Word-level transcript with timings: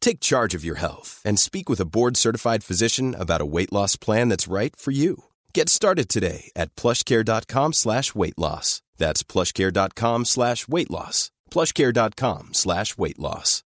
Take 0.00 0.20
charge 0.20 0.54
of 0.54 0.64
your 0.64 0.76
health 0.76 1.22
and 1.24 1.38
speak 1.38 1.68
with 1.68 1.80
a 1.80 1.84
board-certified 1.84 2.64
physician 2.64 3.14
about 3.14 3.40
a 3.40 3.46
weight 3.46 3.72
loss 3.72 3.96
plan 3.96 4.28
that's 4.28 4.48
right 4.48 4.74
for 4.76 4.90
you. 4.90 5.24
Get 5.54 5.68
started 5.68 6.08
today 6.08 6.50
at 6.56 6.74
plushcare.com 6.76 7.72
slash 7.72 8.14
weight 8.14 8.38
loss. 8.38 8.82
That's 8.98 9.22
plushcare.com 9.22 10.24
slash 10.24 10.68
weight 10.68 10.90
loss. 10.90 11.30
plushcare.com 11.50 12.54
slash 12.54 12.98
weight 12.98 13.18
loss. 13.18 13.62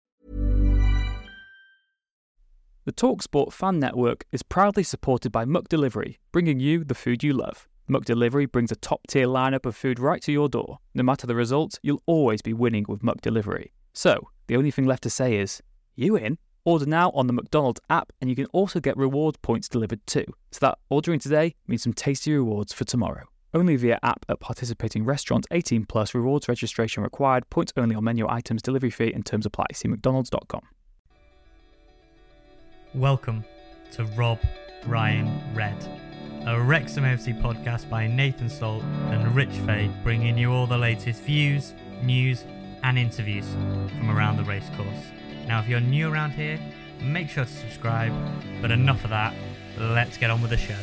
The 2.86 2.91
TalkSport 2.91 3.53
Fan 3.53 3.80
Network 3.80 4.25
is 4.34 4.44
proudly 4.44 4.84
supported 4.84 5.31
by 5.31 5.45
McDelivery, 5.45 6.17
bringing 6.34 6.59
you 6.59 6.84
the 6.84 6.95
food 6.95 7.23
you 7.23 7.31
love. 7.31 7.70
McDelivery 7.89 8.52
brings 8.52 8.73
a 8.73 8.75
top-tier 8.75 9.25
lineup 9.25 9.66
of 9.66 9.75
food 9.75 10.00
right 10.00 10.22
to 10.23 10.34
your 10.34 10.50
door. 10.50 10.80
No 10.94 11.03
matter 11.03 11.25
the 11.25 11.36
result, 11.36 11.80
you'll 11.81 12.03
always 12.05 12.41
be 12.41 12.53
winning 12.53 12.86
with 12.89 13.02
McDelivery. 13.02 13.72
So, 13.94 14.27
the 14.47 14.58
only 14.58 14.72
thing 14.72 14.86
left 14.86 15.03
to 15.03 15.09
say 15.09 15.38
is, 15.38 15.61
you 15.95 16.15
in? 16.15 16.38
Order 16.65 16.85
now 16.85 17.11
on 17.11 17.27
the 17.27 17.33
McDonald's 17.33 17.81
app, 17.89 18.13
and 18.21 18.29
you 18.29 18.35
can 18.35 18.45
also 18.47 18.79
get 18.79 18.95
reward 18.95 19.41
points 19.41 19.67
delivered 19.67 20.05
too. 20.07 20.25
So 20.52 20.59
that 20.61 20.77
ordering 20.89 21.19
today 21.19 21.55
means 21.67 21.83
some 21.83 21.93
tasty 21.93 22.33
rewards 22.33 22.71
for 22.71 22.85
tomorrow. 22.85 23.25
Only 23.53 23.75
via 23.75 24.00
app 24.02 24.25
at 24.30 24.39
participating 24.39 25.05
restaurants. 25.05 25.47
18 25.52 25.85
plus. 25.85 26.16
Rewards 26.16 26.47
registration 26.47 27.03
required. 27.03 27.47
Points 27.50 27.72
only 27.77 27.95
on 27.95 28.03
menu 28.03 28.27
items. 28.27 28.61
Delivery 28.61 28.89
fee 28.89 29.11
and 29.13 29.25
terms 29.25 29.45
apply. 29.45 29.66
See 29.73 29.88
McDonald's.com. 29.88 30.61
Welcome 32.95 33.44
to 33.91 34.05
Rob 34.05 34.39
Ryan 34.88 35.39
Red, 35.53 35.78
a 36.47 36.59
Wrexham 36.59 37.03
FC 37.03 37.39
podcast 37.41 37.89
by 37.89 38.07
Nathan 38.07 38.50
Salt 38.50 38.83
and 38.83 39.35
Rich 39.35 39.55
Fay, 39.66 39.91
bringing 40.03 40.38
you 40.38 40.52
all 40.52 40.66
the 40.66 40.78
latest 40.78 41.22
views, 41.22 41.73
news, 42.02 42.44
and 42.83 42.97
interviews 42.97 43.47
from 43.97 44.09
around 44.09 44.38
the 44.38 44.44
racecourse. 44.44 45.12
Now, 45.47 45.59
if 45.59 45.67
you're 45.67 45.80
new 45.80 46.11
around 46.11 46.31
here, 46.31 46.59
make 47.02 47.30
sure 47.30 47.45
to 47.45 47.52
subscribe. 47.52 48.13
But 48.61 48.72
enough 48.72 49.03
of 49.03 49.09
that, 49.09 49.33
let's 49.77 50.17
get 50.17 50.30
on 50.30 50.41
with 50.41 50.52
the 50.52 50.58
show. 50.58 50.77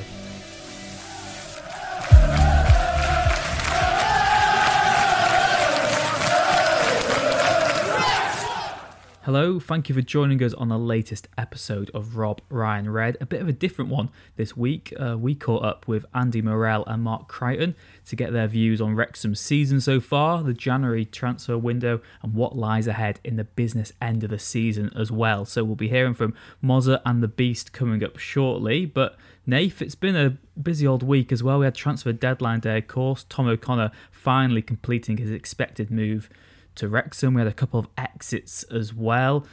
Hello, 9.33 9.61
thank 9.61 9.89
you 9.89 9.95
for 9.95 10.03
joining 10.03 10.43
us 10.43 10.53
on 10.55 10.71
the 10.71 10.77
latest 10.77 11.29
episode 11.39 11.89
of 11.95 12.17
Rob 12.17 12.41
Ryan 12.49 12.91
Red. 12.91 13.17
A 13.21 13.27
bit 13.27 13.41
of 13.41 13.47
a 13.47 13.53
different 13.53 13.89
one 13.89 14.09
this 14.35 14.57
week. 14.57 14.93
Uh, 14.99 15.17
we 15.17 15.37
caught 15.37 15.63
up 15.63 15.87
with 15.87 16.05
Andy 16.13 16.43
Morrell 16.43 16.83
and 16.89 17.05
Mark 17.05 17.29
Creighton 17.29 17.77
to 18.07 18.17
get 18.17 18.33
their 18.33 18.49
views 18.49 18.81
on 18.81 18.97
Wrexham's 18.97 19.39
season 19.39 19.81
so 19.81 20.01
far, 20.01 20.43
the 20.43 20.53
January 20.53 21.05
transfer 21.05 21.57
window, 21.57 22.01
and 22.25 22.35
what 22.35 22.57
lies 22.57 22.89
ahead 22.89 23.21
in 23.23 23.37
the 23.37 23.45
business 23.45 23.93
end 24.03 24.25
of 24.25 24.31
the 24.31 24.39
season 24.41 24.91
as 24.97 25.13
well. 25.13 25.45
So 25.45 25.63
we'll 25.63 25.77
be 25.77 25.91
hearing 25.91 26.15
from 26.15 26.35
Mozza 26.61 27.01
and 27.07 27.23
the 27.23 27.29
Beast 27.29 27.73
coming 27.73 28.03
up 28.03 28.19
shortly. 28.19 28.85
But 28.85 29.17
Nath, 29.47 29.81
it's 29.81 29.95
been 29.95 30.17
a 30.17 30.39
busy 30.61 30.89
old 30.89 31.05
week 31.05 31.31
as 31.31 31.41
well. 31.41 31.61
We 31.61 31.67
had 31.67 31.77
transfer 31.77 32.13
deadline 32.13 32.59
day, 32.59 32.79
of 32.79 32.89
course. 32.89 33.25
Tom 33.29 33.47
O'Connor 33.47 33.93
finally 34.11 34.61
completing 34.61 35.19
his 35.19 35.31
expected 35.31 35.89
move 35.89 36.29
to 36.77 36.89
Wrexham. 36.89 37.35
We 37.35 37.41
had 37.41 37.49
a 37.49 37.53
couple 37.53 37.81
of 37.81 37.89
exits 37.97 38.63
as 38.65 38.95
well. 38.95 39.47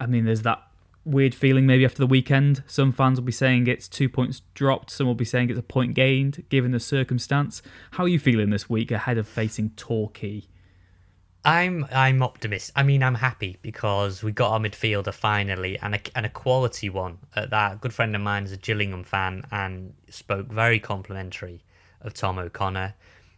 I 0.00 0.06
mean, 0.06 0.24
there's 0.24 0.42
that 0.42 0.62
weird 1.04 1.34
feeling 1.34 1.66
maybe 1.66 1.84
after 1.84 1.98
the 1.98 2.06
weekend. 2.06 2.62
Some 2.66 2.92
fans 2.92 3.18
will 3.18 3.26
be 3.26 3.32
saying 3.32 3.66
it's 3.66 3.88
two 3.88 4.08
points 4.08 4.42
dropped, 4.54 4.90
some 4.90 5.06
will 5.06 5.14
be 5.14 5.24
saying 5.24 5.50
it's 5.50 5.58
a 5.58 5.62
point 5.62 5.94
gained, 5.94 6.44
given 6.48 6.72
the 6.72 6.80
circumstance. 6.80 7.62
How 7.92 8.04
are 8.04 8.08
you 8.08 8.18
feeling 8.18 8.50
this 8.50 8.68
week 8.68 8.90
ahead 8.90 9.18
of 9.18 9.26
facing 9.26 9.70
Torquay? 9.70 10.44
I'm 11.44 11.86
I'm 11.92 12.22
optimist. 12.22 12.70
I 12.76 12.84
mean, 12.84 13.02
I'm 13.02 13.16
happy 13.16 13.58
because 13.62 14.22
we 14.22 14.30
got 14.30 14.52
our 14.52 14.60
midfielder 14.60 15.12
finally, 15.12 15.76
and 15.80 15.96
a 15.96 16.00
and 16.14 16.24
a 16.24 16.28
quality 16.28 16.88
one. 16.88 17.18
At 17.34 17.50
that, 17.50 17.72
a 17.72 17.76
good 17.76 17.92
friend 17.92 18.14
of 18.14 18.22
mine 18.22 18.44
is 18.44 18.52
a 18.52 18.56
Gillingham 18.56 19.02
fan 19.02 19.44
and 19.50 19.94
spoke 20.08 20.46
very 20.46 20.78
complimentary 20.78 21.64
of 22.00 22.14
Tom 22.14 22.38
O'Connor 22.38 22.94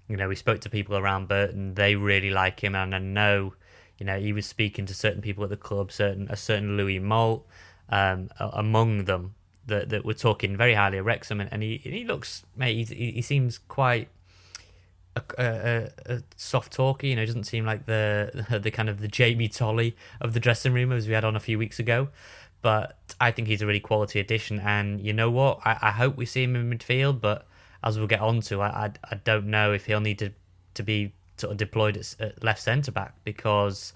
you 0.08 0.16
know, 0.16 0.28
we 0.28 0.36
spoke 0.36 0.60
to 0.60 0.70
people 0.70 0.96
around 0.96 1.28
Burton; 1.28 1.74
they 1.74 1.96
really 1.96 2.30
like 2.30 2.60
him, 2.60 2.74
and 2.74 2.94
I 2.94 2.98
know, 2.98 3.54
you 3.98 4.06
know, 4.06 4.18
he 4.18 4.32
was 4.32 4.46
speaking 4.46 4.86
to 4.86 4.94
certain 4.94 5.22
people 5.22 5.44
at 5.44 5.50
the 5.50 5.56
club, 5.56 5.90
certain 5.92 6.28
a 6.30 6.36
certain 6.36 6.76
Louis 6.76 6.98
Moult, 6.98 7.46
um, 7.88 8.28
among 8.38 9.04
them 9.04 9.34
that 9.66 9.88
that 9.88 10.04
were 10.04 10.14
talking 10.14 10.56
very 10.56 10.74
highly 10.74 10.98
of 10.98 11.06
Wrexham, 11.06 11.40
and, 11.40 11.52
and 11.52 11.62
he 11.62 11.78
he 11.78 12.04
looks, 12.04 12.44
mate, 12.56 12.88
he 12.88 13.12
he 13.12 13.22
seems 13.22 13.58
quite. 13.58 14.08
A, 15.16 15.22
a, 15.38 16.12
a, 16.12 16.22
soft 16.34 16.72
talker, 16.72 17.06
you 17.06 17.14
know, 17.14 17.24
doesn't 17.24 17.44
seem 17.44 17.64
like 17.64 17.86
the 17.86 18.46
the 18.60 18.72
kind 18.72 18.88
of 18.88 19.00
the 19.00 19.06
Jamie 19.06 19.46
Tolley 19.46 19.94
of 20.20 20.32
the 20.32 20.40
dressing 20.40 20.72
room 20.72 20.90
as 20.90 21.06
we 21.06 21.14
had 21.14 21.22
on 21.22 21.36
a 21.36 21.40
few 21.40 21.56
weeks 21.56 21.78
ago. 21.78 22.08
But 22.62 22.98
I 23.20 23.30
think 23.30 23.46
he's 23.46 23.62
a 23.62 23.66
really 23.66 23.78
quality 23.78 24.18
addition, 24.18 24.58
and 24.58 25.00
you 25.00 25.12
know 25.12 25.30
what? 25.30 25.60
I, 25.64 25.78
I 25.80 25.90
hope 25.92 26.16
we 26.16 26.26
see 26.26 26.42
him 26.42 26.56
in 26.56 26.68
midfield, 26.68 27.20
but 27.20 27.46
as 27.84 27.98
we'll 27.98 28.08
get 28.08 28.20
on 28.20 28.40
to, 28.40 28.62
I, 28.62 28.66
I, 28.66 28.92
I 29.10 29.14
don't 29.16 29.46
know 29.46 29.72
if 29.72 29.86
he'll 29.86 30.00
need 30.00 30.18
to, 30.18 30.32
to 30.74 30.82
be 30.82 31.12
sort 31.36 31.52
of 31.52 31.58
deployed 31.58 31.96
at, 31.96 32.16
at 32.18 32.42
left 32.42 32.62
centre 32.62 32.90
back 32.90 33.14
because 33.24 33.92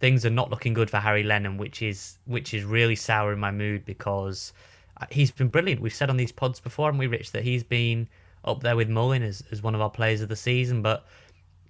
things 0.00 0.24
are 0.24 0.30
not 0.30 0.50
looking 0.50 0.72
good 0.72 0.88
for 0.88 0.98
Harry 0.98 1.24
Lennon, 1.24 1.58
which 1.58 1.82
is 1.82 2.18
which 2.24 2.54
is 2.54 2.64
really 2.64 2.94
souring 2.94 3.40
my 3.40 3.50
mood 3.50 3.84
because 3.84 4.52
uh, 5.00 5.06
he's 5.10 5.30
been 5.30 5.48
brilliant. 5.48 5.80
We've 5.80 5.94
said 5.94 6.10
on 6.10 6.16
these 6.16 6.32
pods 6.32 6.60
before, 6.60 6.88
and 6.88 6.98
we 6.98 7.06
Rich, 7.06 7.32
that 7.32 7.42
he's 7.42 7.64
been 7.64 8.08
up 8.44 8.62
there 8.62 8.76
with 8.76 8.88
Mullin 8.88 9.22
as, 9.22 9.42
as 9.50 9.62
one 9.62 9.74
of 9.74 9.80
our 9.80 9.90
players 9.90 10.20
of 10.20 10.28
the 10.28 10.36
season. 10.36 10.80
But 10.82 11.04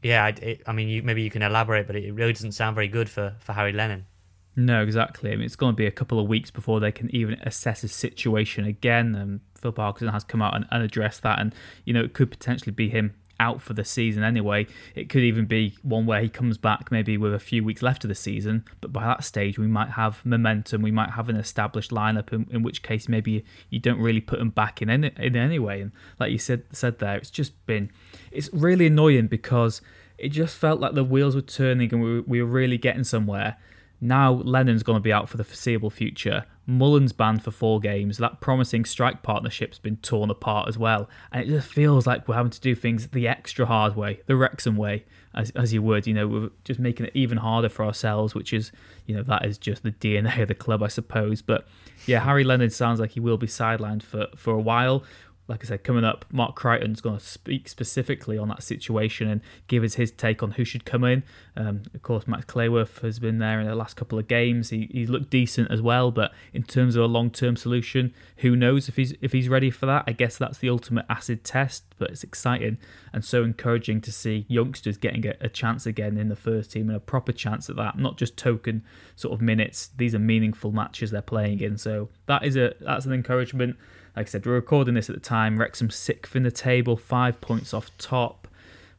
yeah, 0.03 0.27
it, 0.29 0.63
I 0.67 0.73
mean, 0.73 0.89
you, 0.89 1.03
maybe 1.03 1.23
you 1.23 1.31
can 1.31 1.43
elaborate, 1.43 1.87
but 1.87 1.97
it 1.97 2.13
really 2.13 2.33
doesn't 2.33 2.53
sound 2.53 2.75
very 2.75 2.89
good 2.89 3.09
for, 3.09 3.35
for 3.41 3.55
Harry 3.55 3.73
Lennon. 3.73 4.07
No, 4.55 4.83
exactly. 4.83 5.31
I 5.33 5.37
mean, 5.37 5.45
it's 5.45 5.57
going 5.57 5.75
to 5.75 5.77
be 5.77 5.87
a 5.87 5.93
couple 5.93 6.19
of 6.19 6.27
weeks 6.27 6.51
before 6.51 6.81
they 6.81 6.91
can 6.91 7.15
even 7.15 7.35
assess 7.43 7.83
his 7.83 7.93
situation 7.93 8.65
again. 8.65 9.15
And 9.15 9.41
Phil 9.61 9.73
Parkinson 9.73 10.13
has 10.13 10.25
come 10.25 10.43
out 10.43 10.55
and, 10.55 10.67
and 10.71 10.83
addressed 10.83 11.23
that, 11.23 11.39
and 11.39 11.55
you 11.85 11.93
know, 11.93 12.03
it 12.03 12.15
could 12.15 12.31
potentially 12.31 12.73
be 12.73 12.89
him 12.89 13.15
out 13.41 13.63
for 13.63 13.73
the 13.73 13.85
season 13.85 14.23
anyway. 14.23 14.67
It 14.95 15.09
could 15.09 15.23
even 15.23 15.47
be 15.47 15.77
one 15.83 16.07
where 16.07 16.21
he 16.21 16.29
comes 16.29 16.59
back 16.59 16.91
maybe 16.91 17.17
with 17.17 17.33
a 17.33 17.39
few 17.39 17.63
weeks 17.63 17.83
left 17.83 18.05
of 18.05 18.09
the 18.09 18.15
season, 18.15 18.65
but 18.81 18.93
by 18.93 19.05
that 19.05 19.25
stage 19.25 19.59
we 19.59 19.67
might 19.67 19.91
have 19.91 20.25
momentum, 20.25 20.83
we 20.83 20.91
might 20.91 21.11
have 21.11 21.29
an 21.29 21.37
established 21.37 21.91
lineup, 21.91 22.33
in, 22.33 22.47
in 22.51 22.63
which 22.63 22.83
case 22.83 23.09
maybe 23.09 23.45
you 23.71 23.79
don't 23.79 24.01
really 24.01 24.21
put 24.21 24.41
him 24.41 24.51
back 24.51 24.83
in 24.83 24.91
any, 24.91 25.11
in 25.17 25.37
any 25.37 25.59
way. 25.59 25.81
And 25.81 25.93
like 26.19 26.33
you 26.33 26.39
said 26.39 26.65
said 26.73 26.99
there, 26.99 27.17
it's 27.17 27.31
just 27.31 27.65
been 27.67 27.91
it's 28.33 28.51
really 28.53 28.87
annoying 28.87 29.29
because 29.29 29.81
it 30.19 30.31
just 30.31 30.57
felt 30.57 30.81
like 30.81 30.95
the 30.95 31.05
wheels 31.05 31.37
were 31.37 31.43
turning 31.43 31.93
and 31.93 32.03
we, 32.03 32.21
we 32.21 32.43
were 32.43 32.49
really 32.49 32.79
getting 32.79 33.05
somewhere. 33.05 33.57
Now 34.01 34.33
Lennon's 34.33 34.83
going 34.83 34.97
to 34.97 35.03
be 35.03 35.13
out 35.13 35.29
for 35.29 35.37
the 35.37 35.45
foreseeable 35.45 35.91
future. 35.91 36.45
Mullin's 36.67 37.13
banned 37.13 37.43
for 37.43 37.51
four 37.51 37.81
games. 37.81 38.19
That 38.19 38.41
promising 38.41 38.85
strike 38.85 39.23
partnership's 39.23 39.79
been 39.79 39.97
torn 39.97 40.31
apart 40.31 40.69
as 40.69 40.77
well. 40.77 41.09
And 41.33 41.43
it 41.43 41.49
just 41.49 41.69
feels 41.69 42.07
like 42.07 42.29
we're 42.29 42.35
having 42.35 42.51
to 42.51 42.61
do 42.61 42.75
things 42.75 43.09
the 43.09 43.27
extra 43.27 43.67
hard 43.67 43.97
way, 43.97 44.21
the 44.27 44.37
Wrexham 44.37 44.77
way, 44.77 45.05
as, 45.35 45.51
as 45.53 45.73
you 45.73 45.83
would. 45.83 46.07
You 46.07 46.15
know, 46.15 46.29
we're 46.29 46.51
just 46.65 46.79
making 46.79 47.07
it 47.07 47.13
even 47.15 47.39
harder 47.39 47.71
for 47.71 47.85
ourselves, 47.85 48.35
which 48.35 48.53
is, 48.53 48.71
you 49.07 49.17
know, 49.17 49.23
that 49.23 49.47
is 49.47 49.57
just 49.57 49.83
the 49.83 49.93
DNA 49.93 50.43
of 50.43 50.49
the 50.49 50.55
club, 50.55 50.83
I 50.83 50.89
suppose. 50.89 51.41
But 51.41 51.67
yeah, 52.07 52.21
Harry 52.21 52.45
Lennon 52.45 52.71
sounds 52.71 53.01
like 53.01 53.13
he 53.13 53.21
will 53.21 53.39
be 53.39 53.47
sidelined 53.47 54.03
for, 54.03 54.27
for 54.37 54.53
a 54.55 54.61
while 54.61 55.05
like 55.49 55.65
I 55.65 55.69
said, 55.69 55.83
coming 55.83 56.05
up, 56.05 56.27
Mark 56.31 56.55
Creighton's 56.55 57.00
going 57.00 57.19
to 57.19 57.25
speak 57.25 57.71
specifically 57.71 58.37
on 58.37 58.49
that 58.49 58.62
situation 58.62 59.29
and 59.29 59.41
give 59.67 59.83
us 59.83 59.95
his 59.95 60.11
take 60.11 60.43
on 60.43 60.53
who 60.53 60.65
should 60.65 60.85
come 60.85 61.05
in. 61.05 61.23
Um, 61.56 61.83
of 61.95 62.03
course, 62.03 62.29
Max 62.29 62.45
Cleworth 62.45 63.00
has 63.00 63.19
been 63.19 63.39
there 63.39 63.59
in 63.59 63.67
the 63.67 63.75
last 63.75 63.97
couple 63.97 64.19
of 64.19 64.29
games. 64.29 64.69
He, 64.69 64.91
he 64.93 65.06
looked 65.06 65.31
decent 65.31 65.71
as 65.71 65.81
well, 65.81 66.11
but 66.11 66.33
in 66.53 66.65
terms 66.65 66.97
of 66.97 67.03
a 67.03 67.06
long-term 67.06 67.56
solution, 67.56 68.12
who 68.39 68.55
knows 68.55 68.91
if 68.91 68.97
he's 68.97 69.15
if 69.23 69.33
he's 69.33 69.49
ready 69.49 69.71
for 69.71 69.87
that? 69.87 70.05
I 70.06 70.12
guess 70.12 70.37
that's 70.37 70.59
the 70.59 70.69
ultimate 70.69 71.06
acid 71.09 71.45
test. 71.45 71.85
But 71.99 72.11
it's 72.11 72.23
exciting 72.23 72.77
and 73.12 73.25
so 73.25 73.43
encouraging 73.43 74.01
to 74.03 74.12
see 74.12 74.44
youngsters 74.49 74.97
getting 74.97 75.27
a, 75.27 75.35
a 75.41 75.49
chance 75.49 75.87
again 75.87 76.17
in 76.17 76.29
the 76.29 76.37
first 76.37 76.73
team 76.73 76.89
and 76.89 76.97
a 76.97 77.01
proper 77.01 77.33
chance 77.33 77.69
at 77.69 77.77
that, 77.77 77.99
not 77.99 78.17
just 78.17 78.37
token 78.37 78.85
sort 79.17 79.35
of 79.35 79.41
minutes. 79.41 79.91
These 79.97 80.15
are 80.15 80.19
meaningful 80.19 80.73
matches 80.73 81.11
they're 81.11 81.23
playing 81.23 81.61
in, 81.61 81.79
so 81.79 82.11
that 82.27 82.44
is 82.44 82.56
a 82.56 82.75
that's 82.81 83.06
an 83.06 83.12
encouragement. 83.12 83.77
Like 84.19 84.26
I 84.26 84.31
said, 84.31 84.47
we're 84.47 84.55
recording 84.55 84.94
this 84.94 85.09
at 85.09 85.15
the 85.15 85.20
time. 85.20 85.61
Wrexham 85.61 85.91
sixth 85.91 86.35
in 86.35 86.43
the 86.43 86.50
table, 86.50 86.97
five 86.97 87.41
points 87.41 87.73
off 87.73 87.97
top. 87.99 88.49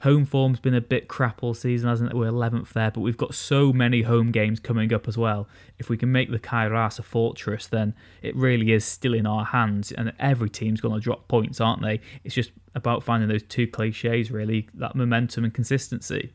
home 0.03 0.23
form's 0.23 0.61
been 0.61 0.73
a 0.73 0.79
bit 0.79 1.09
crap 1.09 1.43
all 1.43 1.53
season, 1.53 1.89
hasn't 1.89 2.11
it? 2.11 2.15
We're 2.15 2.31
11th 2.31 2.71
there, 2.71 2.89
but 2.89 3.01
we've 3.01 3.17
got 3.17 3.35
so 3.35 3.73
many 3.73 4.03
home 4.03 4.31
games 4.31 4.61
coming 4.61 4.93
up 4.93 5.09
as 5.09 5.17
well. 5.17 5.45
If 5.77 5.89
we 5.89 5.97
can 5.97 6.09
make 6.09 6.31
the 6.31 6.39
Cae 6.39 6.67
Ras 6.67 6.99
a 6.99 7.03
fortress, 7.03 7.67
then 7.67 7.95
it 8.21 8.33
really 8.33 8.71
is 8.71 8.85
still 8.85 9.13
in 9.13 9.25
our 9.25 9.43
hands, 9.43 9.91
and 9.91 10.13
every 10.19 10.49
team's 10.49 10.79
going 10.79 10.93
to 10.93 11.01
drop 11.01 11.27
points, 11.27 11.59
aren't 11.59 11.81
they? 11.81 11.99
It's 12.23 12.33
just 12.33 12.53
about 12.73 13.03
finding 13.03 13.27
those 13.27 13.43
two 13.43 13.67
cliches, 13.67 14.31
really, 14.31 14.69
that 14.73 14.95
momentum 14.95 15.43
and 15.43 15.53
consistency. 15.53 16.31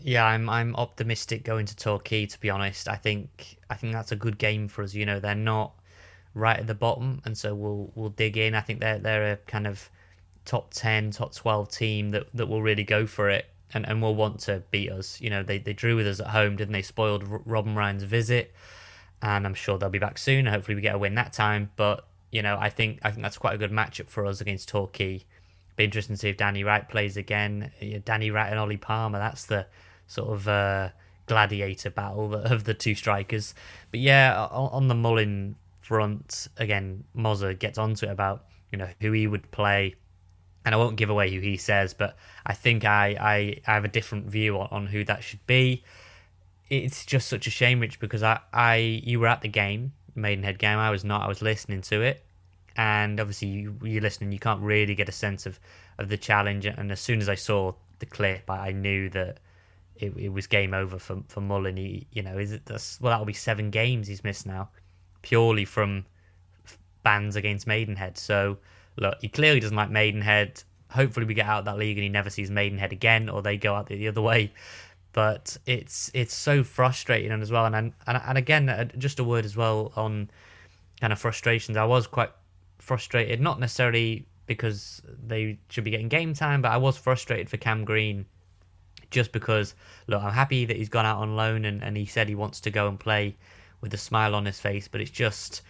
Yeah, 0.00 0.24
I'm 0.24 0.48
I'm 0.48 0.76
optimistic 0.76 1.42
going 1.42 1.66
to 1.66 1.74
Torquay. 1.74 2.26
To 2.26 2.38
be 2.38 2.50
honest, 2.50 2.88
I 2.88 2.94
think 2.94 3.56
I 3.68 3.74
think 3.74 3.94
that's 3.94 4.12
a 4.12 4.16
good 4.16 4.38
game 4.38 4.68
for 4.68 4.84
us. 4.84 4.94
You 4.94 5.06
know, 5.06 5.18
they're 5.18 5.34
not 5.34 5.72
right 6.38 6.58
at 6.58 6.66
the 6.66 6.74
bottom, 6.74 7.20
and 7.24 7.36
so 7.36 7.54
we'll 7.54 7.92
we'll 7.94 8.10
dig 8.10 8.36
in. 8.36 8.54
I 8.54 8.60
think 8.60 8.80
they're 8.80 8.98
they're 8.98 9.32
a 9.32 9.36
kind 9.36 9.66
of 9.66 9.90
top 10.44 10.72
ten, 10.72 11.10
top 11.10 11.34
twelve 11.34 11.70
team 11.70 12.10
that 12.10 12.26
that 12.34 12.46
will 12.46 12.62
really 12.62 12.84
go 12.84 13.06
for 13.06 13.28
it 13.28 13.46
and 13.74 13.86
and 13.86 14.00
will 14.00 14.14
want 14.14 14.40
to 14.40 14.62
beat 14.70 14.90
us. 14.90 15.20
You 15.20 15.30
know, 15.30 15.42
they 15.42 15.58
they 15.58 15.72
drew 15.72 15.96
with 15.96 16.06
us 16.06 16.20
at 16.20 16.28
home, 16.28 16.56
didn't 16.56 16.72
they? 16.72 16.82
Spoiled 16.82 17.24
Robin 17.46 17.74
Ryan's 17.74 18.04
visit, 18.04 18.54
and 19.20 19.46
I'm 19.46 19.54
sure 19.54 19.78
they'll 19.78 19.90
be 19.90 19.98
back 19.98 20.18
soon. 20.18 20.46
Hopefully, 20.46 20.74
we 20.74 20.80
get 20.80 20.94
a 20.94 20.98
win 20.98 21.14
that 21.16 21.32
time. 21.32 21.70
But 21.76 22.06
you 22.30 22.42
know, 22.42 22.56
I 22.58 22.70
think 22.70 23.00
I 23.02 23.10
think 23.10 23.22
that's 23.22 23.38
quite 23.38 23.54
a 23.54 23.58
good 23.58 23.72
matchup 23.72 24.08
for 24.08 24.24
us 24.26 24.40
against 24.40 24.68
Torquay. 24.68 25.24
Be 25.76 25.84
interesting 25.84 26.16
to 26.16 26.20
see 26.20 26.28
if 26.30 26.36
Danny 26.36 26.64
Wright 26.64 26.88
plays 26.88 27.16
again. 27.16 27.70
Danny 28.04 28.30
Wright 28.30 28.50
and 28.50 28.58
Ollie 28.58 28.76
Palmer. 28.76 29.18
That's 29.18 29.44
the 29.44 29.66
sort 30.08 30.30
of 30.30 30.48
uh, 30.48 30.88
gladiator 31.26 31.90
battle 31.90 32.34
of 32.34 32.64
the 32.64 32.74
two 32.74 32.96
strikers. 32.96 33.54
But 33.92 34.00
yeah, 34.00 34.46
on 34.50 34.88
the 34.88 34.96
Mullin 34.96 35.54
front, 35.88 36.48
again, 36.58 37.04
Mozza 37.16 37.58
gets 37.58 37.78
onto 37.78 38.04
it 38.04 38.10
about 38.10 38.44
you 38.70 38.76
know 38.76 38.88
who 39.00 39.12
he 39.12 39.26
would 39.26 39.50
play, 39.50 39.94
and 40.64 40.74
I 40.74 40.78
won't 40.78 40.96
give 40.96 41.08
away 41.08 41.32
who 41.32 41.40
he 41.40 41.56
says, 41.56 41.94
but 41.94 42.14
I 42.44 42.52
think 42.52 42.84
I 42.84 43.16
I, 43.18 43.60
I 43.66 43.74
have 43.74 43.86
a 43.86 43.88
different 43.88 44.26
view 44.26 44.58
on, 44.58 44.68
on 44.70 44.86
who 44.88 45.02
that 45.04 45.24
should 45.24 45.44
be. 45.46 45.82
It's 46.68 47.06
just 47.06 47.28
such 47.28 47.46
a 47.46 47.50
shame, 47.50 47.80
Rich, 47.80 48.00
because 48.00 48.22
I, 48.22 48.40
I 48.52 48.76
you 48.76 49.18
were 49.18 49.28
at 49.28 49.40
the 49.40 49.48
game, 49.48 49.92
Maidenhead 50.14 50.58
game. 50.58 50.78
I 50.78 50.90
was 50.90 51.04
not. 51.04 51.22
I 51.22 51.28
was 51.28 51.40
listening 51.40 51.80
to 51.82 52.02
it, 52.02 52.22
and 52.76 53.18
obviously 53.18 53.48
you, 53.48 53.74
you're 53.82 54.02
listening. 54.02 54.32
You 54.32 54.38
can't 54.38 54.60
really 54.60 54.94
get 54.94 55.08
a 55.08 55.12
sense 55.12 55.46
of 55.46 55.58
of 55.96 56.10
the 56.10 56.18
challenge. 56.18 56.66
And 56.66 56.92
as 56.92 57.00
soon 57.00 57.20
as 57.22 57.30
I 57.30 57.34
saw 57.34 57.72
the 58.00 58.06
clip, 58.06 58.50
I 58.50 58.72
knew 58.72 59.08
that 59.08 59.38
it, 59.96 60.14
it 60.18 60.28
was 60.28 60.46
game 60.46 60.74
over 60.74 60.98
for 60.98 61.22
for 61.28 61.40
Mullin. 61.40 61.78
He, 61.78 62.06
you 62.12 62.22
know, 62.22 62.36
is 62.36 62.52
it 62.52 62.66
that's 62.66 63.00
well 63.00 63.10
that'll 63.10 63.24
be 63.24 63.32
seven 63.32 63.70
games 63.70 64.06
he's 64.06 64.22
missed 64.22 64.46
now, 64.46 64.68
purely 65.22 65.64
from 65.64 66.06
bans 67.02 67.36
against 67.36 67.66
Maidenhead. 67.66 68.18
So 68.18 68.58
look, 68.96 69.18
he 69.20 69.28
clearly 69.28 69.60
doesn't 69.60 69.76
like 69.76 69.90
Maidenhead. 69.90 70.62
Hopefully, 70.90 71.26
we 71.26 71.34
get 71.34 71.46
out 71.46 71.60
of 71.60 71.64
that 71.66 71.78
league 71.78 71.98
and 71.98 72.02
he 72.02 72.08
never 72.08 72.30
sees 72.30 72.50
Maidenhead 72.50 72.92
again, 72.92 73.28
or 73.28 73.42
they 73.42 73.56
go 73.56 73.74
out 73.74 73.86
the, 73.86 73.96
the 73.96 74.08
other 74.08 74.22
way. 74.22 74.52
But 75.12 75.56
it's 75.66 76.10
it's 76.14 76.34
so 76.34 76.62
frustrating 76.62 77.30
and 77.30 77.42
as 77.42 77.50
well, 77.50 77.66
and 77.66 77.74
and 77.76 77.92
and 78.06 78.38
again, 78.38 78.68
uh, 78.68 78.84
just 78.96 79.18
a 79.18 79.24
word 79.24 79.44
as 79.44 79.56
well 79.56 79.92
on 79.96 80.30
kind 81.00 81.12
of 81.12 81.18
frustrations. 81.18 81.76
I 81.76 81.84
was 81.84 82.06
quite 82.06 82.30
frustrated, 82.78 83.40
not 83.40 83.60
necessarily 83.60 84.26
because 84.46 85.02
they 85.06 85.58
should 85.68 85.84
be 85.84 85.90
getting 85.90 86.08
game 86.08 86.34
time, 86.34 86.62
but 86.62 86.72
I 86.72 86.78
was 86.78 86.96
frustrated 86.96 87.50
for 87.50 87.58
Cam 87.58 87.84
Green 87.84 88.26
just 89.10 89.32
because 89.32 89.74
look, 90.06 90.22
I'm 90.22 90.32
happy 90.32 90.64
that 90.64 90.76
he's 90.76 90.88
gone 90.88 91.06
out 91.06 91.18
on 91.18 91.36
loan 91.36 91.64
and, 91.64 91.82
and 91.82 91.96
he 91.96 92.06
said 92.06 92.28
he 92.28 92.34
wants 92.34 92.60
to 92.62 92.70
go 92.70 92.88
and 92.88 92.98
play 92.98 93.36
with 93.80 93.92
a 93.94 93.98
smile 93.98 94.34
on 94.34 94.46
his 94.46 94.60
face, 94.60 94.88
but 94.88 95.00
it's 95.00 95.10
just 95.10 95.62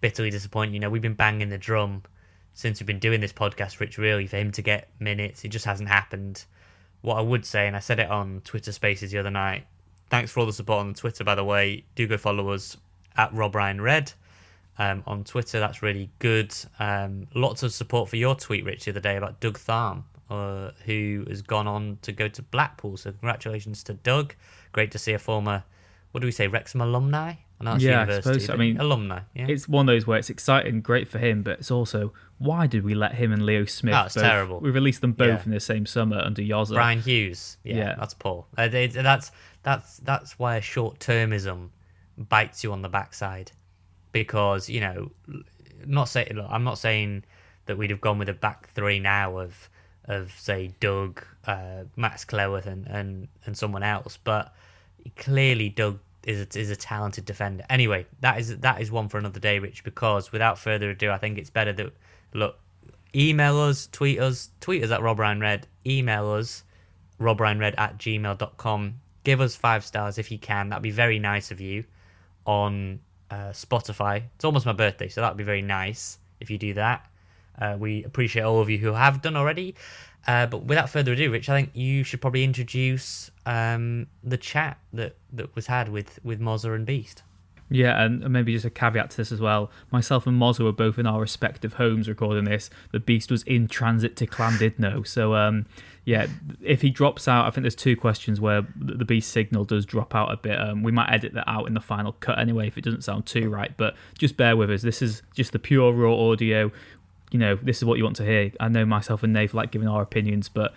bitterly 0.00 0.30
disappointing. 0.30 0.74
You 0.74 0.80
know, 0.80 0.90
we've 0.90 1.02
been 1.02 1.14
banging 1.14 1.48
the 1.48 1.58
drum 1.58 2.02
since 2.54 2.80
we've 2.80 2.86
been 2.86 2.98
doing 2.98 3.20
this 3.20 3.32
podcast, 3.32 3.80
Rich, 3.80 3.98
really, 3.98 4.26
for 4.26 4.36
him 4.36 4.50
to 4.52 4.62
get 4.62 4.88
minutes. 4.98 5.44
It 5.44 5.48
just 5.48 5.64
hasn't 5.64 5.88
happened. 5.88 6.44
What 7.00 7.16
I 7.16 7.20
would 7.20 7.44
say, 7.44 7.66
and 7.66 7.76
I 7.76 7.78
said 7.78 8.00
it 8.00 8.10
on 8.10 8.42
Twitter 8.44 8.72
Spaces 8.72 9.12
the 9.12 9.18
other 9.18 9.30
night, 9.30 9.66
thanks 10.10 10.32
for 10.32 10.40
all 10.40 10.46
the 10.46 10.52
support 10.52 10.80
on 10.80 10.94
Twitter, 10.94 11.24
by 11.24 11.34
the 11.34 11.44
way. 11.44 11.84
Do 11.94 12.06
go 12.06 12.16
follow 12.16 12.50
us 12.50 12.76
at 13.16 13.32
Rob 13.32 13.54
Ryan 13.54 13.80
Red. 13.80 14.12
Um, 14.80 15.02
on 15.06 15.24
Twitter, 15.24 15.58
that's 15.58 15.82
really 15.82 16.10
good. 16.18 16.54
Um, 16.78 17.26
lots 17.34 17.62
of 17.62 17.72
support 17.72 18.08
for 18.08 18.16
your 18.16 18.34
tweet, 18.34 18.64
Rich, 18.64 18.84
the 18.84 18.92
other 18.92 19.00
day 19.00 19.16
about 19.16 19.40
Doug 19.40 19.58
Tharme 19.58 20.04
uh, 20.30 20.70
who 20.84 21.24
has 21.28 21.42
gone 21.42 21.66
on 21.66 21.98
to 22.02 22.12
go 22.12 22.28
to 22.28 22.42
Blackpool. 22.42 22.96
So 22.96 23.10
congratulations 23.12 23.82
to 23.84 23.94
Doug. 23.94 24.34
Great 24.72 24.90
to 24.92 24.98
see 24.98 25.12
a 25.12 25.18
former, 25.18 25.64
what 26.18 26.22
do 26.22 26.26
we 26.26 26.32
say, 26.32 26.48
Wrexham 26.48 26.80
alumni? 26.80 27.34
I 27.60 27.76
yeah, 27.76 28.04
I 28.08 28.20
suppose. 28.20 28.50
I 28.50 28.56
mean, 28.56 28.76
alumni. 28.80 29.20
Yeah. 29.36 29.46
It's 29.48 29.68
one 29.68 29.88
of 29.88 29.94
those 29.94 30.04
where 30.04 30.18
it's 30.18 30.30
exciting, 30.30 30.80
great 30.80 31.06
for 31.06 31.18
him, 31.20 31.44
but 31.44 31.60
it's 31.60 31.70
also 31.70 32.12
why 32.38 32.66
did 32.66 32.82
we 32.82 32.96
let 32.96 33.14
him 33.14 33.32
and 33.32 33.46
Leo 33.46 33.66
Smith? 33.66 33.92
That's 33.92 34.16
both, 34.16 34.24
terrible. 34.24 34.58
We 34.58 34.70
released 34.70 35.00
them 35.00 35.12
both 35.12 35.28
yeah. 35.28 35.44
in 35.44 35.50
the 35.52 35.60
same 35.60 35.86
summer 35.86 36.18
under 36.18 36.42
Yoza. 36.42 36.74
Bryan 36.74 37.00
Hughes. 37.00 37.56
Yeah, 37.62 37.76
yeah. 37.76 37.94
that's 37.96 38.14
poor. 38.14 38.46
Uh, 38.56 38.66
that's 38.66 39.30
that's 39.62 39.98
that's 39.98 40.38
why 40.40 40.58
short 40.58 40.98
termism 40.98 41.68
bites 42.16 42.64
you 42.64 42.72
on 42.72 42.82
the 42.82 42.88
backside, 42.88 43.52
because 44.10 44.68
you 44.68 44.80
know, 44.80 45.12
not 45.86 46.08
saying 46.08 46.32
look, 46.34 46.46
I'm 46.50 46.64
not 46.64 46.78
saying 46.78 47.22
that 47.66 47.78
we'd 47.78 47.90
have 47.90 48.00
gone 48.00 48.18
with 48.18 48.28
a 48.28 48.34
back 48.34 48.70
three 48.70 48.98
now 48.98 49.38
of 49.38 49.70
of 50.06 50.32
say 50.32 50.74
Doug, 50.80 51.24
uh, 51.46 51.84
Max 51.94 52.24
Cleworth, 52.24 52.66
and, 52.66 52.88
and 52.88 53.28
and 53.46 53.56
someone 53.56 53.84
else, 53.84 54.16
but 54.16 54.52
clearly 55.16 55.68
Doug 55.68 56.00
is 56.28 56.40
a, 56.54 56.60
is 56.60 56.70
a 56.70 56.76
talented 56.76 57.24
defender. 57.24 57.64
Anyway, 57.70 58.06
that 58.20 58.38
is 58.38 58.58
that 58.58 58.80
is 58.82 58.92
one 58.92 59.08
for 59.08 59.16
another 59.16 59.40
day, 59.40 59.58
Rich. 59.58 59.82
Because 59.82 60.30
without 60.30 60.58
further 60.58 60.90
ado, 60.90 61.10
I 61.10 61.16
think 61.16 61.38
it's 61.38 61.48
better 61.48 61.72
that 61.72 61.92
look, 62.34 62.58
email 63.14 63.58
us, 63.58 63.88
tweet 63.90 64.20
us, 64.20 64.50
tweet 64.60 64.84
us 64.84 64.90
at 64.90 65.00
Rob 65.00 65.18
Ryan 65.18 65.40
Red, 65.40 65.66
email 65.86 66.30
us, 66.30 66.64
Rob 67.18 67.40
Ryan 67.40 67.58
Red 67.58 67.74
at 67.78 67.96
gmail.com. 67.96 68.94
Give 69.24 69.40
us 69.40 69.56
five 69.56 69.84
stars 69.84 70.18
if 70.18 70.30
you 70.30 70.38
can. 70.38 70.68
That'd 70.68 70.82
be 70.82 70.90
very 70.90 71.18
nice 71.18 71.50
of 71.50 71.60
you 71.62 71.84
on 72.44 73.00
uh, 73.30 73.50
Spotify. 73.52 74.24
It's 74.36 74.44
almost 74.44 74.66
my 74.66 74.72
birthday, 74.72 75.08
so 75.08 75.22
that'd 75.22 75.38
be 75.38 75.44
very 75.44 75.62
nice 75.62 76.18
if 76.40 76.50
you 76.50 76.58
do 76.58 76.74
that. 76.74 77.10
Uh, 77.58 77.76
we 77.78 78.04
appreciate 78.04 78.42
all 78.42 78.60
of 78.60 78.68
you 78.68 78.78
who 78.78 78.92
have 78.92 79.22
done 79.22 79.34
already. 79.34 79.74
Uh, 80.26 80.46
but 80.46 80.64
without 80.64 80.90
further 80.90 81.12
ado, 81.12 81.30
Rich, 81.30 81.48
I 81.48 81.56
think 81.56 81.70
you 81.74 82.04
should 82.04 82.20
probably 82.20 82.44
introduce 82.44 83.30
um, 83.48 84.08
the 84.22 84.36
chat 84.36 84.78
that, 84.92 85.16
that 85.32 85.54
was 85.56 85.68
had 85.68 85.88
with, 85.88 86.18
with 86.22 86.38
Mozza 86.38 86.74
and 86.74 86.84
Beast. 86.84 87.22
Yeah, 87.70 88.02
and 88.02 88.28
maybe 88.30 88.52
just 88.52 88.64
a 88.64 88.70
caveat 88.70 89.10
to 89.10 89.16
this 89.16 89.32
as 89.32 89.40
well. 89.40 89.70
Myself 89.90 90.26
and 90.26 90.40
Mozza 90.40 90.60
were 90.60 90.72
both 90.72 90.98
in 90.98 91.06
our 91.06 91.20
respective 91.20 91.74
homes 91.74 92.08
recording 92.08 92.44
this. 92.44 92.68
The 92.92 93.00
Beast 93.00 93.30
was 93.30 93.42
in 93.44 93.66
transit 93.66 94.16
to 94.16 94.26
Llandudno. 94.26 95.06
So, 95.06 95.34
um, 95.34 95.64
yeah, 96.04 96.26
if 96.62 96.82
he 96.82 96.90
drops 96.90 97.26
out, 97.26 97.46
I 97.46 97.50
think 97.50 97.62
there's 97.62 97.74
two 97.74 97.96
questions 97.96 98.38
where 98.38 98.66
the 98.76 99.04
Beast 99.04 99.30
signal 99.30 99.64
does 99.64 99.86
drop 99.86 100.14
out 100.14 100.30
a 100.30 100.36
bit. 100.36 100.58
Um, 100.58 100.82
we 100.82 100.92
might 100.92 101.10
edit 101.10 101.32
that 101.34 101.48
out 101.48 101.66
in 101.66 101.74
the 101.74 101.80
final 101.80 102.12
cut 102.12 102.38
anyway 102.38 102.68
if 102.68 102.76
it 102.76 102.84
doesn't 102.84 103.04
sound 103.04 103.24
too 103.24 103.48
right. 103.48 103.74
But 103.76 103.94
just 104.18 104.36
bear 104.36 104.56
with 104.56 104.70
us. 104.70 104.82
This 104.82 105.00
is 105.00 105.22
just 105.34 105.52
the 105.52 105.58
pure 105.58 105.92
raw 105.92 106.14
audio 106.14 106.70
you 107.30 107.38
know, 107.38 107.56
this 107.56 107.78
is 107.78 107.84
what 107.84 107.98
you 107.98 108.04
want 108.04 108.16
to 108.16 108.24
hear. 108.24 108.52
I 108.58 108.68
know 108.68 108.86
myself 108.86 109.22
and 109.22 109.32
Nave 109.32 109.54
like 109.54 109.70
giving 109.70 109.88
our 109.88 110.02
opinions, 110.02 110.48
but 110.48 110.72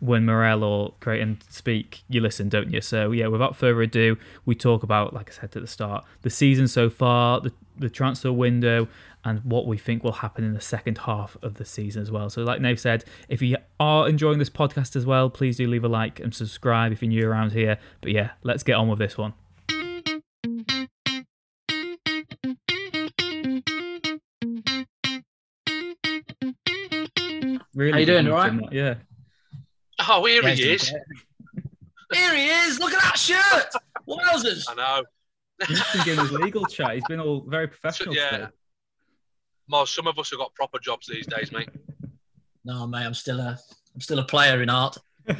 when 0.00 0.26
Morrell 0.26 0.62
or 0.62 0.94
Creighton 1.00 1.38
speak, 1.48 2.04
you 2.08 2.20
listen, 2.20 2.48
don't 2.48 2.72
you? 2.72 2.80
So 2.80 3.12
yeah, 3.12 3.26
without 3.28 3.56
further 3.56 3.82
ado, 3.82 4.16
we 4.44 4.54
talk 4.54 4.82
about, 4.82 5.14
like 5.14 5.30
I 5.30 5.32
said 5.32 5.56
at 5.56 5.62
the 5.62 5.66
start, 5.66 6.04
the 6.22 6.30
season 6.30 6.68
so 6.68 6.90
far, 6.90 7.40
the 7.40 7.52
the 7.78 7.90
transfer 7.90 8.32
window, 8.32 8.88
and 9.24 9.40
what 9.44 9.66
we 9.66 9.76
think 9.76 10.02
will 10.02 10.12
happen 10.12 10.44
in 10.44 10.54
the 10.54 10.60
second 10.60 10.98
half 10.98 11.36
of 11.42 11.54
the 11.54 11.64
season 11.64 12.02
as 12.02 12.10
well. 12.10 12.30
So, 12.30 12.42
like 12.42 12.60
Nave 12.60 12.80
said, 12.80 13.04
if 13.28 13.42
you 13.42 13.56
are 13.78 14.08
enjoying 14.08 14.38
this 14.38 14.50
podcast 14.50 14.96
as 14.96 15.04
well, 15.04 15.28
please 15.30 15.56
do 15.56 15.66
leave 15.66 15.84
a 15.84 15.88
like 15.88 16.20
and 16.20 16.34
subscribe 16.34 16.92
if 16.92 17.02
you're 17.02 17.10
new 17.10 17.28
around 17.28 17.52
here. 17.52 17.78
But 18.00 18.12
yeah, 18.12 18.30
let's 18.42 18.62
get 18.62 18.74
on 18.74 18.88
with 18.88 18.98
this 18.98 19.18
one. 19.18 19.34
Really 27.74 27.92
How 27.92 27.98
you 27.98 28.06
doing? 28.06 28.26
All 28.28 28.34
right? 28.34 28.72
Yeah. 28.72 28.94
Oh, 30.08 30.24
here 30.24 30.42
yeah, 30.42 30.54
he 30.54 30.62
is. 30.72 30.88
Here 32.12 32.34
he 32.34 32.48
is. 32.48 32.78
Look 32.78 32.92
at 32.92 33.02
that 33.02 33.18
shirt. 33.18 33.72
Wowzers. 34.08 34.64
I 34.68 34.74
know. 34.74 35.04
He's 35.66 35.82
been 35.92 36.04
giving 36.04 36.20
his 36.20 36.32
legal 36.32 36.64
chat. 36.66 36.94
He's 36.94 37.06
been 37.08 37.20
all 37.20 37.44
very 37.46 37.66
professional. 37.66 38.14
So, 38.14 38.20
yeah. 38.20 38.30
Today. 38.30 39.84
some 39.86 40.06
of 40.06 40.18
us 40.18 40.30
have 40.30 40.38
got 40.38 40.54
proper 40.54 40.78
jobs 40.78 41.06
these 41.06 41.26
days, 41.26 41.50
mate. 41.52 41.68
No, 42.64 42.86
mate. 42.86 43.04
I'm 43.04 43.14
still 43.14 43.40
a, 43.40 43.58
I'm 43.94 44.00
still 44.00 44.18
a 44.18 44.24
player 44.24 44.62
in 44.62 44.70
art. 44.70 44.96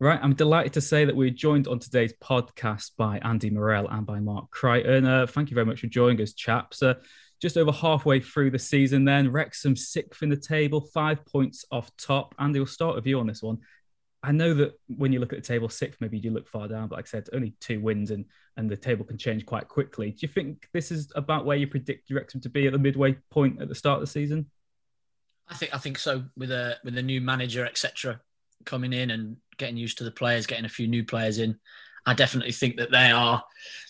right, 0.00 0.20
I'm 0.22 0.34
delighted 0.34 0.74
to 0.74 0.80
say 0.80 1.04
that 1.04 1.16
we're 1.16 1.30
joined 1.30 1.66
on 1.66 1.78
today's 1.78 2.12
podcast 2.22 2.92
by 2.96 3.18
Andy 3.18 3.50
Morrell 3.50 3.88
and 3.88 4.04
by 4.04 4.20
Mark 4.20 4.50
Creighton. 4.50 5.06
Uh, 5.06 5.26
thank 5.26 5.50
you 5.50 5.54
very 5.54 5.66
much 5.66 5.80
for 5.80 5.86
joining 5.86 6.20
us, 6.20 6.34
chaps. 6.34 6.82
Uh, 6.82 6.94
just 7.40 7.56
over 7.56 7.72
halfway 7.72 8.20
through 8.20 8.50
the 8.50 8.58
season, 8.58 9.04
then 9.04 9.30
Wrexham 9.30 9.76
sixth 9.76 10.22
in 10.22 10.28
the 10.28 10.36
table, 10.36 10.80
five 10.80 11.24
points 11.24 11.64
off 11.70 11.90
top. 11.96 12.34
Andy, 12.38 12.58
we'll 12.58 12.66
start 12.66 12.96
with 12.96 13.06
you 13.06 13.18
on 13.20 13.26
this 13.26 13.42
one. 13.42 13.58
I 14.22 14.32
know 14.32 14.52
that 14.54 14.72
when 14.88 15.12
you 15.12 15.20
look 15.20 15.32
at 15.32 15.38
the 15.38 15.46
table 15.46 15.68
sixth, 15.68 16.00
maybe 16.00 16.16
you 16.16 16.22
do 16.22 16.30
look 16.30 16.48
far 16.48 16.66
down, 16.66 16.88
but 16.88 16.96
like 16.96 17.06
I 17.06 17.10
said, 17.10 17.28
only 17.32 17.54
two 17.60 17.80
wins 17.80 18.10
and 18.10 18.24
and 18.56 18.68
the 18.68 18.76
table 18.76 19.04
can 19.04 19.16
change 19.16 19.46
quite 19.46 19.68
quickly. 19.68 20.10
Do 20.10 20.18
you 20.20 20.28
think 20.28 20.68
this 20.72 20.90
is 20.90 21.12
about 21.14 21.44
where 21.44 21.56
you 21.56 21.68
predict 21.68 22.10
Wrexham 22.10 22.40
to 22.40 22.48
be 22.48 22.66
at 22.66 22.72
the 22.72 22.78
midway 22.78 23.16
point 23.30 23.62
at 23.62 23.68
the 23.68 23.74
start 23.74 23.96
of 23.96 24.00
the 24.00 24.10
season? 24.10 24.50
I 25.46 25.54
think 25.54 25.74
I 25.74 25.78
think 25.78 25.98
so. 25.98 26.24
With 26.36 26.50
a 26.50 26.78
with 26.82 26.98
a 26.98 27.02
new 27.02 27.20
manager, 27.20 27.64
etc., 27.64 28.20
coming 28.64 28.92
in 28.92 29.12
and 29.12 29.36
getting 29.56 29.76
used 29.76 29.98
to 29.98 30.04
the 30.04 30.10
players, 30.10 30.46
getting 30.46 30.64
a 30.64 30.68
few 30.68 30.88
new 30.88 31.04
players 31.04 31.38
in, 31.38 31.58
I 32.06 32.14
definitely 32.14 32.52
think 32.52 32.76
that 32.76 32.90
they 32.90 33.10
are 33.10 33.42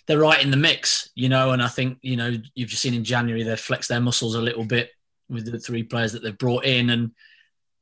they're 0.07 0.19
right 0.19 0.43
in 0.43 0.51
the 0.51 0.57
mix, 0.57 1.11
you 1.15 1.29
know. 1.29 1.53
And 1.53 1.63
I 1.63 1.69
think 1.69 1.99
you 2.03 2.17
know 2.17 2.35
you've 2.55 2.71
just 2.71 2.83
seen 2.83 2.95
in 2.95 3.05
January 3.05 3.43
they've 3.43 3.59
flexed 3.59 3.89
their 3.89 4.01
muscles 4.01 4.35
a 4.35 4.41
little 4.41 4.65
bit 4.65 4.91
with 5.29 5.51
the 5.51 5.59
three 5.59 5.83
players 5.83 6.13
that 6.13 6.23
they've 6.23 6.37
brought 6.37 6.65
in, 6.65 6.91
and 6.91 7.13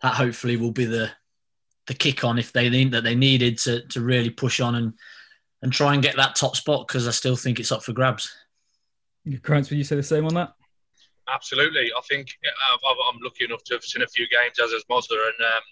that 0.03 0.15
hopefully 0.15 0.57
will 0.57 0.73
be 0.73 0.85
the 0.85 1.11
the 1.87 1.95
kick 1.95 2.25
on 2.25 2.39
if 2.39 2.53
they 2.53 2.69
need 2.69 2.91
that 2.93 3.05
they 3.05 3.15
needed 3.15 3.59
to 3.59 3.87
to 3.89 4.01
really 4.01 4.31
push 4.31 4.61
on 4.61 4.75
and 4.75 4.93
and 5.63 5.73
try 5.73 5.95
and 5.95 6.03
get 6.03 6.17
that 6.17 6.35
top 6.35 6.57
spot 6.57 6.87
because 6.87 7.09
I 7.09 7.13
still 7.13 7.37
think 7.37 7.59
it's 7.59 7.73
up 7.73 7.83
for 7.83 7.93
grabs. 7.93 8.31
Krantz, 9.43 9.71
would 9.71 9.79
you 9.79 9.85
say 9.85 9.97
the 9.97 10.03
same 10.03 10.27
on 10.27 10.35
that? 10.35 10.53
Absolutely. 11.33 11.91
I 11.97 12.01
think 12.09 12.29
uh, 12.45 12.79
I'm 13.11 13.19
lucky 13.21 13.45
enough 13.45 13.65
to 13.65 13.75
have 13.75 13.83
seen 13.83 14.03
a 14.03 14.07
few 14.07 14.27
games 14.29 14.59
as 14.63 14.73
as 14.73 14.85
Mozza, 14.85 15.13
and 15.13 15.47
um, 15.47 15.63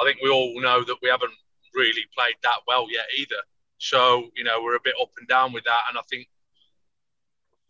I 0.00 0.04
think 0.04 0.18
we 0.22 0.30
all 0.30 0.60
know 0.60 0.84
that 0.84 0.96
we 1.02 1.08
haven't 1.08 1.32
really 1.74 2.04
played 2.16 2.36
that 2.42 2.58
well 2.68 2.86
yet 2.90 3.06
either. 3.18 3.42
So 3.84 4.30
you 4.34 4.44
know 4.44 4.62
we're 4.62 4.76
a 4.76 4.82
bit 4.82 4.94
up 5.00 5.10
and 5.18 5.28
down 5.28 5.52
with 5.52 5.64
that, 5.64 5.82
and 5.90 5.98
I 5.98 6.00
think 6.08 6.26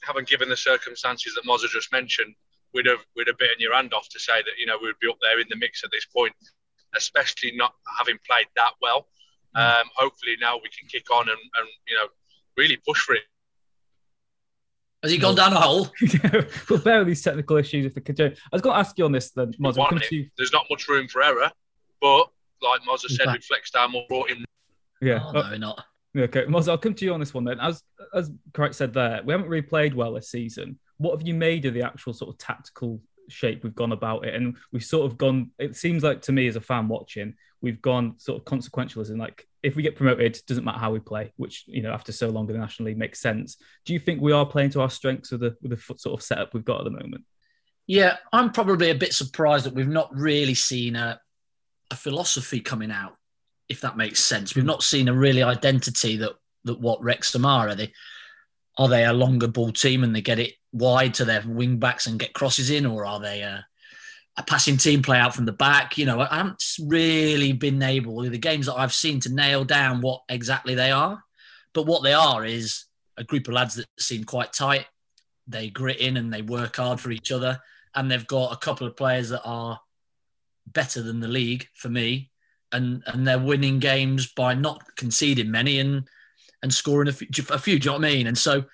having 0.04 0.24
given 0.24 0.48
the 0.48 0.56
circumstances 0.56 1.34
that 1.34 1.44
Mozza 1.44 1.68
just 1.68 1.90
mentioned, 1.90 2.36
we'd 2.72 2.86
have 2.86 3.04
we'd 3.16 3.26
have 3.26 3.36
bitten 3.36 3.56
your 3.58 3.74
hand 3.74 3.92
off 3.92 4.08
to 4.10 4.20
say 4.20 4.34
that 4.34 4.52
you 4.56 4.64
know 4.64 4.78
we'd 4.80 4.94
be 5.00 5.08
up 5.08 5.16
there 5.20 5.40
in 5.40 5.46
the 5.50 5.56
mix 5.56 5.82
at 5.82 5.90
this 5.90 6.06
point, 6.06 6.32
especially 6.96 7.50
not 7.56 7.74
having 7.98 8.16
played 8.24 8.46
that 8.54 8.74
well. 8.80 9.08
Mm. 9.56 9.80
Um, 9.80 9.86
hopefully 9.96 10.36
now 10.40 10.54
we 10.54 10.68
can 10.68 10.88
kick 10.88 11.10
on 11.12 11.22
and, 11.22 11.30
and 11.30 11.68
you 11.88 11.96
know 11.96 12.06
really 12.56 12.76
push 12.86 13.00
for 13.00 13.16
it. 13.16 13.22
Has 15.02 15.10
he 15.10 15.18
gone 15.18 15.34
down 15.34 15.52
a 15.52 15.60
hole? 15.60 15.88
we'll 16.70 16.78
bear 16.78 17.00
with 17.00 17.08
these 17.08 17.22
technical 17.22 17.56
issues 17.56 17.86
if 17.86 17.94
they 17.94 18.00
could. 18.00 18.20
I 18.20 18.34
was 18.52 18.62
going 18.62 18.74
to 18.74 18.78
ask 18.78 18.96
you 18.96 19.04
on 19.04 19.10
this 19.12 19.32
then, 19.32 19.52
Moz. 19.54 19.76
You... 20.12 20.30
There's 20.38 20.52
not 20.52 20.66
much 20.70 20.86
room 20.86 21.08
for 21.08 21.22
error, 21.22 21.50
but 22.00 22.28
like 22.62 22.82
Mozza 22.88 23.10
said, 23.10 23.26
we 23.32 23.40
flexed 23.40 23.74
down 23.74 23.90
more, 23.90 24.04
brought 24.08 24.30
in. 24.30 24.44
Yeah, 25.02 25.20
oh, 25.24 25.32
no, 25.32 25.56
not. 25.56 25.84
Okay, 26.16 26.44
Moz, 26.46 26.68
I'll 26.68 26.78
come 26.78 26.94
to 26.94 27.04
you 27.04 27.12
on 27.12 27.20
this 27.20 27.34
one 27.34 27.44
then. 27.44 27.58
As 27.60 27.82
as 28.14 28.30
correct 28.52 28.76
said 28.76 28.94
there, 28.94 29.20
we 29.24 29.32
haven't 29.32 29.48
really 29.48 29.62
played 29.62 29.94
well 29.94 30.12
this 30.12 30.30
season. 30.30 30.78
What 30.98 31.18
have 31.18 31.26
you 31.26 31.34
made 31.34 31.64
of 31.64 31.74
the 31.74 31.82
actual 31.82 32.12
sort 32.12 32.32
of 32.32 32.38
tactical 32.38 33.00
shape 33.28 33.64
we've 33.64 33.74
gone 33.74 33.92
about 33.92 34.24
it? 34.24 34.34
And 34.34 34.56
we've 34.72 34.84
sort 34.84 35.10
of 35.10 35.18
gone. 35.18 35.50
It 35.58 35.76
seems 35.76 36.04
like 36.04 36.22
to 36.22 36.32
me 36.32 36.46
as 36.46 36.56
a 36.56 36.60
fan 36.60 36.86
watching, 36.86 37.34
we've 37.60 37.82
gone 37.82 38.14
sort 38.18 38.38
of 38.38 38.44
consequentialism. 38.44 39.18
like 39.18 39.46
if 39.64 39.74
we 39.74 39.82
get 39.82 39.96
promoted, 39.96 40.38
doesn't 40.46 40.64
matter 40.64 40.78
how 40.78 40.92
we 40.92 41.00
play, 41.00 41.32
which 41.36 41.64
you 41.66 41.82
know 41.82 41.90
after 41.90 42.12
so 42.12 42.28
long 42.28 42.46
in 42.48 42.52
the 42.52 42.60
National 42.60 42.86
League 42.86 42.98
makes 42.98 43.20
sense. 43.20 43.56
Do 43.84 43.92
you 43.92 43.98
think 43.98 44.20
we 44.20 44.32
are 44.32 44.46
playing 44.46 44.70
to 44.70 44.82
our 44.82 44.90
strengths 44.90 45.32
with 45.32 45.40
the 45.40 45.56
with 45.62 45.72
the 45.72 45.98
sort 45.98 46.20
of 46.20 46.22
setup 46.24 46.54
we've 46.54 46.64
got 46.64 46.80
at 46.80 46.84
the 46.84 46.90
moment? 46.90 47.24
Yeah, 47.86 48.18
I'm 48.32 48.52
probably 48.52 48.90
a 48.90 48.94
bit 48.94 49.12
surprised 49.14 49.66
that 49.66 49.74
we've 49.74 49.88
not 49.88 50.14
really 50.14 50.54
seen 50.54 50.96
a, 50.96 51.20
a 51.90 51.96
philosophy 51.96 52.60
coming 52.60 52.90
out, 52.90 53.16
if 53.68 53.80
that 53.80 53.96
makes 53.96 54.24
sense. 54.24 54.54
We've 54.54 54.64
not 54.64 54.82
seen 54.82 55.08
a 55.08 55.14
really 55.14 55.42
identity 55.42 56.16
that 56.18 56.32
that 56.64 56.80
what 56.80 57.02
Wrexham 57.02 57.44
are. 57.44 57.68
Are 57.68 57.74
they 57.74 57.92
are 58.78 58.88
they 58.88 59.04
a 59.04 59.12
longer 59.12 59.48
ball 59.48 59.72
team 59.72 60.02
and 60.02 60.14
they 60.14 60.22
get 60.22 60.38
it 60.38 60.54
wide 60.72 61.14
to 61.14 61.24
their 61.24 61.42
wing 61.46 61.78
backs 61.78 62.06
and 62.06 62.18
get 62.18 62.34
crosses 62.34 62.70
in, 62.70 62.86
or 62.86 63.04
are 63.06 63.20
they 63.20 63.42
a 63.42 63.66
a 64.36 64.42
passing 64.42 64.76
team 64.76 65.02
play 65.02 65.18
out 65.18 65.34
from 65.34 65.44
the 65.44 65.52
back. 65.52 65.96
You 65.96 66.06
know, 66.06 66.20
I 66.20 66.36
haven't 66.36 66.62
really 66.80 67.52
been 67.52 67.82
able, 67.82 68.22
the 68.22 68.38
games 68.38 68.66
that 68.66 68.74
I've 68.74 68.92
seen, 68.92 69.20
to 69.20 69.32
nail 69.32 69.64
down 69.64 70.00
what 70.00 70.22
exactly 70.28 70.74
they 70.74 70.90
are. 70.90 71.22
But 71.72 71.86
what 71.86 72.02
they 72.02 72.12
are 72.12 72.44
is 72.44 72.84
a 73.16 73.24
group 73.24 73.48
of 73.48 73.54
lads 73.54 73.76
that 73.76 73.86
seem 73.98 74.24
quite 74.24 74.52
tight. 74.52 74.86
They 75.46 75.70
grit 75.70 75.98
in 75.98 76.16
and 76.16 76.32
they 76.32 76.42
work 76.42 76.76
hard 76.76 77.00
for 77.00 77.10
each 77.10 77.30
other. 77.30 77.60
And 77.94 78.10
they've 78.10 78.26
got 78.26 78.52
a 78.52 78.56
couple 78.56 78.86
of 78.86 78.96
players 78.96 79.28
that 79.28 79.42
are 79.44 79.80
better 80.66 81.02
than 81.02 81.20
the 81.20 81.28
league 81.28 81.68
for 81.74 81.88
me. 81.88 82.30
And, 82.74 83.02
and 83.06 83.26
they're 83.26 83.38
winning 83.38 83.78
games 83.78 84.26
by 84.26 84.54
not 84.54 84.96
conceding 84.96 85.50
many 85.50 85.78
and 85.78 86.08
and 86.62 86.72
scoring 86.72 87.08
a 87.08 87.12
few, 87.12 87.28
a 87.50 87.58
few. 87.58 87.78
Do 87.78 87.84
you 87.84 87.90
know 87.92 87.98
what 87.98 88.06
I 88.06 88.14
mean? 88.14 88.26
And 88.26 88.38
so 88.38 88.64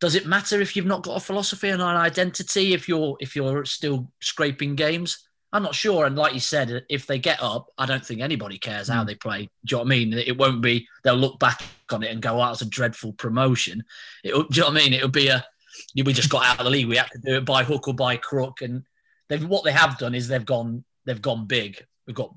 does 0.00 0.14
it 0.14 0.26
matter 0.26 0.60
if 0.60 0.76
you've 0.76 0.84
not 0.84 1.04
got 1.04 1.16
a 1.16 1.24
philosophy 1.24 1.68
and 1.68 1.80
an 1.80 1.96
identity 1.96 2.74
if 2.74 2.88
you're 2.88 3.16
if 3.20 3.34
you're 3.34 3.64
still 3.64 4.10
scraping 4.20 4.74
games? 4.74 5.26
I'm 5.52 5.62
not 5.62 5.74
sure. 5.74 6.04
And 6.04 6.16
like 6.16 6.34
you 6.34 6.40
said, 6.40 6.84
if 6.90 7.06
they 7.06 7.18
get 7.18 7.42
up, 7.42 7.68
I 7.78 7.86
don't 7.86 8.04
think 8.04 8.20
anybody 8.20 8.58
cares 8.58 8.88
how 8.88 9.04
mm. 9.04 9.06
they 9.06 9.14
play. 9.14 9.48
Do 9.64 9.76
you 9.76 9.76
know 9.76 9.84
what 9.84 9.86
I 9.86 9.96
mean? 9.96 10.12
It 10.12 10.36
won't 10.36 10.60
be 10.60 10.86
they'll 11.02 11.14
look 11.14 11.38
back 11.38 11.62
on 11.90 12.02
it 12.02 12.10
and 12.10 12.20
go, 12.20 12.34
"Oh, 12.34 12.50
was 12.50 12.62
a 12.62 12.66
dreadful 12.66 13.12
promotion." 13.12 13.84
It, 14.22 14.32
do 14.32 14.46
you 14.50 14.60
know 14.62 14.68
what 14.68 14.76
I 14.76 14.84
mean? 14.84 14.92
It'll 14.92 15.08
be 15.08 15.28
a 15.28 15.46
we 15.94 16.12
just 16.12 16.30
got 16.30 16.44
out 16.44 16.58
of 16.58 16.64
the 16.64 16.70
league. 16.70 16.88
We 16.88 16.96
had 16.96 17.10
to 17.12 17.18
do 17.18 17.36
it 17.36 17.44
by 17.44 17.64
hook 17.64 17.88
or 17.88 17.94
by 17.94 18.16
crook. 18.16 18.60
And 18.60 18.82
they've 19.28 19.44
what 19.44 19.64
they 19.64 19.72
have 19.72 19.98
done 19.98 20.14
is 20.14 20.28
they've 20.28 20.44
gone 20.44 20.84
they've 21.04 21.22
gone 21.22 21.46
big. 21.46 21.84
We've 22.06 22.16
got 22.16 22.34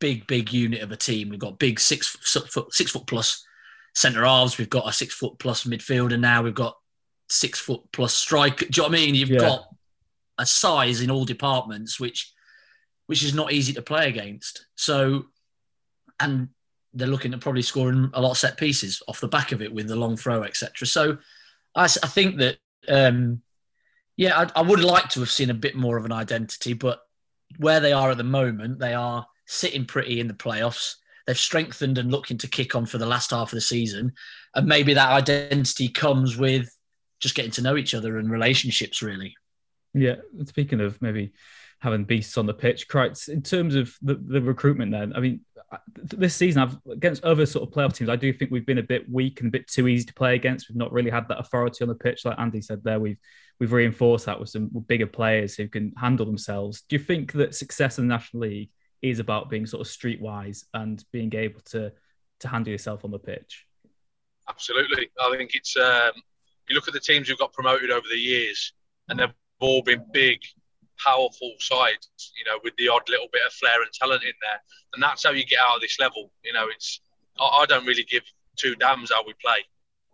big 0.00 0.26
big 0.26 0.52
unit 0.52 0.82
of 0.82 0.92
a 0.92 0.96
team. 0.96 1.28
We've 1.28 1.38
got 1.38 1.58
big 1.58 1.78
six 1.78 2.08
foot 2.08 2.72
six 2.72 2.90
foot 2.90 3.06
plus 3.06 3.44
centre 3.94 4.24
halves. 4.24 4.58
We've 4.58 4.70
got 4.70 4.88
a 4.88 4.92
six 4.92 5.14
foot 5.14 5.38
plus 5.38 5.64
midfielder 5.64 6.18
now. 6.18 6.42
We've 6.42 6.54
got 6.54 6.76
six 7.28 7.58
foot 7.58 7.82
plus 7.92 8.14
striker. 8.14 8.66
Do 8.66 8.70
you 8.72 8.82
know 8.82 8.88
what 8.88 8.98
I 8.98 9.00
mean? 9.00 9.14
You've 9.14 9.30
yeah. 9.30 9.38
got 9.38 9.68
a 10.38 10.46
size 10.46 11.00
in 11.00 11.10
all 11.10 11.24
departments, 11.24 12.00
which 12.00 12.32
which 13.06 13.22
is 13.22 13.34
not 13.34 13.52
easy 13.52 13.72
to 13.74 13.82
play 13.82 14.08
against. 14.08 14.66
So, 14.76 15.26
and 16.18 16.48
they're 16.94 17.08
looking 17.08 17.34
at 17.34 17.40
probably 17.40 17.62
scoring 17.62 18.10
a 18.14 18.20
lot 18.20 18.32
of 18.32 18.38
set 18.38 18.56
pieces 18.56 19.02
off 19.08 19.20
the 19.20 19.28
back 19.28 19.52
of 19.52 19.62
it 19.62 19.72
with 19.72 19.88
the 19.88 19.96
long 19.96 20.16
throw, 20.16 20.42
etc. 20.42 20.86
So, 20.86 21.18
I, 21.74 21.84
I, 21.84 21.86
think 21.86 22.38
that 22.38 22.58
um, 22.88 23.42
yeah, 24.16 24.38
I, 24.38 24.60
I 24.60 24.62
would 24.62 24.84
like 24.84 25.08
to 25.10 25.20
have 25.20 25.30
seen 25.30 25.50
a 25.50 25.54
bit 25.54 25.74
more 25.74 25.96
of 25.96 26.04
an 26.04 26.12
identity, 26.12 26.72
but 26.72 27.00
where 27.58 27.80
they 27.80 27.92
are 27.92 28.10
at 28.10 28.16
the 28.16 28.24
moment, 28.24 28.78
they 28.78 28.94
are 28.94 29.26
sitting 29.50 29.84
pretty 29.84 30.20
in 30.20 30.28
the 30.28 30.34
playoffs 30.34 30.94
they've 31.26 31.38
strengthened 31.38 31.98
and 31.98 32.10
looking 32.10 32.38
to 32.38 32.48
kick 32.48 32.74
on 32.74 32.86
for 32.86 32.98
the 32.98 33.06
last 33.06 33.30
half 33.30 33.52
of 33.52 33.56
the 33.56 33.60
season. 33.60 34.12
And 34.54 34.66
maybe 34.66 34.94
that 34.94 35.10
identity 35.10 35.88
comes 35.88 36.36
with 36.36 36.74
just 37.20 37.34
getting 37.34 37.50
to 37.52 37.62
know 37.62 37.76
each 37.76 37.94
other 37.94 38.18
and 38.18 38.30
relationships, 38.30 39.02
really. 39.02 39.36
Yeah. 39.94 40.16
Speaking 40.46 40.80
of 40.80 41.00
maybe 41.02 41.32
having 41.80 42.04
beasts 42.04 42.36
on 42.36 42.46
the 42.46 42.54
pitch, 42.54 42.88
Kreitz, 42.88 43.28
in 43.28 43.42
terms 43.42 43.74
of 43.74 43.94
the, 44.02 44.14
the 44.14 44.40
recruitment, 44.40 44.92
then, 44.92 45.12
I 45.14 45.20
mean, 45.20 45.40
this 46.02 46.34
season, 46.34 46.62
I've, 46.62 46.78
against 46.90 47.22
other 47.22 47.46
sort 47.46 47.68
of 47.68 47.74
playoff 47.74 47.94
teams, 47.94 48.10
I 48.10 48.16
do 48.16 48.32
think 48.32 48.50
we've 48.50 48.66
been 48.66 48.78
a 48.78 48.82
bit 48.82 49.08
weak 49.08 49.40
and 49.40 49.48
a 49.48 49.52
bit 49.52 49.68
too 49.68 49.86
easy 49.86 50.06
to 50.06 50.14
play 50.14 50.34
against. 50.34 50.68
We've 50.68 50.76
not 50.76 50.92
really 50.92 51.10
had 51.10 51.28
that 51.28 51.38
authority 51.38 51.82
on 51.82 51.88
the 51.88 51.94
pitch, 51.94 52.24
like 52.24 52.38
Andy 52.38 52.60
said 52.60 52.82
there. 52.82 52.98
We've 52.98 53.18
we've 53.60 53.72
reinforced 53.72 54.26
that 54.26 54.40
with 54.40 54.48
some 54.48 54.68
bigger 54.88 55.06
players 55.06 55.54
who 55.54 55.68
can 55.68 55.92
handle 55.96 56.26
themselves. 56.26 56.82
Do 56.88 56.96
you 56.96 57.02
think 57.02 57.32
that 57.34 57.54
success 57.54 57.98
in 57.98 58.08
the 58.08 58.14
National 58.14 58.48
League 58.48 58.70
is 59.02 59.18
about 59.18 59.48
being 59.48 59.66
sort 59.66 59.80
of 59.80 59.86
streetwise 59.86 60.64
and 60.74 61.04
being 61.12 61.34
able 61.34 61.60
to 61.60 61.92
to 62.40 62.48
handle 62.48 62.70
yourself 62.70 63.04
on 63.04 63.10
the 63.10 63.18
pitch. 63.18 63.66
Absolutely, 64.48 65.10
I 65.20 65.36
think 65.36 65.54
it's. 65.54 65.76
Um, 65.76 66.12
you 66.68 66.74
look 66.74 66.88
at 66.88 66.94
the 66.94 67.00
teams 67.00 67.28
who've 67.28 67.38
got 67.38 67.52
promoted 67.52 67.90
over 67.90 68.06
the 68.10 68.18
years, 68.18 68.72
and 69.08 69.18
they've 69.18 69.32
all 69.60 69.82
been 69.82 70.04
big, 70.12 70.38
powerful 70.98 71.54
sides. 71.58 72.10
You 72.36 72.44
know, 72.50 72.58
with 72.64 72.74
the 72.76 72.88
odd 72.88 73.08
little 73.08 73.28
bit 73.32 73.42
of 73.46 73.52
flair 73.52 73.82
and 73.82 73.92
talent 73.92 74.22
in 74.22 74.32
there, 74.40 74.60
and 74.94 75.02
that's 75.02 75.24
how 75.24 75.30
you 75.30 75.44
get 75.44 75.60
out 75.60 75.76
of 75.76 75.82
this 75.82 75.98
level. 76.00 76.32
You 76.44 76.52
know, 76.52 76.66
it's. 76.68 77.00
I, 77.38 77.62
I 77.62 77.66
don't 77.66 77.86
really 77.86 78.04
give 78.04 78.22
two 78.56 78.74
damns 78.76 79.12
how 79.12 79.24
we 79.24 79.34
play, 79.42 79.58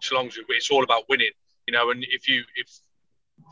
as 0.02 0.12
long 0.12 0.26
as 0.28 0.38
it's 0.48 0.70
all 0.70 0.84
about 0.84 1.08
winning. 1.08 1.32
You 1.66 1.72
know, 1.72 1.90
and 1.90 2.04
if 2.10 2.28
you 2.28 2.44
if 2.56 2.68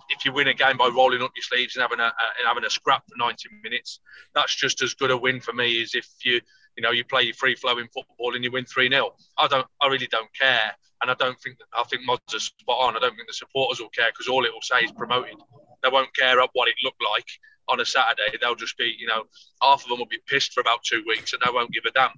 if 0.09 0.25
you 0.25 0.33
win 0.33 0.49
a 0.49 0.55
game 0.55 0.77
by 0.77 0.89
rolling 0.89 1.23
up 1.23 1.33
your 1.35 1.43
sleeves 1.43 1.77
and 1.77 1.83
having 1.83 2.01
a, 2.01 2.05
and 2.05 2.47
having 2.47 2.65
a 2.65 2.71
scrap 2.71 3.03
for 3.09 3.17
90 3.17 3.49
minutes, 3.63 4.01
that's 4.35 4.55
just 4.55 4.83
as 4.83 4.95
good 4.95 5.11
a 5.11 5.17
win 5.17 5.41
for 5.41 5.53
me 5.53 5.83
as 5.83 5.95
if 5.95 6.07
you 6.25 6.41
you 6.77 6.83
know 6.83 6.91
you 6.91 7.05
play 7.05 7.31
free 7.33 7.55
flowing 7.55 7.87
football 7.95 8.35
and 8.35 8.43
you 8.43 8.51
win 8.51 8.65
three 8.65 8.89
0 8.89 9.15
I 9.39 9.47
don't 9.47 9.67
I 9.81 9.87
really 9.89 10.09
don't 10.09 10.29
care, 10.39 10.73
and 11.03 11.11
I 11.11 11.15
don't 11.15 11.39
think 11.41 11.59
I 11.73 11.85
think 11.85 12.03
mods 12.05 12.35
are 12.35 12.39
spot 12.39 12.81
on. 12.81 12.97
I 12.97 13.01
don't 13.01 13.15
think 13.15 13.29
the 13.29 13.35
supporters 13.35 13.81
will 13.81 13.91
care 13.91 14.11
because 14.13 14.29
all 14.29 14.45
it 14.45 14.53
will 14.53 14.63
say 14.63 14.81
is 14.81 14.93
promoted. 14.93 15.37
They 15.83 15.91
won't 15.91 16.15
care 16.17 16.37
what 16.53 16.69
it 16.69 16.75
looked 16.83 17.03
like 17.11 17.29
on 17.69 17.81
a 17.81 17.85
Saturday. 17.85 18.37
They'll 18.41 18.55
just 18.55 18.77
be 18.77 18.95
you 18.99 19.07
know 19.07 19.25
half 19.63 19.83
of 19.83 19.89
them 19.89 19.99
will 19.99 20.07
be 20.07 20.21
pissed 20.27 20.53
for 20.53 20.61
about 20.61 20.83
two 20.85 21.03
weeks 21.07 21.33
and 21.33 21.43
they 21.45 21.53
won't 21.53 21.73
give 21.73 21.85
a 21.87 21.91
damn. 21.91 22.13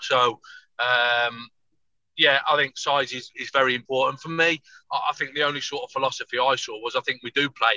So. 0.00 0.40
Um, 0.80 1.48
yeah, 2.18 2.40
I 2.50 2.56
think 2.56 2.76
size 2.76 3.12
is, 3.12 3.30
is 3.36 3.50
very 3.50 3.76
important 3.76 4.20
for 4.20 4.28
me. 4.28 4.60
I, 4.92 5.12
think 5.14 5.34
the 5.34 5.44
only 5.44 5.60
sort 5.60 5.84
of 5.84 5.92
philosophy 5.92 6.38
I 6.38 6.56
saw 6.56 6.82
was 6.82 6.96
I 6.96 7.00
think 7.02 7.20
we 7.22 7.30
do 7.30 7.48
play 7.48 7.74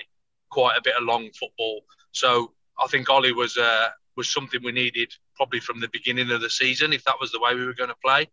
quite 0.50 0.76
a 0.78 0.82
bit 0.84 0.96
of 0.96 1.04
long 1.04 1.30
football. 1.40 1.82
So 2.12 2.52
I 2.84 2.88
think 2.88 3.08
Ollie 3.10 3.34
was 3.34 3.56
uh, 3.56 3.90
was 4.18 4.28
something 4.28 4.60
we 4.64 4.72
needed 4.72 5.14
probably 5.36 5.60
from 5.60 5.80
the 5.80 5.90
beginning 5.94 6.32
of 6.32 6.42
the 6.42 6.50
season 6.50 6.92
if 6.92 7.04
that 7.04 7.16
was 7.22 7.32
the 7.32 7.40
way 7.40 7.54
we 7.54 7.66
were 7.66 7.76
going 7.76 7.92
to 7.92 7.96
play. 8.04 8.28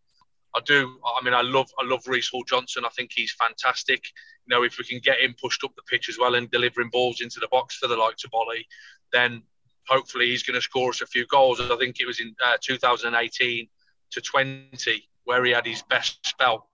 I 0.55 0.61
do. 0.65 0.99
I 1.05 1.23
mean, 1.23 1.35
I 1.35 1.43
love 1.43 1.69
I 1.79 1.85
love 1.85 2.01
Reece 2.07 2.31
Hall 2.31 2.45
Johnson. 2.45 2.85
I 2.87 2.91
think 2.97 3.11
he's 3.15 3.33
fantastic. 3.33 4.03
You 4.47 4.57
know, 4.57 4.65
if 4.65 4.79
we 4.79 4.85
can 4.85 5.01
get 5.01 5.21
him 5.21 5.35
pushed 5.41 5.63
up 5.63 5.77
the 5.77 5.83
pitch 5.83 6.09
as 6.09 6.19
well 6.19 6.37
and 6.37 6.51
delivering 6.51 6.89
balls 6.89 7.21
into 7.21 7.39
the 7.39 7.49
box 7.49 7.77
for 7.77 7.87
the 7.87 7.97
likes 7.97 8.25
of 8.25 8.31
Ollie, 8.33 8.67
then 9.13 9.43
hopefully 9.87 10.29
he's 10.31 10.43
going 10.43 10.55
to 10.55 10.63
score 10.63 10.89
us 10.89 11.03
a 11.03 11.07
few 11.07 11.27
goals. 11.27 11.61
I 11.61 11.77
think 11.77 12.01
it 12.01 12.07
was 12.07 12.21
in 12.21 12.35
uh, 12.43 12.57
2018 12.63 13.69
to 14.13 14.21
20 14.23 15.09
where 15.29 15.45
he 15.45 15.53
had 15.53 15.67
his 15.67 15.83
best 15.83 16.27
spell. 16.27 16.71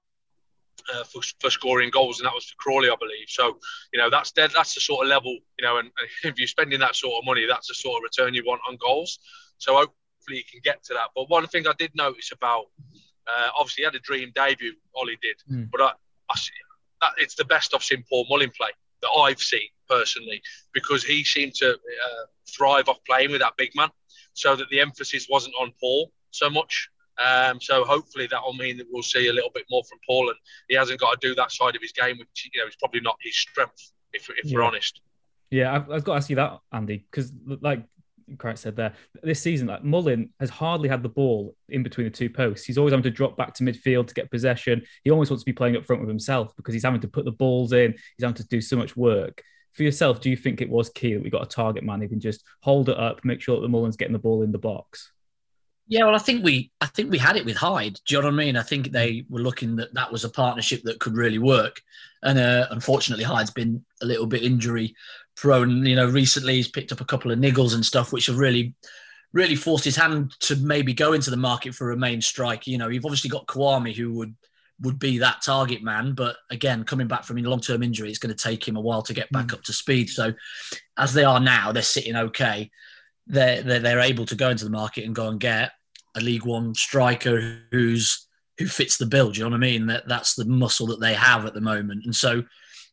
uh, 0.95 1.05
for, 1.05 1.23
for 1.41 1.51
scoring 1.51 1.91
goals, 1.91 2.21
and 2.21 2.27
that 2.27 2.35
was 2.35 2.45
for 2.45 2.57
Crawley, 2.57 2.89
I 2.91 2.97
believe. 3.01 3.29
So, 3.29 3.59
you 3.93 3.99
know, 3.99 4.11
that's 4.11 4.33
dead, 4.33 4.51
that's 4.55 4.75
the 4.75 4.81
sort 4.81 5.05
of 5.05 5.09
level, 5.09 5.33
you 5.59 5.65
know, 5.65 5.79
and, 5.79 5.91
and, 5.99 6.09
if 6.33 6.39
you're 6.39 6.47
spending 6.47 6.81
that 6.81 6.95
sort 6.95 7.15
of 7.19 7.25
money, 7.25 7.47
that's 7.47 7.69
the 7.69 7.75
sort 7.75 7.99
of 7.99 8.03
return 8.03 8.35
you 8.35 8.45
want 8.45 8.61
on 8.69 8.77
goals. 8.77 9.19
So 9.59 9.75
hopefully 9.75 10.39
you 10.39 10.45
can 10.51 10.61
get 10.63 10.85
to 10.85 10.95
that. 10.95 11.09
But 11.15 11.31
one 11.31 11.47
thing 11.47 11.67
I 11.67 11.73
did 11.79 11.93
notice 11.95 12.33
about, 12.33 12.67
uh, 13.27 13.49
obviously, 13.59 13.83
he 13.83 13.85
had 13.87 13.95
a 13.95 14.01
dream 14.01 14.31
debut, 14.35 14.75
Ollie 14.95 15.19
did, 15.23 15.37
mm. 15.51 15.71
but 15.71 15.81
I, 15.81 15.93
I, 16.31 16.35
that, 17.01 17.13
it's 17.19 17.35
the 17.35 17.47
best 17.47 17.75
I've 17.75 17.83
seen 17.83 18.05
Paul 18.09 18.27
Mullin 18.29 18.51
play 18.51 18.71
that 19.03 19.11
I've 19.11 19.41
seen 19.41 19.69
personally 19.89 20.43
because 20.73 21.03
he 21.03 21.25
seemed 21.25 21.55
to 21.57 21.71
uh, 21.73 22.25
thrive 22.57 22.89
off 22.89 22.99
playing 23.07 23.31
with 23.31 23.41
that 23.41 23.57
big 23.57 23.71
man, 23.75 23.89
so 24.35 24.55
that 24.55 24.69
the 24.71 24.81
emphasis 24.81 25.29
wasn't 25.31 25.55
on 25.59 25.73
Paul 25.81 26.13
so 26.31 26.51
much. 26.51 26.91
Um, 27.19 27.61
so 27.61 27.85
hopefully 27.85 28.27
that 28.31 28.43
will 28.45 28.55
mean 28.55 28.77
that 28.79 28.87
we'll 28.91 29.03
see 29.03 29.29
a 29.29 29.33
little 29.33 29.51
bit 29.55 29.65
more 29.71 29.83
from 29.85 29.99
Paul, 30.07 30.29
and 30.29 30.39
he 30.69 30.75
hasn't 30.75 31.01
got 31.01 31.21
to 31.21 31.29
do 31.29 31.35
that 31.37 31.53
side 31.53 31.77
of 31.77 31.83
his 31.83 31.93
game, 31.93 32.19
which 32.19 32.51
you 32.53 32.61
know 32.61 32.67
is 32.67 32.77
probably 32.77 33.01
not 33.01 33.17
his 33.23 33.37
strength, 33.37 33.93
if, 34.13 34.29
if 34.31 34.47
yeah. 34.47 34.57
we're 34.57 34.63
honest. 34.63 35.01
Yeah, 35.51 35.75
I've, 35.75 35.91
I've, 35.91 36.05
got 36.05 36.15
to 36.15 36.17
ask 36.19 36.31
you 36.31 36.37
that, 36.37 36.59
Andy, 36.73 37.07
because 37.11 37.33
like 37.47 37.85
Craig 38.39 38.59
said 38.59 38.77
there, 38.77 38.95
this 39.23 39.41
season, 39.41 39.69
like 39.69 39.85
Mullin 39.85 40.31
has 40.41 40.51
hardly 40.51 40.89
had 40.89 41.03
the 41.03 41.09
ball 41.09 41.55
in 41.69 41.83
between 41.83 42.07
the 42.07 42.11
two 42.11 42.31
posts. 42.31 42.67
He's 42.67 42.79
always 42.79 42.93
having 42.93 43.05
to 43.05 43.11
drop 43.11 43.37
back 43.37 43.55
to 43.55 43.65
midfield 43.65 44.09
to 44.09 44.15
get 44.15 44.31
possession. 44.31 44.83
He 45.05 45.11
almost 45.11 45.31
wants 45.31 45.43
to 45.43 45.47
be 45.47 45.53
playing 45.53 45.77
up 45.77 45.85
front 45.85 46.03
with 46.03 46.09
himself 46.09 46.55
because 46.57 46.75
he's 46.75 46.85
having 46.85 47.01
to 47.03 47.09
put 47.09 47.25
the 47.25 47.33
balls 47.33 47.73
in. 47.73 47.93
He's 47.93 48.25
having 48.25 48.35
to 48.37 48.49
do 48.49 48.61
so 48.61 48.77
much 48.77 48.97
work. 48.97 49.43
For 49.73 49.83
yourself, 49.83 50.21
do 50.21 50.31
you 50.31 50.37
think 50.37 50.61
it 50.61 50.71
was 50.71 50.89
key 50.91 51.15
that 51.15 51.23
we 51.23 51.31
got 51.31 51.43
a 51.43 51.47
target 51.47 51.83
man 51.83 52.01
who 52.01 52.09
can 52.09 52.21
just 52.21 52.45
hold 52.63 52.89
it 52.89 52.97
up, 52.97 53.25
make 53.25 53.41
sure 53.41 53.57
that 53.57 53.63
the 53.63 53.69
Mullin's 53.69 53.97
getting 53.97 54.13
the 54.13 54.19
ball 54.21 54.43
in 54.43 54.53
the 54.53 54.59
box? 54.59 55.13
Yeah, 55.87 56.05
well, 56.05 56.15
I 56.15 56.19
think 56.19 56.43
we, 56.43 56.71
I 56.81 56.87
think 56.87 57.11
we 57.11 57.19
had 57.19 57.37
it 57.37 57.45
with 57.45 57.57
Hyde. 57.57 58.01
Do 58.07 58.15
you 58.15 58.23
know 58.23 58.29
what 58.29 58.35
I 58.35 58.37
mean? 58.37 58.57
I 58.57 58.63
think 58.63 58.91
they 58.91 59.25
were 59.29 59.41
looking 59.41 59.77
that 59.77 59.93
that 59.95 60.11
was 60.11 60.25
a 60.25 60.31
partnership 60.31 60.83
that 60.85 60.99
could 60.99 61.15
really 61.15 61.39
work, 61.39 61.83
and 62.23 62.39
uh, 62.39 62.67
unfortunately, 62.71 63.25
Hyde's 63.25 63.51
been 63.51 63.85
a 64.01 64.07
little 64.07 64.27
bit 64.27 64.43
injury 64.43 64.95
prone. 65.37 65.85
You 65.85 65.97
know, 65.97 66.09
recently 66.09 66.55
he's 66.55 66.69
picked 66.69 66.93
up 66.93 67.03
a 67.03 67.05
couple 67.05 67.31
of 67.31 67.39
niggles 67.39 67.75
and 67.75 67.85
stuff, 67.85 68.13
which 68.13 68.27
have 68.27 68.39
really, 68.39 68.75
really 69.35 69.57
forced 69.57 69.85
his 69.85 69.97
hand 69.97 70.35
to 70.41 70.57
maybe 70.57 70.95
go 70.95 71.13
into 71.13 71.31
the 71.31 71.37
market 71.37 71.75
for 71.75 71.91
a 71.91 71.97
main 71.97 72.23
strike. 72.23 72.67
You 72.67 72.79
know, 72.79 72.89
you've 72.89 73.05
obviously 73.05 73.31
got 73.31 73.47
Kouamé 73.47 73.95
who 73.95 74.15
would 74.15 74.35
would 74.81 74.99
be 74.99 75.19
that 75.19 75.43
target 75.43 75.83
man, 75.83 76.15
but 76.15 76.37
again, 76.51 76.83
coming 76.85 77.07
back 77.07 77.25
from 77.25 77.39
a 77.39 77.43
long 77.43 77.61
term 77.61 77.83
injury, 77.83 78.09
it's 78.09 78.19
going 78.19 78.35
to 78.35 78.43
take 78.43 78.67
him 78.67 78.77
a 78.77 78.81
while 78.81 79.03
to 79.03 79.15
get 79.15 79.31
back 79.33 79.49
mm. 79.49 79.55
up 79.55 79.63
to 79.65 79.75
speed. 79.75 80.09
So, 80.09 80.33
as 80.97 81.13
they 81.13 81.25
are 81.25 81.41
now, 81.41 81.73
they're 81.73 81.83
sitting 81.83 82.17
okay 82.17 82.71
they're, 83.27 83.63
they're, 83.63 83.81
they're 83.81 84.01
able 84.01 84.27
to 84.27 84.35
go 84.35 84.51
into 84.51 84.65
the 84.65 84.71
market 84.71 85.05
and 85.05 85.15
go 85.15 85.29
and 85.29 85.41
get 85.41 85.73
a 86.17 86.21
League 86.21 86.45
One 86.45 86.75
striker 86.75 87.61
who's 87.71 88.27
who 88.59 88.67
fits 88.67 88.97
the 88.97 89.07
bill. 89.07 89.31
Do 89.31 89.39
you 89.39 89.45
know 89.45 89.51
what 89.51 89.57
I 89.57 89.61
mean? 89.61 89.87
That 89.87 90.09
that's 90.09 90.35
the 90.35 90.45
muscle 90.45 90.87
that 90.89 91.01
they 91.01 91.15
have 91.15 91.45
at 91.45 91.55
the 91.55 91.61
moment, 91.61 92.05
and 92.05 92.15
so 92.15 92.45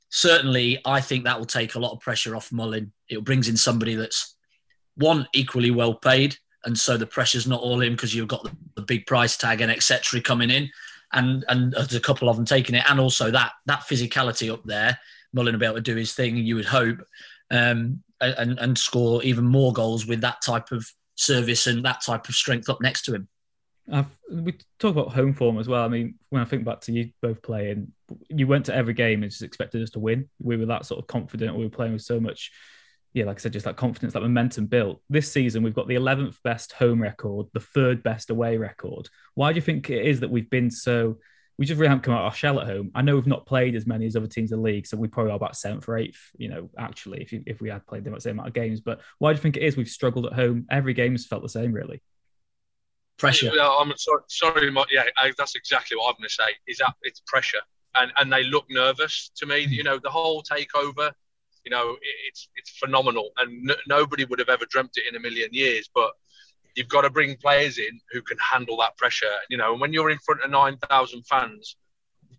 certainly 0.10 0.80
I 0.86 1.02
think 1.02 1.24
that 1.24 1.38
will 1.38 1.46
take 1.46 1.76
a 1.76 1.80
lot 1.80 1.94
of 1.94 2.00
pressure 2.00 2.36
off 2.36 2.52
Mullin. 2.52 2.92
It 3.10 3.24
brings 3.24 3.48
in 3.48 3.58
somebody 3.58 3.96
that's 3.96 4.36
one 4.96 5.28
equally 5.34 5.72
well 5.72 5.94
paid, 5.94 6.38
and 6.66 6.78
so 6.78 6.98
the 6.98 7.06
pressure's 7.06 7.48
not 7.48 7.62
all 7.62 7.82
in 7.82 7.94
because 7.94 8.14
you've 8.14 8.28
got 8.28 8.44
the, 8.44 8.52
the, 8.76 8.82
big 8.82 9.06
price 9.06 9.38
tag 9.38 9.62
and 9.62 9.72
etc. 9.72 10.22
coming 10.22 10.50
in, 10.50 10.70
and 11.14 11.46
and 11.48 11.74
there's 11.74 11.94
a 11.94 12.00
couple 12.00 12.30
of 12.30 12.36
them 12.36 12.46
taking 12.46 12.76
it, 12.76 12.84
and 12.90 13.00
also 13.00 13.30
that 13.32 13.52
that 13.66 13.82
physicality 13.82 14.52
up 14.52 14.64
there. 14.64 14.98
Mullin 15.34 15.54
will 15.54 15.60
be 15.60 15.66
able 15.66 15.76
to 15.76 15.82
do 15.82 15.96
his 15.96 16.14
thing, 16.14 16.36
you 16.38 16.56
would 16.56 16.66
hope. 16.66 17.02
Um, 17.50 18.04
and, 18.22 18.60
and 18.60 18.78
score 18.78 19.24
even 19.24 19.46
more 19.46 19.74
goals 19.74 20.06
with 20.06 20.22
that 20.22 20.42
type 20.42 20.72
of 20.72 20.86
service 21.16 21.68
and 21.68 21.84
that 21.86 22.02
type 22.02 22.30
of 22.30 22.36
strength 22.36 22.70
up 22.70 22.82
next 22.82 23.04
to 23.04 23.16
him. 23.16 23.28
I've, 23.92 24.08
we 24.32 24.54
talk 24.80 24.92
about 24.92 25.14
home 25.14 25.34
form 25.34 25.60
as 25.60 25.68
well. 25.68 25.84
I 25.84 25.88
mean, 25.88 26.16
when 26.30 26.42
I 26.42 26.46
think 26.46 26.64
back 26.64 26.82
to 26.82 26.92
you 26.92 27.10
both 27.22 27.42
playing, 27.42 27.92
you 28.30 28.48
went 28.48 28.66
to 28.66 28.76
every 28.76 28.94
game 28.94 29.24
and 29.24 29.32
just 29.32 29.44
expected 29.44 29.82
us 29.82 29.90
to 29.92 30.00
win. 30.00 30.30
We 30.42 30.58
were 30.58 30.68
that 30.68 30.86
sort 30.86 31.00
of 31.00 31.08
confident. 31.08 31.56
We 31.56 31.64
were 31.64 31.70
playing 31.70 31.94
with 31.94 32.04
so 32.04 32.20
much, 32.20 32.52
yeah, 33.14 33.26
like 33.26 33.38
I 33.38 33.40
said, 33.40 33.54
just 33.54 33.66
that 33.66 33.78
confidence, 33.78 34.14
that 34.14 34.22
momentum 34.22 34.68
built. 34.68 35.02
This 35.10 35.32
season, 35.32 35.64
we've 35.64 35.76
got 35.76 35.88
the 35.88 35.96
11th 35.96 36.38
best 36.44 36.74
home 36.74 37.02
record, 37.02 37.48
the 37.54 37.60
third 37.60 38.04
best 38.04 38.30
away 38.30 38.58
record. 38.58 39.10
Why 39.34 39.52
do 39.52 39.58
you 39.58 39.62
think 39.62 39.90
it 39.90 40.06
is 40.06 40.22
that 40.22 40.32
we've 40.32 40.50
been 40.50 40.72
so 40.72 41.18
we 41.62 41.68
just 41.68 41.78
really 41.78 41.90
haven't 41.90 42.02
come 42.02 42.16
out 42.16 42.24
our 42.24 42.34
shell 42.34 42.60
at 42.60 42.66
home. 42.66 42.90
I 42.96 43.04
know 43.04 43.14
we've 43.14 43.28
not 43.28 43.46
played 43.46 43.76
as 43.76 43.86
many 43.86 44.08
as 44.08 44.16
other 44.16 44.26
teams 44.26 44.52
in 44.52 44.58
the 44.58 44.64
league, 44.64 44.88
so 44.88 44.98
we 44.98 45.08
probably 45.08 45.32
are 45.32 45.36
about 45.36 45.56
seventh 45.56 45.88
or 45.88 45.96
eighth. 45.96 46.20
You 46.36 46.50
know, 46.50 46.72
actually, 46.76 47.22
if 47.22 47.32
you, 47.32 47.44
if 47.46 47.62
we 47.62 47.70
had 47.70 47.86
played 47.86 48.04
the 48.04 48.20
same 48.20 48.32
amount 48.40 48.48
of 48.48 48.56
games, 48.56 48.82
but 48.82 49.00
why 49.20 49.32
do 49.32 49.38
you 49.38 49.44
think 49.44 49.58
it 49.58 49.62
is 49.62 49.78
we've 49.78 49.88
struggled 49.88 50.26
at 50.26 50.34
home? 50.34 50.66
Every 50.72 50.96
game 50.96 51.12
has 51.12 51.28
felt 51.28 51.44
the 51.44 51.50
same, 51.50 51.72
really. 51.72 52.02
Pressure. 53.20 53.52
Yeah, 53.54 53.70
I'm 53.70 53.96
sorry, 53.96 54.22
sorry 54.28 54.74
yeah, 54.92 55.04
I, 55.18 55.34
that's 55.38 55.54
exactly 55.54 55.98
what 55.98 56.08
I'm 56.08 56.16
going 56.18 56.30
to 56.30 56.34
say. 56.34 56.50
Is 56.66 56.80
that 56.80 56.96
it's 57.04 57.22
pressure, 57.28 57.62
and 57.94 58.12
and 58.18 58.34
they 58.34 58.44
look 58.44 58.66
nervous 58.72 59.30
to 59.36 59.46
me. 59.46 59.60
You 59.60 59.84
know, 59.84 60.00
the 60.00 60.10
whole 60.10 60.42
takeover. 60.42 61.12
You 61.64 61.70
know, 61.70 61.96
it's 62.28 62.50
it's 62.56 62.72
phenomenal, 62.72 63.30
and 63.38 63.70
n- 63.70 63.78
nobody 63.88 64.26
would 64.26 64.40
have 64.40 64.50
ever 64.50 64.66
dreamt 64.68 64.94
it 64.96 65.04
in 65.08 65.16
a 65.16 65.20
million 65.20 65.50
years, 65.52 65.88
but 65.94 66.10
you've 66.76 66.88
got 66.88 67.02
to 67.02 67.10
bring 67.10 67.36
players 67.38 67.78
in 67.78 68.00
who 68.12 68.22
can 68.22 68.38
handle 68.38 68.78
that 68.78 68.98
pressure. 68.98 69.26
You 69.50 69.58
know, 69.58 69.72
and 69.72 69.82
when 69.82 69.94
you're 69.94 70.10
in 70.10 70.20
front 70.20 70.44
of 70.44 70.50
9,000 70.50 71.24
fans 71.26 71.76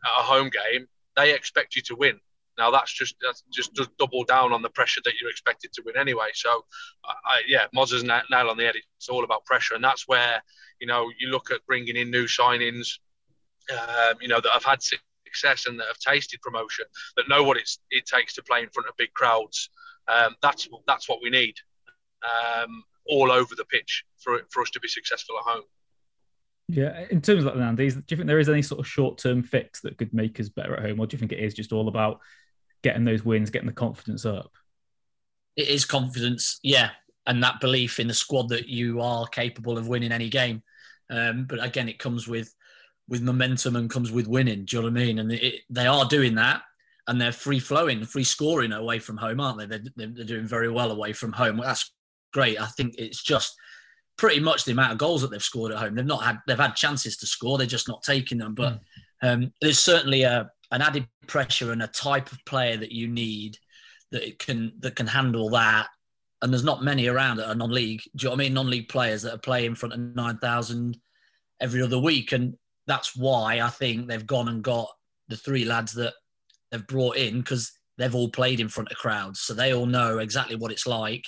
at 0.05 0.21
a 0.21 0.23
home 0.23 0.51
game, 0.51 0.87
they 1.17 1.35
expect 1.35 1.77
you 1.77 1.83
to 1.83 1.97
win. 1.97 2.19
Now 2.59 2.71
that's 2.71 2.93
just 2.93 3.17
that's 3.23 3.43
just 3.51 3.73
double 3.99 4.25
down 4.25 4.53
on 4.53 4.63
the 4.63 4.69
pressure 4.71 5.01
that 5.05 5.15
you're 5.21 5.31
expected 5.31 5.73
to 5.73 5.83
win 5.85 5.97
anyway. 5.97 6.29
So, 6.35 6.65
I, 7.05 7.41
yeah, 7.47 7.67
Moz 7.75 7.93
is 7.93 8.05
nail 8.05 8.23
on 8.31 8.57
the 8.57 8.65
head. 8.65 8.75
It's 8.97 9.09
all 9.09 9.25
about 9.25 9.45
pressure, 9.47 9.75
and 9.75 9.83
that's 9.83 10.07
where 10.07 10.43
you 10.79 10.87
know 10.87 11.11
you 11.19 11.29
look 11.29 11.51
at 11.51 11.65
bringing 11.67 11.97
in 11.97 12.11
new 12.11 12.27
signings, 12.27 12.99
um, 13.71 14.17
you 14.21 14.29
know 14.29 14.41
that 14.41 14.53
have 14.53 14.65
had 14.65 14.81
success 14.83 15.67
and 15.67 15.81
that 15.81 15.87
have 15.87 15.99
tasted 15.99 16.43
promotion, 16.43 16.85
that 17.17 17.29
know 17.29 17.43
what 17.43 17.57
it's 17.57 17.79
it 17.91 18.05
takes 18.05 18.35
to 18.35 18.43
play 18.43 18.63
in 18.63 18.69
front 18.69 18.89
of 18.89 18.97
big 18.99 19.15
crowds. 19.15 19.71
Um, 20.09 20.37
that's 20.43 20.69
that's 20.87 21.09
what 21.09 21.21
we 21.23 21.31
need. 21.31 21.55
Um, 22.23 22.85
all 23.07 23.31
over 23.31 23.55
the 23.55 23.65
pitch 23.65 24.05
for 24.19 24.41
for 24.51 24.63
us 24.63 24.71
to 24.71 24.81
be 24.81 24.89
successful 24.89 25.37
at 25.39 25.51
home. 25.53 25.65
Yeah, 26.69 27.05
in 27.11 27.21
terms 27.21 27.45
of 27.45 27.55
that, 27.55 27.63
Andy, 27.63 27.91
do 27.91 28.03
you 28.09 28.17
think 28.17 28.27
there 28.27 28.39
is 28.39 28.49
any 28.49 28.63
sort 28.63 28.81
of 28.81 28.87
short 28.87 29.19
term 29.19 29.43
fix 29.43 29.81
that 29.83 29.99
could 29.99 30.15
make 30.15 30.41
us 30.41 30.49
better 30.49 30.75
at 30.75 30.85
home, 30.85 31.01
or 31.01 31.07
do 31.07 31.15
you 31.15 31.19
think 31.19 31.33
it 31.33 31.41
is 31.41 31.55
just 31.55 31.73
all 31.73 31.89
about 31.89 32.21
getting 32.83 33.05
those 33.05 33.25
wins, 33.25 33.51
getting 33.51 33.69
the 33.69 33.75
confidence 33.75 34.25
up? 34.25 34.53
It 35.57 35.69
is 35.69 35.85
confidence, 35.85 36.59
yeah, 36.63 36.91
and 37.27 37.43
that 37.43 37.61
belief 37.61 38.01
in 38.01 38.09
the 38.09 38.15
squad 38.15 38.49
that 38.51 38.69
you 38.69 39.01
are 39.01 39.27
capable 39.27 39.77
of 39.77 39.89
winning 39.89 40.13
any 40.13 40.29
game. 40.29 40.63
Um, 41.11 41.45
but 41.45 41.63
again, 41.63 41.89
it 41.89 41.99
comes 41.99 42.27
with 42.27 42.55
with 43.09 43.21
momentum 43.21 43.77
and 43.77 43.91
comes 43.91 44.11
with 44.11 44.27
winning. 44.27 44.65
Do 44.65 44.77
you 44.77 44.83
know 44.83 44.89
what 44.89 45.01
I 45.01 45.05
mean? 45.05 45.19
And 45.19 45.33
it, 45.33 45.61
they 45.69 45.87
are 45.87 46.07
doing 46.07 46.37
that, 46.37 46.63
and 47.07 47.21
they're 47.21 47.33
free 47.33 47.59
flowing, 47.59 48.05
free 48.07 48.25
scoring 48.25 48.73
away 48.73 48.99
from 48.99 49.19
home, 49.19 49.41
aren't 49.41 49.59
they? 49.59 49.67
They're, 49.67 50.09
they're 50.09 50.25
doing 50.25 50.47
very 50.47 50.71
well 50.71 50.91
away 50.91 51.13
from 51.13 51.33
home. 51.33 51.59
That's 51.59 51.93
great. 52.33 52.61
I 52.61 52.67
think 52.67 52.95
it's 52.99 53.23
just 53.23 53.57
pretty 54.17 54.41
much 54.41 54.65
the 54.65 54.73
amount 54.73 54.93
of 54.93 54.99
goals 54.99 55.23
that 55.23 55.31
they've 55.31 55.43
scored 55.43 55.73
at 55.73 55.79
home. 55.79 55.95
They've 55.95 56.05
not 56.05 56.23
had 56.23 56.39
they've 56.47 56.59
had 56.59 56.77
chances 56.77 57.17
to 57.19 57.27
score, 57.27 57.59
they're 57.59 57.67
just 57.67 57.89
not 57.89 58.03
taking 58.03 58.39
them. 58.39 58.55
But 58.55 58.75
mm. 58.75 58.81
um, 59.23 59.53
there's 59.61 59.79
certainly 59.79 60.23
a 60.23 60.51
an 60.71 60.83
added 60.83 61.07
pressure 61.27 61.73
and 61.73 61.83
a 61.83 61.89
type 61.89 62.33
of 62.33 62.45
player 62.45 62.77
that 62.77 62.93
you 62.93 63.09
need 63.09 63.59
that 64.11 64.27
it 64.27 64.39
can 64.39 64.73
that 64.81 64.97
can 64.97 65.07
handle 65.07 65.51
that. 65.51 65.89
And 66.41 66.53
there's 66.53 66.65
not 66.65 66.83
many 66.83 67.07
around 67.07 67.37
that 67.37 67.49
are 67.49 67.55
non-league. 67.55 68.03
Do 68.17 68.25
you 68.25 68.27
know 68.27 68.31
what 68.33 68.41
I 68.41 68.45
mean? 68.45 68.55
Non-league 68.55 68.89
players 68.89 69.23
that 69.23 69.35
are 69.35 69.39
playing 69.39 69.67
in 69.67 69.75
front 69.75 69.95
of 69.95 70.01
nine 70.01 70.39
thousand 70.39 70.99
every 71.61 71.83
other 71.83 71.99
week, 71.99 72.33
and 72.33 72.55
that's 72.87 73.17
why 73.17 73.61
I 73.61 73.69
think 73.69 74.09
they've 74.09 74.27
gone 74.27 74.49
and 74.49 74.63
got 74.63 74.89
the 75.29 75.37
three 75.37 75.65
lads 75.65 75.93
that 75.95 76.15
they've 76.71 76.87
brought 76.87 77.17
in 77.17 77.41
because 77.41 77.73
they've 77.97 78.15
all 78.15 78.29
played 78.29 78.59
in 78.59 78.69
front 78.69 78.91
of 78.91 78.99
crowds, 78.99 79.41
so 79.41 79.55
they 79.55 79.73
all 79.73 79.87
know 79.87 80.19
exactly 80.19 80.57
what 80.57 80.73
it's 80.73 80.87
like 80.87 81.25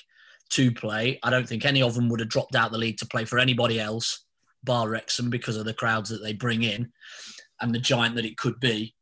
to 0.50 0.72
play. 0.72 1.18
I 1.22 1.30
don't 1.30 1.48
think 1.48 1.64
any 1.64 1.82
of 1.82 1.94
them 1.94 2.08
would 2.08 2.20
have 2.20 2.28
dropped 2.28 2.54
out 2.54 2.70
the 2.70 2.78
league 2.78 2.98
to 2.98 3.06
play 3.06 3.24
for 3.24 3.38
anybody 3.38 3.80
else, 3.80 4.24
bar 4.62 4.88
Wrexham, 4.88 5.30
because 5.30 5.56
of 5.56 5.64
the 5.64 5.74
crowds 5.74 6.10
that 6.10 6.22
they 6.22 6.32
bring 6.32 6.62
in 6.62 6.92
and 7.60 7.74
the 7.74 7.78
giant 7.78 8.16
that 8.16 8.24
it 8.24 8.36
could 8.36 8.60
be. 8.60 8.94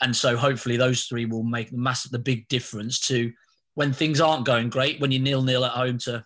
And 0.00 0.14
so 0.14 0.36
hopefully 0.36 0.76
those 0.76 1.04
three 1.04 1.26
will 1.26 1.44
make 1.44 1.70
the 1.70 1.78
massive, 1.78 2.10
the 2.10 2.18
big 2.18 2.48
difference 2.48 3.00
to 3.06 3.32
when 3.74 3.92
things 3.92 4.20
aren't 4.20 4.44
going 4.44 4.68
great, 4.68 5.00
when 5.00 5.12
you're 5.12 5.22
nil 5.22 5.42
nil 5.42 5.64
at 5.64 5.72
home 5.72 5.98
to 5.98 6.24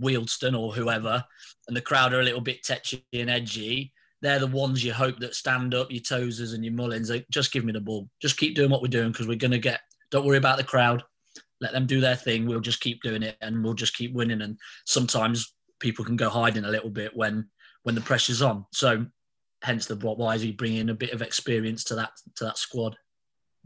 Wealdstone 0.00 0.58
or 0.58 0.72
whoever, 0.72 1.24
and 1.66 1.76
the 1.76 1.80
crowd 1.80 2.12
are 2.12 2.20
a 2.20 2.24
little 2.24 2.40
bit 2.40 2.62
tetchy 2.62 3.04
and 3.12 3.30
edgy. 3.30 3.92
They're 4.22 4.38
the 4.38 4.46
ones 4.46 4.84
you 4.84 4.92
hope 4.92 5.18
that 5.20 5.34
stand 5.34 5.74
up, 5.74 5.90
your 5.90 6.02
Tozers 6.02 6.54
and 6.54 6.64
your 6.64 6.74
Mullins. 6.74 7.10
Just 7.30 7.52
give 7.52 7.64
me 7.64 7.72
the 7.72 7.80
ball. 7.80 8.08
Just 8.20 8.36
keep 8.36 8.54
doing 8.54 8.70
what 8.70 8.82
we're 8.82 8.88
doing 8.88 9.12
because 9.12 9.26
we're 9.26 9.36
going 9.36 9.50
to 9.50 9.58
get. 9.58 9.80
Don't 10.10 10.24
worry 10.24 10.38
about 10.38 10.58
the 10.58 10.64
crowd 10.64 11.02
let 11.60 11.72
them 11.72 11.86
do 11.86 12.00
their 12.00 12.16
thing. 12.16 12.46
We'll 12.46 12.60
just 12.60 12.80
keep 12.80 13.02
doing 13.02 13.22
it 13.22 13.36
and 13.40 13.64
we'll 13.64 13.74
just 13.74 13.96
keep 13.96 14.12
winning. 14.12 14.42
And 14.42 14.58
sometimes 14.84 15.54
people 15.80 16.04
can 16.04 16.16
go 16.16 16.28
hiding 16.28 16.64
a 16.64 16.70
little 16.70 16.90
bit 16.90 17.16
when 17.16 17.48
when 17.82 17.94
the 17.94 18.00
pressure's 18.00 18.42
on. 18.42 18.66
So 18.72 19.06
hence 19.62 19.86
the 19.86 19.96
why 19.96 20.34
is 20.34 20.42
he 20.42 20.52
bringing 20.52 20.90
a 20.90 20.94
bit 20.94 21.12
of 21.12 21.22
experience 21.22 21.84
to 21.84 21.94
that 21.96 22.10
to 22.36 22.44
that 22.44 22.58
squad. 22.58 22.96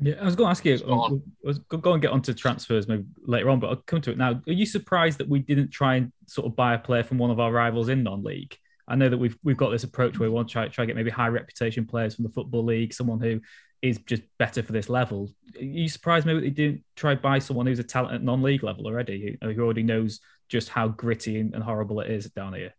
Yeah, 0.03 0.15
I 0.21 0.25
was 0.25 0.35
going 0.35 0.47
to 0.47 0.51
ask 0.51 0.65
you. 0.65 0.75
I 0.75 1.47
was 1.47 1.59
going 1.69 2.01
to 2.01 2.07
get 2.07 2.13
onto 2.13 2.33
transfers 2.33 2.89
maybe 2.89 3.05
later 3.19 3.51
on, 3.51 3.61
but 3.61 3.69
I'll 3.69 3.77
come 3.77 4.01
to 4.01 4.11
it 4.11 4.17
now. 4.17 4.41
Are 4.47 4.53
you 4.53 4.65
surprised 4.65 5.19
that 5.19 5.29
we 5.29 5.41
didn't 5.41 5.71
try 5.71 5.97
and 5.97 6.11
sort 6.27 6.47
of 6.47 6.57
buy 6.57 6.75
a 6.75 6.79
player 6.79 7.03
from 7.03 7.19
one 7.19 7.31
of 7.31 7.39
our 7.39 7.53
rivals 7.53 7.91
in 7.91 8.03
non-league? 8.03 8.57
I 8.91 8.97
know 8.97 9.09
that 9.09 9.19
we've 9.19 9.37
we've 9.43 9.57
got 9.57 9.71
this 9.71 9.85
approach 9.85 10.19
where 10.19 10.29
we 10.29 10.35
want 10.35 10.49
to 10.49 10.53
try 10.53 10.69
try 10.69 10.83
to 10.83 10.87
get 10.87 10.97
maybe 10.97 11.11
high 11.11 11.29
reputation 11.29 11.87
players 11.87 12.15
from 12.15 12.25
the 12.25 12.31
football 12.31 12.65
league, 12.65 12.93
someone 12.93 13.21
who 13.21 13.41
is 13.83 13.99
just 13.99 14.23
better 14.39 14.63
for 14.63 14.73
this 14.73 14.89
level. 14.89 15.31
Are 15.57 15.63
you 15.63 15.89
surprised 15.89 16.27
maybe 16.27 16.41
they 16.41 16.51
didn't 16.51 16.85
try 16.97 17.15
buy 17.15 17.39
someone 17.39 17.67
who's 17.67 17.79
a 17.79 17.85
talent 17.85 18.15
at 18.15 18.23
non-league 18.23 18.63
level 18.63 18.87
already, 18.87 19.39
who, 19.41 19.53
who 19.53 19.63
already 19.63 19.83
knows 19.83 20.21
just 20.51 20.69
how 20.69 20.89
gritty 20.89 21.39
and, 21.39 21.63
horrible 21.63 22.01
it 22.01 22.11
is 22.11 22.29
down 22.31 22.53
here? 22.53 22.75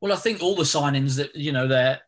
Well, 0.00 0.12
I 0.12 0.16
think 0.16 0.42
all 0.42 0.54
the 0.54 0.62
signings 0.62 1.16
that 1.16 1.34
you 1.34 1.52
know 1.52 1.66
they're 1.66 2.00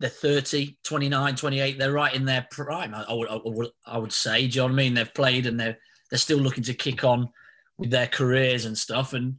they're 0.00 0.10
30, 0.10 0.78
29, 0.84 1.34
28. 1.34 1.78
They're 1.78 1.92
right 1.92 2.14
in 2.14 2.24
their 2.24 2.46
prime. 2.50 2.94
I, 2.94 3.02
I, 3.02 3.12
would, 3.12 3.28
I 3.28 3.40
would 3.44 3.70
I 3.86 3.98
would 3.98 4.12
say. 4.12 4.46
Do 4.46 4.54
you 4.54 4.60
know 4.60 4.66
what 4.66 4.72
I 4.72 4.76
mean? 4.76 4.94
They've 4.94 5.14
played 5.14 5.46
and 5.46 5.58
they're 5.58 5.78
they're 6.10 6.18
still 6.18 6.38
looking 6.38 6.64
to 6.64 6.74
kick 6.74 7.04
on 7.04 7.30
with 7.76 7.90
their 7.90 8.06
careers 8.06 8.64
and 8.64 8.78
stuff. 8.78 9.12
And 9.12 9.36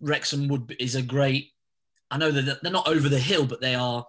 Wrexham 0.00 0.48
would 0.48 0.74
is 0.78 0.94
a 0.94 1.02
great. 1.02 1.50
I 2.10 2.18
know 2.18 2.30
that 2.30 2.62
they're 2.62 2.72
not 2.72 2.88
over 2.88 3.08
the 3.08 3.18
hill, 3.18 3.46
but 3.46 3.60
they 3.60 3.74
are. 3.74 4.04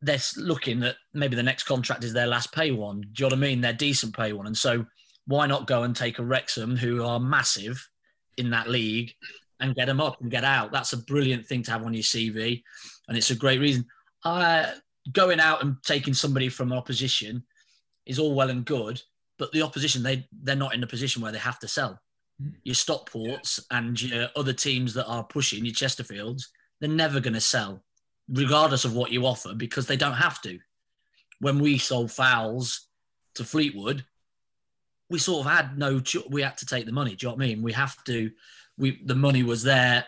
They're 0.00 0.18
looking 0.36 0.82
at 0.84 0.96
maybe 1.12 1.34
the 1.34 1.42
next 1.42 1.64
contract 1.64 2.04
is 2.04 2.12
their 2.12 2.26
last 2.26 2.52
pay 2.52 2.70
one. 2.70 3.00
Do 3.00 3.08
you 3.24 3.24
know 3.24 3.36
what 3.36 3.44
I 3.44 3.48
mean? 3.48 3.60
They're 3.60 3.72
decent 3.72 4.16
pay 4.16 4.32
one, 4.32 4.46
and 4.46 4.56
so 4.56 4.86
why 5.26 5.46
not 5.46 5.66
go 5.66 5.82
and 5.82 5.94
take 5.94 6.18
a 6.18 6.24
Wrexham 6.24 6.76
who 6.76 7.04
are 7.04 7.20
massive 7.20 7.88
in 8.36 8.50
that 8.50 8.68
league 8.68 9.12
and 9.60 9.74
get 9.74 9.86
them 9.86 10.00
up 10.00 10.20
and 10.20 10.30
get 10.30 10.44
out? 10.44 10.72
That's 10.72 10.92
a 10.92 10.98
brilliant 10.98 11.46
thing 11.46 11.62
to 11.64 11.70
have 11.72 11.84
on 11.84 11.94
your 11.94 12.02
CV, 12.02 12.62
and 13.08 13.16
it's 13.16 13.30
a 13.30 13.36
great 13.36 13.60
reason. 13.60 13.86
Uh, 14.24 14.66
going 15.12 15.40
out 15.40 15.62
and 15.62 15.76
taking 15.84 16.14
somebody 16.14 16.48
from 16.48 16.72
opposition 16.72 17.44
is 18.06 18.18
all 18.18 18.34
well 18.34 18.50
and 18.50 18.64
good, 18.64 19.00
but 19.38 19.52
the 19.52 19.62
opposition 19.62 20.02
they 20.02 20.26
they're 20.42 20.56
not 20.56 20.74
in 20.74 20.82
a 20.82 20.88
position 20.88 21.22
where 21.22 21.32
they 21.32 21.38
have 21.38 21.58
to 21.60 21.68
sell. 21.68 22.00
Hmm. 22.40 22.50
Your 22.64 22.74
Stockports 22.74 23.60
and 23.70 24.00
your 24.00 24.28
other 24.36 24.52
teams 24.52 24.94
that 24.94 25.06
are 25.06 25.24
pushing 25.24 25.64
your 25.64 25.74
Chesterfields, 25.74 26.44
they're 26.80 26.90
never 26.90 27.20
going 27.20 27.34
to 27.34 27.40
sell, 27.40 27.82
regardless 28.28 28.84
of 28.84 28.94
what 28.94 29.10
you 29.10 29.26
offer, 29.26 29.54
because 29.54 29.86
they 29.86 29.96
don't 29.96 30.14
have 30.14 30.40
to. 30.42 30.58
When 31.40 31.58
we 31.58 31.78
sold 31.78 32.10
Fowles 32.10 32.88
to 33.34 33.44
Fleetwood, 33.44 34.04
we 35.10 35.18
sort 35.18 35.46
of 35.46 35.52
had 35.52 35.78
no. 35.78 36.02
We 36.28 36.42
had 36.42 36.58
to 36.58 36.66
take 36.66 36.86
the 36.86 36.92
money. 36.92 37.14
Do 37.14 37.26
you 37.26 37.30
know 37.30 37.36
what 37.36 37.44
I 37.44 37.46
mean? 37.48 37.62
We 37.62 37.72
have 37.72 38.02
to. 38.04 38.30
We 38.76 39.00
the 39.04 39.14
money 39.14 39.42
was 39.42 39.62
there. 39.62 40.04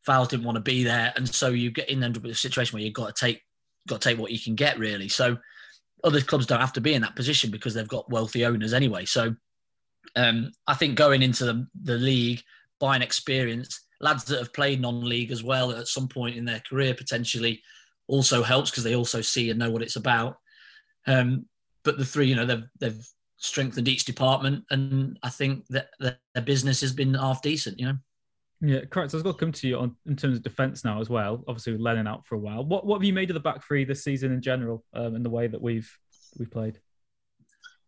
Fowles 0.00 0.28
didn't 0.28 0.44
want 0.44 0.56
to 0.56 0.62
be 0.62 0.82
there, 0.82 1.12
and 1.16 1.28
so 1.28 1.48
you 1.50 1.70
get 1.70 1.88
in 1.88 2.02
a 2.02 2.34
situation 2.34 2.76
where 2.76 2.82
you've 2.82 2.94
got 2.94 3.14
to 3.14 3.24
take 3.24 3.42
got 3.86 4.00
to 4.00 4.08
take 4.08 4.18
what 4.18 4.32
you 4.32 4.38
can 4.38 4.54
get 4.54 4.78
really. 4.78 5.08
So 5.08 5.38
other 6.04 6.20
clubs 6.20 6.46
don't 6.46 6.60
have 6.60 6.72
to 6.74 6.80
be 6.80 6.94
in 6.94 7.02
that 7.02 7.16
position 7.16 7.50
because 7.50 7.74
they've 7.74 7.86
got 7.86 8.10
wealthy 8.10 8.44
owners 8.44 8.72
anyway. 8.72 9.04
So 9.04 9.34
um, 10.16 10.52
I 10.66 10.74
think 10.74 10.96
going 10.96 11.22
into 11.22 11.44
the, 11.44 11.66
the 11.82 11.96
league, 11.96 12.42
buying 12.80 13.02
experience, 13.02 13.81
lads 14.02 14.24
that 14.24 14.38
have 14.38 14.52
played 14.52 14.80
non-league 14.80 15.30
as 15.30 15.42
well 15.42 15.70
at 15.70 15.88
some 15.88 16.08
point 16.08 16.36
in 16.36 16.44
their 16.44 16.60
career 16.68 16.92
potentially 16.92 17.62
also 18.08 18.42
helps 18.42 18.70
because 18.70 18.84
they 18.84 18.96
also 18.96 19.20
see 19.22 19.48
and 19.48 19.58
know 19.58 19.70
what 19.70 19.82
it's 19.82 19.96
about. 19.96 20.36
Um, 21.06 21.46
but 21.84 21.96
the 21.96 22.04
three, 22.04 22.26
you 22.26 22.36
know, 22.36 22.44
they've 22.44 22.64
they've 22.78 23.06
strengthened 23.38 23.88
each 23.88 24.04
department, 24.04 24.64
and 24.70 25.18
I 25.22 25.30
think 25.30 25.66
that 25.70 25.88
their 25.98 26.42
business 26.44 26.80
has 26.80 26.92
been 26.92 27.14
half 27.14 27.42
decent. 27.42 27.80
You 27.80 27.86
know. 27.86 27.98
Yeah, 28.60 28.84
correct. 28.84 29.10
So 29.10 29.16
I 29.16 29.18
was 29.18 29.22
going 29.24 29.34
to 29.34 29.40
come 29.40 29.52
to 29.52 29.68
you 29.68 29.78
on 29.78 29.96
in 30.06 30.14
terms 30.14 30.36
of 30.36 30.44
defence 30.44 30.84
now 30.84 31.00
as 31.00 31.10
well. 31.10 31.42
Obviously, 31.48 31.72
with 31.72 31.80
Lennon 31.80 32.06
out 32.06 32.24
for 32.26 32.36
a 32.36 32.38
while. 32.38 32.64
What 32.64 32.86
what 32.86 32.98
have 32.98 33.04
you 33.04 33.12
made 33.12 33.30
of 33.30 33.34
the 33.34 33.40
back 33.40 33.64
three 33.64 33.84
this 33.84 34.04
season 34.04 34.32
in 34.32 34.40
general, 34.40 34.84
um, 34.94 35.16
in 35.16 35.22
the 35.22 35.30
way 35.30 35.48
that 35.48 35.60
we've 35.60 35.90
we've 36.38 36.50
played? 36.50 36.78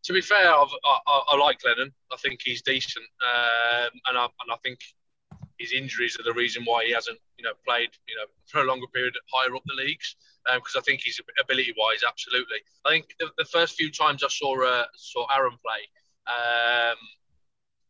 To 0.05 0.13
be 0.13 0.21
fair, 0.21 0.53
I've, 0.53 0.69
i 0.85 1.23
I, 1.31 1.37
like 1.37 1.59
Lennon. 1.65 1.93
I 2.13 2.17
think 2.17 2.41
he's 2.45 2.61
decent, 2.61 3.07
um, 3.23 3.91
and 4.09 4.19
I 4.19 4.25
and 4.25 4.53
I 4.53 4.57
think 4.63 4.79
his 5.59 5.73
injuries 5.73 6.17
are 6.19 6.25
the 6.25 6.33
reason 6.33 6.65
why 6.65 6.85
he 6.85 6.93
hasn't 6.93 7.19
you 7.39 7.45
know 7.45 7.53
played 7.67 7.91
you 8.09 8.17
know 8.17 8.27
for 8.47 8.63
a 8.63 8.65
longer 8.65 8.87
period 8.95 9.15
higher 9.33 9.55
up 9.55 9.63
the 9.67 9.75
leagues. 9.75 10.17
Because 10.45 10.77
um, 10.77 10.81
I 10.81 10.83
think 10.83 11.01
he's 11.01 11.19
ability 11.41 11.73
wise, 11.79 12.01
absolutely. 12.07 12.59
I 12.85 12.91
think 12.91 13.07
the, 13.19 13.31
the, 13.39 13.47
first 13.47 13.77
few 13.77 13.91
times 13.91 14.23
I 14.23 14.29
saw 14.29 14.63
uh, 14.63 14.85
saw 14.95 15.27
Aaron 15.35 15.57
play. 15.65 15.89
Um, 16.27 16.99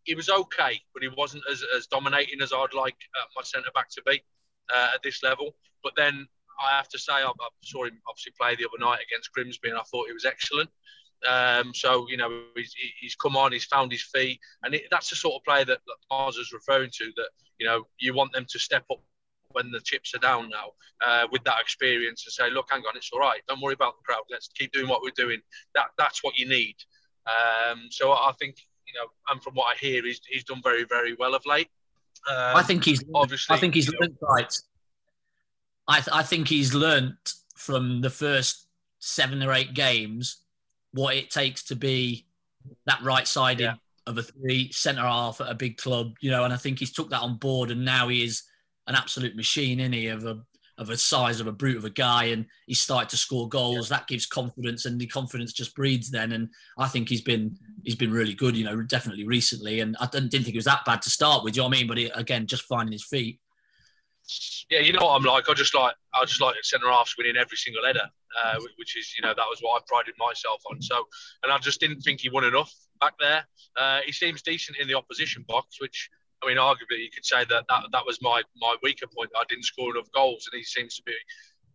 he 0.05 0.15
was 0.15 0.29
okay, 0.29 0.81
but 0.93 1.03
he 1.03 1.09
wasn't 1.17 1.43
as, 1.51 1.65
as 1.77 1.87
dominating 1.87 2.41
as 2.43 2.53
I'd 2.53 2.75
like 2.75 2.97
uh, 3.19 3.27
my 3.35 3.43
centre 3.43 3.71
back 3.75 3.89
to 3.91 4.03
be 4.07 4.23
uh, 4.73 4.91
at 4.95 5.03
this 5.03 5.23
level. 5.23 5.57
But 5.83 5.95
then 5.97 6.29
I 6.61 6.77
have 6.77 6.89
to 6.91 6.99
say, 6.99 7.13
I, 7.13 7.27
I, 7.27 7.49
saw 7.63 7.85
him 7.85 7.99
obviously 8.09 8.33
play 8.39 8.55
the 8.55 8.69
other 8.69 8.79
night 8.79 9.01
against 9.09 9.33
Grimsby, 9.33 9.71
and 9.71 9.79
I 9.79 9.83
thought 9.83 10.07
he 10.07 10.13
was 10.13 10.25
excellent. 10.25 10.71
Um, 11.27 11.73
so 11.75 12.07
you 12.09 12.17
know 12.17 12.43
he's, 12.55 12.75
he's, 13.01 13.15
come 13.15 13.37
on, 13.37 13.53
he's 13.53 13.65
found 13.65 13.91
his 13.91 14.03
feet, 14.03 14.41
and 14.63 14.75
it, 14.75 14.85
that's 14.91 15.11
the 15.11 15.17
sort 15.17 15.37
of 15.37 15.45
player 15.45 15.65
that, 15.65 15.79
that 15.87 15.97
Mars 16.11 16.37
is 16.37 16.53
referring 16.53 16.91
to. 16.99 17.13
That 17.17 17.29
you 17.59 17.67
know 17.67 17.87
you 17.99 18.15
want 18.15 18.33
them 18.33 18.47
to 18.49 18.59
step 18.59 18.85
up 18.91 19.01
when 19.55 19.71
the 19.71 19.81
chips 19.81 20.15
are 20.15 20.19
down 20.19 20.49
now 20.49 20.71
uh, 21.05 21.27
with 21.31 21.43
that 21.45 21.61
experience 21.61 22.25
and 22.27 22.33
say, 22.33 22.53
look, 22.53 22.67
hang 22.71 22.83
on, 22.83 22.97
it's 22.97 23.11
all 23.13 23.21
right. 23.21 23.41
Don't 23.49 23.61
worry 23.61 23.75
about 23.75 23.95
the 23.97 24.03
crowd. 24.05 24.23
Let's 24.31 24.49
keep 24.49 24.73
doing 24.73 24.89
what 24.89 25.01
we're 25.03 25.13
doing. 25.17 25.41
That 25.75 25.87
that's 25.97 26.23
what 26.23 26.37
you 26.39 26.49
need. 26.49 26.77
Um, 27.27 27.87
so 27.91 28.13
I 28.13 28.33
think 28.39 28.57
you 28.87 28.95
know, 28.95 29.07
and 29.31 29.43
from 29.43 29.55
what 29.55 29.75
I 29.75 29.79
hear, 29.79 30.05
he's 30.05 30.21
he's 30.29 30.45
done 30.45 30.61
very 30.63 30.85
very 30.85 31.15
well 31.15 31.35
of 31.35 31.47
late. 31.47 31.69
Um, 32.29 32.57
I 32.57 32.63
think 32.63 32.85
he's 32.85 33.03
obviously. 33.15 33.57
I 33.57 33.59
think 33.59 33.75
he's 33.75 33.93
learned 34.01 34.17
right. 34.21 34.55
I 35.89 36.01
th- 36.01 36.09
I 36.13 36.23
think 36.23 36.49
he's 36.49 36.75
learnt 36.75 37.35
from 37.55 38.01
the 38.01 38.11
first 38.11 38.67
seven 38.99 39.43
or 39.43 39.53
eight 39.53 39.75
games 39.75 40.39
what 40.93 41.15
it 41.15 41.31
takes 41.31 41.63
to 41.65 41.77
be 41.77 42.25
that 42.87 43.03
right 43.03 43.27
sided 43.29 43.63
yeah. 43.63 43.75
Of 44.07 44.19
a 44.19 44.23
three 44.23 44.71
centre 44.73 45.03
half 45.03 45.41
at 45.41 45.51
a 45.51 45.55
big 45.55 45.77
club, 45.77 46.15
you 46.21 46.31
know, 46.31 46.45
and 46.45 46.53
I 46.53 46.57
think 46.57 46.79
he's 46.79 46.93
took 46.93 47.11
that 47.11 47.23
on 47.23 47.37
board 47.37 47.71
and 47.71 47.85
now 47.85 48.09
he 48.09 48.25
is 48.25 48.43
an 48.87 48.95
absolute 48.95 49.37
machine, 49.37 49.81
in 49.81 49.93
he, 49.93 50.09
of 50.09 50.25
a 50.25 50.41
of 50.77 50.91
a 50.91 50.97
size 50.97 51.39
of 51.39 51.47
a 51.47 51.53
brute 51.53 51.77
of 51.77 51.85
a 51.85 51.91
guy, 51.91 52.25
and 52.25 52.47
he 52.67 52.75
started 52.75 53.09
to 53.11 53.17
score 53.17 53.49
goals. 53.49 53.91
Yeah. 53.91 53.99
That 53.99 54.09
gives 54.09 54.27
confidence, 54.27 54.87
and 54.87 55.01
the 55.01 55.07
confidence 55.07 55.53
just 55.53 55.75
breeds 55.75 56.11
then. 56.11 56.33
And 56.33 56.49
I 56.79 56.89
think 56.89 57.09
he's 57.09 57.23
been 57.23 57.57
he's 57.83 57.95
been 57.95 58.13
really 58.13 58.35
good, 58.35 58.57
you 58.57 58.65
know, 58.65 58.83
definitely 58.83 59.25
recently. 59.25 59.81
And 59.81 59.97
I 60.01 60.07
didn't, 60.07 60.31
think 60.31 60.49
it 60.49 60.57
was 60.57 60.65
that 60.65 60.85
bad 60.85 61.03
to 61.03 61.11
start 61.11 61.45
with. 61.45 61.57
You 61.57 61.63
know 61.63 61.69
what 61.69 61.77
I 61.77 61.81
mean? 61.81 61.89
But 61.89 61.99
he, 61.99 62.07
again, 62.07 62.47
just 62.47 62.65
finding 62.65 62.93
his 62.93 63.05
feet. 63.05 63.41
Yeah, 64.71 64.81
you 64.81 64.93
know 64.93 65.05
what 65.05 65.17
I'm 65.17 65.23
like. 65.23 65.49
I 65.49 65.55
just 65.55 65.75
like 65.75 65.95
I 66.15 66.25
just 66.25 66.41
like 66.41 66.57
centre 66.63 66.91
halves 66.91 67.15
winning 67.17 67.37
every 67.37 67.57
single 67.57 67.85
header, 67.85 68.09
uh, 68.45 68.59
which 68.77 68.97
is 68.97 69.15
you 69.17 69.23
know 69.23 69.35
that 69.35 69.47
was 69.49 69.61
what 69.61 69.81
I 69.81 69.85
prided 69.87 70.15
myself 70.19 70.63
on. 70.71 70.83
So, 70.83 71.05
and 71.43 71.53
I 71.53 71.59
just 71.59 71.81
didn't 71.81 72.01
think 72.01 72.21
he 72.21 72.31
won 72.31 72.45
enough 72.45 72.75
back 73.05 73.15
there. 73.19 73.45
Uh, 73.77 74.01
he 74.07 74.13
seems 74.13 74.43
decent 74.43 74.79
in 74.79 74.89
the 74.89 74.95
opposition 74.95 75.45
box, 75.47 75.81
which 75.81 76.11
I 76.43 76.49
mean, 76.49 76.59
arguably, 76.59 76.99
you 76.99 77.11
could 77.15 77.25
say 77.25 77.45
that 77.49 77.65
that, 77.69 77.85
that 77.93 78.07
was 78.07 78.21
my, 78.21 78.43
my 78.57 78.77
weaker 78.83 79.07
point. 79.07 79.31
I 79.37 79.45
didn't 79.49 79.65
score 79.65 79.95
enough 79.95 80.11
goals, 80.13 80.49
and 80.51 80.59
he 80.59 80.65
seems 80.65 80.97
to 80.97 81.03
be 81.03 81.15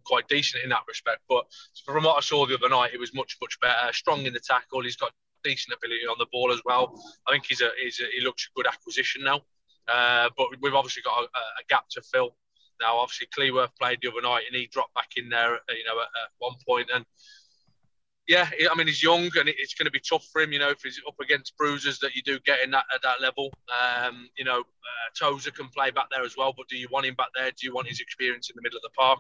quite 0.03 0.27
decent 0.27 0.63
in 0.63 0.69
that 0.69 0.83
respect. 0.87 1.21
But 1.27 1.45
from 1.85 2.03
what 2.03 2.17
I 2.17 2.21
saw 2.21 2.45
the 2.45 2.55
other 2.55 2.69
night, 2.69 2.91
it 2.93 2.99
was 2.99 3.13
much, 3.13 3.37
much 3.41 3.59
better. 3.61 3.91
Strong 3.93 4.25
in 4.25 4.33
the 4.33 4.39
tackle. 4.39 4.83
He's 4.83 4.95
got 4.95 5.11
decent 5.43 5.75
ability 5.75 6.05
on 6.09 6.17
the 6.19 6.27
ball 6.31 6.51
as 6.51 6.61
well. 6.65 7.01
I 7.27 7.31
think 7.31 7.45
he's 7.47 7.61
a, 7.61 7.69
he's 7.81 7.99
a 7.99 8.05
he 8.13 8.21
looks 8.21 8.47
a 8.47 8.55
good 8.55 8.67
acquisition 8.67 9.23
now. 9.23 9.41
Uh, 9.91 10.29
but 10.37 10.47
we've 10.61 10.75
obviously 10.75 11.01
got 11.01 11.23
a, 11.23 11.25
a, 11.25 11.63
gap 11.67 11.89
to 11.89 12.01
fill. 12.01 12.35
Now, 12.79 12.97
obviously, 12.97 13.27
Cleworth 13.35 13.75
played 13.79 13.99
the 14.01 14.11
other 14.11 14.21
night, 14.21 14.43
and 14.47 14.55
he 14.55 14.67
dropped 14.67 14.93
back 14.93 15.09
in 15.17 15.29
there, 15.29 15.53
you 15.69 15.83
know, 15.83 15.99
at, 15.99 16.07
at 16.07 16.29
one 16.37 16.53
point, 16.67 16.89
and 16.93 17.03
yeah, 18.29 18.47
I 18.71 18.75
mean 18.75 18.85
he's 18.85 19.01
young 19.01 19.23
and 19.23 19.49
it's 19.49 19.73
going 19.73 19.87
to 19.87 19.91
be 19.91 19.99
tough 19.99 20.23
for 20.31 20.41
him. 20.41 20.53
You 20.53 20.59
know, 20.59 20.69
if 20.69 20.83
he's 20.83 21.01
up 21.07 21.15
against 21.19 21.57
bruisers 21.57 21.97
that 21.99 22.15
you 22.15 22.21
do 22.21 22.39
get 22.45 22.63
in 22.63 22.69
that 22.71 22.85
at 22.93 23.01
that 23.01 23.21
level. 23.21 23.51
Um, 23.73 24.29
you 24.37 24.45
know, 24.45 24.59
uh, 24.59 25.09
Tozer 25.19 25.49
can 25.49 25.67
play 25.69 25.89
back 25.89 26.05
there 26.11 26.23
as 26.23 26.37
well, 26.37 26.53
but 26.55 26.67
do 26.67 26.77
you 26.77 26.87
want 26.91 27.07
him 27.07 27.15
back 27.15 27.29
there? 27.35 27.49
Do 27.49 27.65
you 27.65 27.73
want 27.73 27.87
his 27.87 27.99
experience 27.99 28.51
in 28.51 28.55
the 28.55 28.61
middle 28.61 28.77
of 28.77 28.83
the 28.83 28.91
park? 28.91 29.19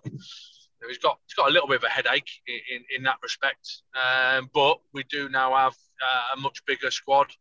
he's 0.87 0.99
got 0.99 1.17
he's 1.25 1.33
got 1.33 1.49
a 1.49 1.51
little 1.51 1.67
bit 1.67 1.77
of 1.77 1.83
a 1.85 1.89
headache 1.89 2.29
in, 2.47 2.59
in, 2.75 2.83
in 2.97 3.03
that 3.03 3.17
respect. 3.23 3.81
Um, 3.95 4.47
but 4.53 4.79
we 4.93 5.03
do 5.05 5.27
now 5.27 5.55
have 5.55 5.73
uh, 5.73 6.37
a 6.37 6.39
much 6.39 6.63
bigger 6.67 6.91
squad 6.91 7.31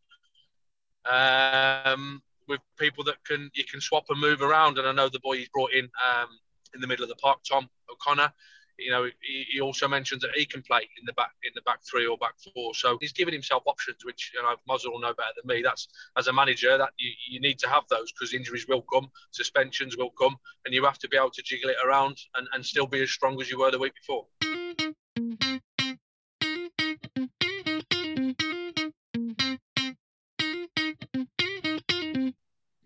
um, 1.05 2.23
with 2.47 2.61
people 2.79 3.03
that 3.03 3.23
can 3.25 3.51
you 3.53 3.63
can 3.63 3.79
swap 3.79 4.05
and 4.09 4.19
move 4.19 4.41
around. 4.41 4.79
And 4.79 4.87
I 4.87 4.91
know 4.91 5.07
the 5.07 5.19
boy 5.19 5.37
he's 5.37 5.49
brought 5.49 5.71
in 5.71 5.85
um, 5.85 6.29
in 6.73 6.81
the 6.81 6.87
middle 6.87 7.03
of 7.03 7.09
the 7.09 7.15
park, 7.15 7.41
Tom 7.47 7.69
O'Connor 7.91 8.33
you 8.79 8.91
know, 8.91 9.05
he, 9.21 9.45
he, 9.51 9.61
also 9.61 9.87
mentions 9.87 10.21
that 10.21 10.31
he 10.35 10.45
can 10.45 10.61
play 10.61 10.81
in 10.99 11.05
the 11.05 11.13
back 11.13 11.31
in 11.43 11.51
the 11.55 11.61
back 11.61 11.79
three 11.89 12.07
or 12.07 12.17
back 12.17 12.33
four. 12.53 12.73
So 12.73 12.97
he's 12.99 13.13
giving 13.13 13.33
himself 13.33 13.63
options, 13.65 14.03
which 14.03 14.31
you 14.33 14.41
know 14.41 14.55
Muzzle 14.67 14.91
will 14.91 14.99
know 14.99 15.13
better 15.13 15.31
than 15.35 15.47
me. 15.47 15.61
That's 15.61 15.87
as 16.17 16.27
a 16.27 16.33
manager 16.33 16.77
that 16.77 16.91
you, 16.97 17.11
you 17.29 17.39
need 17.39 17.59
to 17.59 17.69
have 17.69 17.83
those 17.89 18.11
because 18.11 18.33
injuries 18.33 18.67
will 18.67 18.81
come, 18.81 19.09
suspensions 19.31 19.97
will 19.97 20.11
come, 20.11 20.37
and 20.65 20.73
you 20.73 20.83
have 20.85 20.99
to 20.99 21.07
be 21.07 21.17
able 21.17 21.31
to 21.31 21.41
jiggle 21.43 21.69
it 21.69 21.77
around 21.85 22.17
and, 22.35 22.47
and 22.53 22.65
still 22.65 22.87
be 22.87 23.01
as 23.01 23.11
strong 23.11 23.39
as 23.41 23.49
you 23.49 23.59
were 23.59 23.71
the 23.71 23.79
week 23.79 23.93
before. 23.95 24.25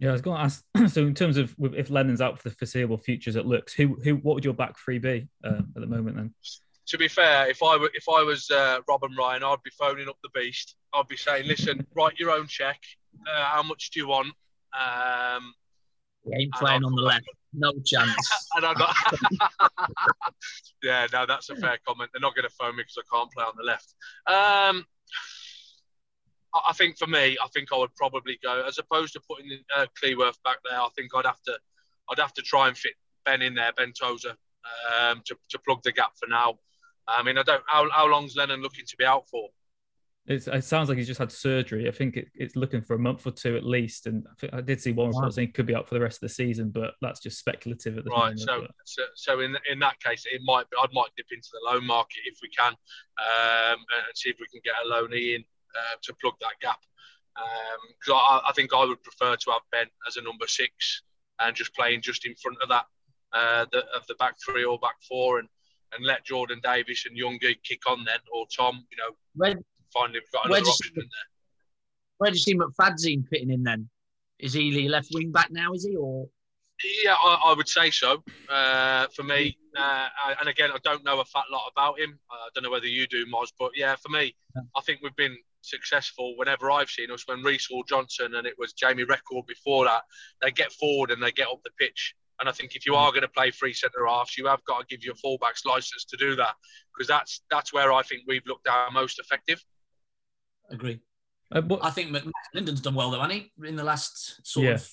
Yeah, 0.04 0.10
I 0.10 0.12
was 0.12 0.22
going 0.22 0.38
to 0.38 0.44
ask. 0.44 0.66
So, 0.94 1.08
in 1.08 1.16
terms 1.16 1.38
of 1.38 1.56
if 1.60 1.90
Lennon's 1.90 2.20
out 2.20 2.38
for 2.38 2.50
the 2.50 2.56
foreseeable 2.56 2.98
futures 2.98 3.38
it 3.38 3.46
looks, 3.46 3.72
who 3.74 3.96
who 4.04 4.16
what 4.18 4.36
would 4.36 4.44
your 4.44 4.54
back 4.54 4.78
three 4.78 5.00
be 5.00 5.30
uh, 5.46 5.62
at 5.76 5.82
the 5.82 5.88
moment? 5.88 6.18
Then, 6.18 6.34
to 6.88 6.98
be 6.98 7.08
fair, 7.08 7.50
if 7.50 7.64
I 7.64 7.78
were 7.78 7.90
if 7.94 8.04
I 8.10 8.22
was 8.22 8.52
uh, 8.52 8.80
Rob 8.90 9.06
and 9.06 9.16
Ryan, 9.18 9.44
I'd 9.44 9.64
be 9.64 9.72
phoning 9.80 10.10
up 10.10 10.18
the 10.22 10.30
beast. 10.36 10.76
I'd 10.94 11.08
be 11.08 11.16
saying, 11.16 11.48
listen, 11.48 11.88
write 11.96 12.20
your 12.20 12.32
own 12.32 12.48
check. 12.48 12.82
Uh, 13.26 13.46
how 13.46 13.64
much 13.64 13.92
do 13.92 14.02
you 14.02 14.10
want? 14.10 14.34
Um, 14.78 15.54
He 16.26 16.44
ain't 16.44 16.54
playing 16.54 16.84
on 16.84 16.94
the 16.96 17.02
left. 17.02 17.30
No 17.54 17.72
chance. 17.86 18.30
and 18.58 18.66
I'm 18.66 18.78
not. 18.78 18.96
yeah, 20.84 21.08
no, 21.14 21.26
that's 21.26 21.50
a 21.50 21.56
fair 21.56 21.78
comment. 21.88 22.10
They're 22.12 22.20
not 22.20 22.36
going 22.36 22.48
to 22.50 22.56
phone 22.60 22.76
me 22.76 22.84
because 22.84 22.98
I 22.98 23.16
can't 23.16 23.32
play 23.32 23.46
on 23.46 23.54
the 23.56 23.64
left. 23.64 23.96
Um, 24.28 24.86
I 26.56 26.60
I 26.70 26.74
think 26.74 26.98
for 26.98 27.08
me, 27.08 27.38
I 27.44 27.48
think 27.54 27.70
I 27.74 27.78
would 27.78 27.96
probably 27.96 28.38
go 28.44 28.64
as 28.68 28.78
opposed 28.78 29.14
to 29.14 29.22
putting 29.30 29.50
uh, 29.76 29.86
Cleworth 30.02 30.42
back 30.44 30.58
there. 30.70 30.80
I 30.80 30.88
think 30.96 31.12
I'd 31.16 31.26
have 31.26 31.42
to, 31.44 31.58
I'd 32.10 32.20
have 32.20 32.34
to 32.34 32.42
try 32.42 32.68
and 32.68 32.78
fit 32.78 32.94
Ben 33.26 33.42
in 33.42 33.56
there, 33.56 33.72
Ben 33.76 33.94
Tozer, 33.94 34.36
um, 35.00 35.22
to, 35.26 35.36
to 35.50 35.60
plug 35.60 35.82
the 35.84 35.92
gap 35.92 36.12
for 36.20 36.28
now. 36.28 36.60
I 37.08 37.24
mean, 37.24 37.38
I 37.38 37.44
don't. 37.44 37.64
How, 37.68 37.90
how 37.90 38.08
long's 38.10 38.36
Lennon 38.36 38.62
looking 38.62 38.86
to 38.86 38.96
be 38.98 39.06
out 39.06 39.28
for? 39.30 39.50
It's, 40.26 40.48
it 40.48 40.64
sounds 40.64 40.88
like 40.88 40.98
he's 40.98 41.08
just 41.08 41.20
had 41.20 41.34
surgery. 41.34 41.86
I 41.90 41.92
think 41.92 42.16
it, 42.16 42.30
it's 42.34 42.56
looking 42.56 42.82
for 42.82 42.94
a 42.94 43.00
month 43.00 43.28
or 43.28 43.32
two 43.32 43.58
at 43.58 43.66
least. 43.66 44.08
And 44.08 44.26
I, 44.26 44.34
think, 44.40 44.54
I 44.54 44.62
did 44.62 44.80
see 44.80 44.94
one 44.94 45.08
report 45.08 45.26
Wow. 45.26 45.30
saying 45.32 45.50
he 45.50 45.52
could 45.52 45.66
be 45.66 45.76
out 45.76 45.86
for 45.86 45.96
the 45.96 46.00
rest 46.00 46.24
of 46.24 46.30
the 46.30 46.34
season, 46.34 46.70
but 46.70 46.94
that's 47.02 47.20
just 47.20 47.40
speculative 47.40 47.98
at 47.98 48.06
the 48.06 48.10
Right. 48.10 48.20
moment. 48.20 48.40
So, 48.40 48.62
but- 48.62 48.72
so, 48.86 49.04
so 49.16 49.40
in 49.42 49.58
in 49.70 49.80
that 49.80 50.00
case, 50.00 50.24
it 50.32 50.42
might 50.46 50.70
be. 50.70 50.78
I 50.82 50.88
might 50.94 51.10
dip 51.18 51.26
into 51.34 51.50
the 51.52 51.60
loan 51.70 51.86
market 51.86 52.20
if 52.26 52.38
we 52.42 52.48
can, 52.58 52.72
um, 52.72 53.80
and 53.80 54.16
see 54.16 54.30
if 54.30 54.38
we 54.40 54.48
can 54.48 54.62
get 54.64 54.76
a 54.86 54.88
loanee 54.90 55.36
in 55.36 55.44
uh, 55.76 55.96
to 56.02 56.14
plug 56.22 56.34
that 56.42 56.60
gap. 56.62 56.80
Because 58.00 58.14
I, 58.14 58.42
I 58.50 58.54
think 58.54 58.74
I 58.74 58.86
would 58.86 59.02
prefer 59.04 59.36
to 59.36 59.52
have 59.52 59.62
Ben 59.72 59.88
as 60.08 60.18
a 60.18 60.22
number 60.22 60.48
six 60.48 61.02
and 61.40 61.56
just 61.56 61.74
playing 61.76 62.02
just 62.02 62.26
in 62.26 62.36
front 62.36 62.58
of 62.62 62.70
that 62.70 62.86
uh, 63.34 63.66
the, 63.72 63.80
of 63.96 64.06
the 64.08 64.16
back 64.16 64.36
three 64.44 64.64
or 64.64 64.78
back 64.80 64.96
four, 65.08 65.40
and 65.40 65.48
and 65.96 66.06
let 66.06 66.26
Jordan 66.26 66.60
Davies 66.64 67.06
and 67.08 67.18
Youngie 67.18 67.56
kick 67.64 67.82
on 67.88 68.04
then, 68.06 68.20
or 68.32 68.46
Tom. 68.56 68.86
You 68.92 68.98
know, 68.98 69.16
Where, 69.36 69.56
finally 69.92 70.20
we've 70.20 70.32
got 70.32 70.46
another 70.46 70.62
option 70.70 70.92
in 70.96 71.02
there. 71.02 71.08
where 72.18 72.32
do 72.32 72.36
you 72.38 72.42
see 72.42 72.56
McFadzean 72.56 73.28
fitting 73.28 73.52
in 73.52 73.64
then? 73.64 73.90
Is 74.40 74.54
he 74.54 74.72
the 74.72 74.90
left 74.90 75.10
wing 75.14 75.32
back 75.32 75.50
now? 75.52 75.74
Is 75.74 75.86
he 75.86 75.96
or 75.96 76.28
Yeah, 77.04 77.14
I, 77.16 77.40
I 77.46 77.54
would 77.54 77.68
say 77.68 77.90
so. 77.92 78.24
Uh, 78.50 79.08
for 79.16 79.24
me, 79.24 79.58
uh, 79.78 80.08
I- 80.26 80.36
and 80.40 80.50
again, 80.50 80.70
I 80.72 80.78
don't 80.84 81.04
know 81.04 81.20
a 81.20 81.26
fat 81.26 81.46
lot 81.52 81.70
about 81.72 82.00
him. 82.00 82.20
I 82.32 82.50
don't 82.54 82.64
know 82.64 82.72
whether 82.72 82.88
you 82.88 83.08
do, 83.08 83.26
Moz, 83.28 83.52
but 83.58 83.72
yeah, 83.76 83.96
for 83.96 84.10
me, 84.10 84.36
I 84.76 84.82
think 84.82 85.00
we've 85.02 85.16
been 85.16 85.38
successful 85.66 86.36
whenever 86.38 86.70
I've 86.72 86.90
seen 86.90 87.12
us. 87.12 87.24
When 87.28 87.42
Reece 87.44 87.68
Hall 87.68 87.84
Johnson 87.88 88.36
and 88.36 88.46
it 88.48 88.56
was 88.58 88.74
Jamie 88.74 89.06
Reckord 89.06 89.48
before 89.48 89.86
that, 89.86 90.04
they 90.42 90.52
get 90.52 90.72
forward 90.72 91.12
and 91.12 91.22
they 91.22 91.32
get 91.32 91.48
up 91.48 91.60
the 91.64 91.72
pitch. 91.80 92.16
And 92.40 92.50
I 92.50 92.52
think 92.52 92.76
if 92.76 92.86
you 92.86 92.96
are 92.96 93.12
going 93.12 93.22
to 93.22 93.28
play 93.28 93.52
three 93.52 93.74
centre 93.74 94.06
halves, 94.08 94.38
you 94.38 94.48
have 94.48 94.64
got 94.66 94.80
to 94.82 94.86
give 94.96 95.04
your 95.04 95.14
fullbacks 95.16 95.66
license 95.66 96.04
to 96.06 96.18
do 96.18 96.36
that 96.36 96.56
because 96.94 97.08
that's 97.08 97.42
that's 97.50 97.72
where 97.74 97.94
I 97.94 98.02
think 98.04 98.24
we've 98.28 98.46
looked 98.48 98.68
our 98.68 98.92
most 98.92 99.20
effective. 99.20 99.64
agree? 100.70 101.00
Uh, 101.52 101.62
what- 101.62 101.84
I 101.84 101.92
think 101.92 102.10
Mc- 102.12 102.24
Linden's 102.54 102.82
done 102.82 102.96
well 102.96 103.12
though, 103.12 103.20
hasn't 103.22 103.50
he? 103.58 103.68
In 103.68 103.76
the 103.76 103.84
last 103.84 104.46
sort 104.46 104.66
Yeah. 104.66 104.74
of 104.74 104.90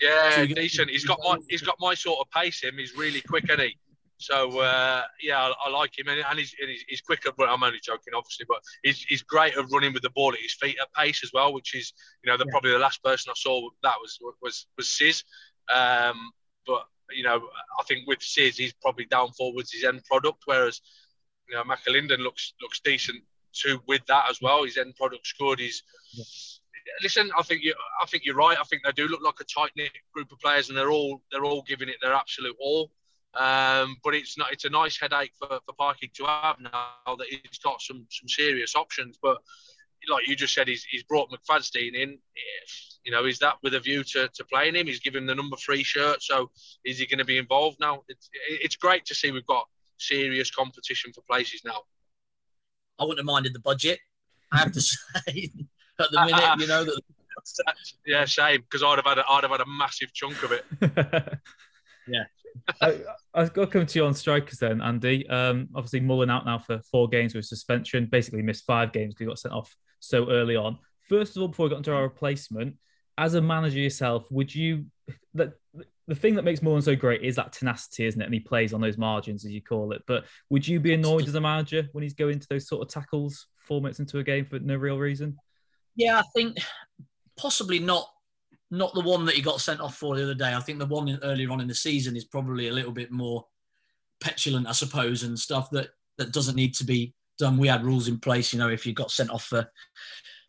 Yeah, 0.00 0.30
So 0.36 0.46
decent. 0.46 0.90
He's 0.90 1.04
got 1.04 1.18
my 1.22 1.36
he's 1.48 1.62
got 1.62 1.76
my 1.78 1.94
sort 1.94 2.20
of 2.20 2.30
pace. 2.30 2.62
Him, 2.64 2.76
he's 2.78 2.96
really 2.96 3.20
quick, 3.20 3.44
isn't 3.44 3.60
he? 3.60 3.78
So 4.20 4.60
uh, 4.60 5.02
yeah, 5.22 5.40
I, 5.40 5.52
I 5.66 5.70
like 5.70 5.98
him, 5.98 6.08
and, 6.08 6.22
and 6.28 6.38
he's, 6.38 6.54
and 6.60 6.68
he's 6.68 6.84
he's 6.86 7.00
quicker. 7.00 7.30
But 7.36 7.48
I'm 7.48 7.62
only 7.62 7.80
joking, 7.82 8.12
obviously. 8.14 8.44
But 8.46 8.60
he's 8.82 9.02
he's 9.02 9.22
great 9.22 9.56
at 9.56 9.64
running 9.72 9.94
with 9.94 10.02
the 10.02 10.10
ball 10.10 10.34
at 10.34 10.40
his 10.40 10.52
feet 10.52 10.76
at 10.78 10.92
pace 10.92 11.22
as 11.24 11.30
well, 11.32 11.54
which 11.54 11.74
is 11.74 11.94
you 12.22 12.30
know 12.30 12.36
the, 12.36 12.44
Yeah. 12.46 12.50
probably 12.50 12.72
the 12.72 12.78
last 12.78 13.02
person 13.02 13.30
I 13.30 13.34
saw 13.36 13.68
that 13.82 13.94
was 13.98 14.18
was 14.42 14.66
was 14.76 14.88
Sis. 14.88 15.24
Um, 15.74 16.32
but 16.66 16.82
you 17.10 17.22
know, 17.22 17.48
I 17.78 17.82
think 17.84 18.06
with 18.06 18.20
Sis, 18.20 18.58
he's 18.58 18.74
probably 18.74 19.06
down 19.06 19.32
forwards 19.32 19.72
his 19.72 19.84
end 19.84 20.04
product, 20.04 20.42
whereas 20.44 20.82
you 21.48 21.56
know 21.56 21.64
McAlinden 21.64 22.18
looks 22.18 22.52
looks 22.60 22.80
decent 22.80 23.22
too 23.54 23.80
with 23.88 24.04
that 24.06 24.26
as 24.28 24.42
well. 24.42 24.64
His 24.64 24.76
end 24.76 24.96
product 24.96 25.32
good. 25.38 25.60
He's 25.60 25.82
listen, 27.02 27.30
I 27.38 27.42
think 27.42 27.62
you, 27.62 27.74
I 28.02 28.06
think 28.06 28.24
you're 28.24 28.34
right. 28.34 28.58
I 28.60 28.64
think 28.64 28.82
they 28.84 28.92
do 28.92 29.08
look 29.08 29.22
like 29.22 29.40
a 29.40 29.44
tight 29.44 29.70
knit 29.76 29.92
group 30.14 30.30
of 30.30 30.40
players, 30.40 30.68
and 30.68 30.76
they're 30.76 30.90
all 30.90 31.22
they're 31.32 31.44
all 31.44 31.62
giving 31.62 31.88
it 31.88 31.96
their 32.02 32.12
absolute 32.12 32.56
all. 32.60 32.90
Um, 33.34 33.96
but 34.02 34.14
it's 34.14 34.36
not. 34.36 34.52
It's 34.52 34.64
a 34.64 34.70
nice 34.70 34.98
headache 34.98 35.32
for 35.38 35.60
for 35.64 35.72
Parky 35.78 36.10
to 36.14 36.24
have 36.24 36.56
now 36.60 37.16
that 37.16 37.26
he's 37.28 37.58
got 37.62 37.80
some 37.80 38.06
some 38.10 38.28
serious 38.28 38.74
options. 38.74 39.18
But 39.22 39.38
like 40.08 40.26
you 40.26 40.34
just 40.34 40.54
said, 40.54 40.66
he's 40.66 40.84
he's 40.84 41.04
brought 41.04 41.30
McFadzean 41.30 41.94
in. 41.94 42.18
You 43.04 43.12
know, 43.12 43.24
is 43.26 43.38
that 43.38 43.54
with 43.62 43.74
a 43.74 43.80
view 43.80 44.02
to, 44.04 44.28
to 44.28 44.44
playing 44.44 44.74
him? 44.74 44.86
He's 44.86 45.00
given 45.00 45.22
him 45.22 45.26
the 45.26 45.34
number 45.34 45.56
three 45.56 45.82
shirt. 45.82 46.22
So 46.22 46.50
is 46.84 46.98
he 46.98 47.06
going 47.06 47.18
to 47.18 47.24
be 47.24 47.38
involved 47.38 47.78
now? 47.80 48.02
It's 48.08 48.28
it's 48.48 48.76
great 48.76 49.04
to 49.06 49.14
see 49.14 49.30
we've 49.30 49.46
got 49.46 49.66
serious 49.98 50.50
competition 50.50 51.12
for 51.12 51.22
places 51.22 51.62
now. 51.64 51.82
I 52.98 53.04
wouldn't 53.04 53.20
have 53.20 53.26
minded 53.26 53.54
the 53.54 53.60
budget. 53.60 54.00
I 54.52 54.58
have 54.58 54.72
to 54.72 54.80
say, 54.80 55.52
at 56.00 56.10
the 56.10 56.24
minute, 56.26 56.58
you 56.58 56.66
know 56.66 56.84
that 56.84 57.00
Yeah, 58.06 58.24
same. 58.24 58.62
Because 58.62 58.82
I'd 58.82 58.96
have 58.96 59.06
had 59.06 59.18
a, 59.18 59.24
I'd 59.28 59.44
have 59.44 59.52
had 59.52 59.60
a 59.60 59.66
massive 59.66 60.12
chunk 60.12 60.42
of 60.42 60.52
it. 60.52 61.38
Yeah. 62.08 62.24
I, 62.80 62.98
I've 63.34 63.52
got 63.52 63.66
to 63.66 63.70
come 63.70 63.86
to 63.86 63.98
you 63.98 64.04
on 64.04 64.14
strikers 64.14 64.58
then, 64.58 64.80
Andy. 64.80 65.28
Um, 65.28 65.68
obviously, 65.74 66.00
Mullin 66.00 66.30
out 66.30 66.46
now 66.46 66.58
for 66.58 66.80
four 66.90 67.08
games 67.08 67.34
with 67.34 67.44
suspension. 67.44 68.06
Basically, 68.06 68.42
missed 68.42 68.64
five 68.64 68.92
games 68.92 69.14
because 69.14 69.24
he 69.24 69.28
got 69.28 69.38
sent 69.38 69.54
off 69.54 69.74
so 70.00 70.30
early 70.30 70.56
on. 70.56 70.78
First 71.08 71.36
of 71.36 71.42
all, 71.42 71.48
before 71.48 71.64
we 71.64 71.70
got 71.70 71.78
into 71.78 71.94
our 71.94 72.02
replacement, 72.02 72.76
as 73.18 73.34
a 73.34 73.40
manager 73.40 73.78
yourself, 73.78 74.26
would 74.30 74.54
you 74.54 74.86
that 75.34 75.52
the 76.08 76.14
thing 76.14 76.34
that 76.34 76.42
makes 76.42 76.60
Mullin 76.62 76.82
so 76.82 76.96
great 76.96 77.22
is 77.22 77.36
that 77.36 77.52
tenacity, 77.52 78.06
isn't 78.06 78.20
it? 78.20 78.24
And 78.24 78.34
he 78.34 78.40
plays 78.40 78.72
on 78.72 78.80
those 78.80 78.98
margins, 78.98 79.44
as 79.44 79.52
you 79.52 79.62
call 79.62 79.92
it. 79.92 80.02
But 80.08 80.24
would 80.48 80.66
you 80.66 80.80
be 80.80 80.94
annoyed 80.94 81.28
as 81.28 81.34
a 81.36 81.40
manager 81.40 81.88
when 81.92 82.02
he's 82.02 82.14
going 82.14 82.40
to 82.40 82.46
those 82.48 82.66
sort 82.66 82.82
of 82.82 82.88
tackles 82.88 83.46
four 83.56 83.80
minutes 83.80 84.00
into 84.00 84.18
a 84.18 84.24
game 84.24 84.44
for 84.44 84.58
no 84.58 84.74
real 84.74 84.98
reason? 84.98 85.36
Yeah, 85.94 86.18
I 86.18 86.24
think 86.34 86.58
possibly 87.36 87.78
not 87.78 88.08
not 88.70 88.94
the 88.94 89.00
one 89.00 89.24
that 89.26 89.34
he 89.34 89.42
got 89.42 89.60
sent 89.60 89.80
off 89.80 89.96
for 89.96 90.16
the 90.16 90.22
other 90.22 90.34
day. 90.34 90.54
I 90.54 90.60
think 90.60 90.78
the 90.78 90.86
one 90.86 91.18
earlier 91.22 91.50
on 91.50 91.60
in 91.60 91.68
the 91.68 91.74
season 91.74 92.16
is 92.16 92.24
probably 92.24 92.68
a 92.68 92.72
little 92.72 92.92
bit 92.92 93.10
more 93.10 93.46
petulant, 94.20 94.68
I 94.68 94.72
suppose, 94.72 95.22
and 95.22 95.38
stuff 95.38 95.70
that 95.70 95.90
that 96.18 96.32
doesn't 96.32 96.56
need 96.56 96.74
to 96.74 96.84
be 96.84 97.14
done. 97.38 97.56
We 97.56 97.68
had 97.68 97.84
rules 97.84 98.06
in 98.06 98.20
place, 98.20 98.52
you 98.52 98.58
know, 98.58 98.68
if 98.68 98.86
you 98.86 98.92
got 98.92 99.10
sent 99.10 99.30
off 99.30 99.44
for 99.44 99.70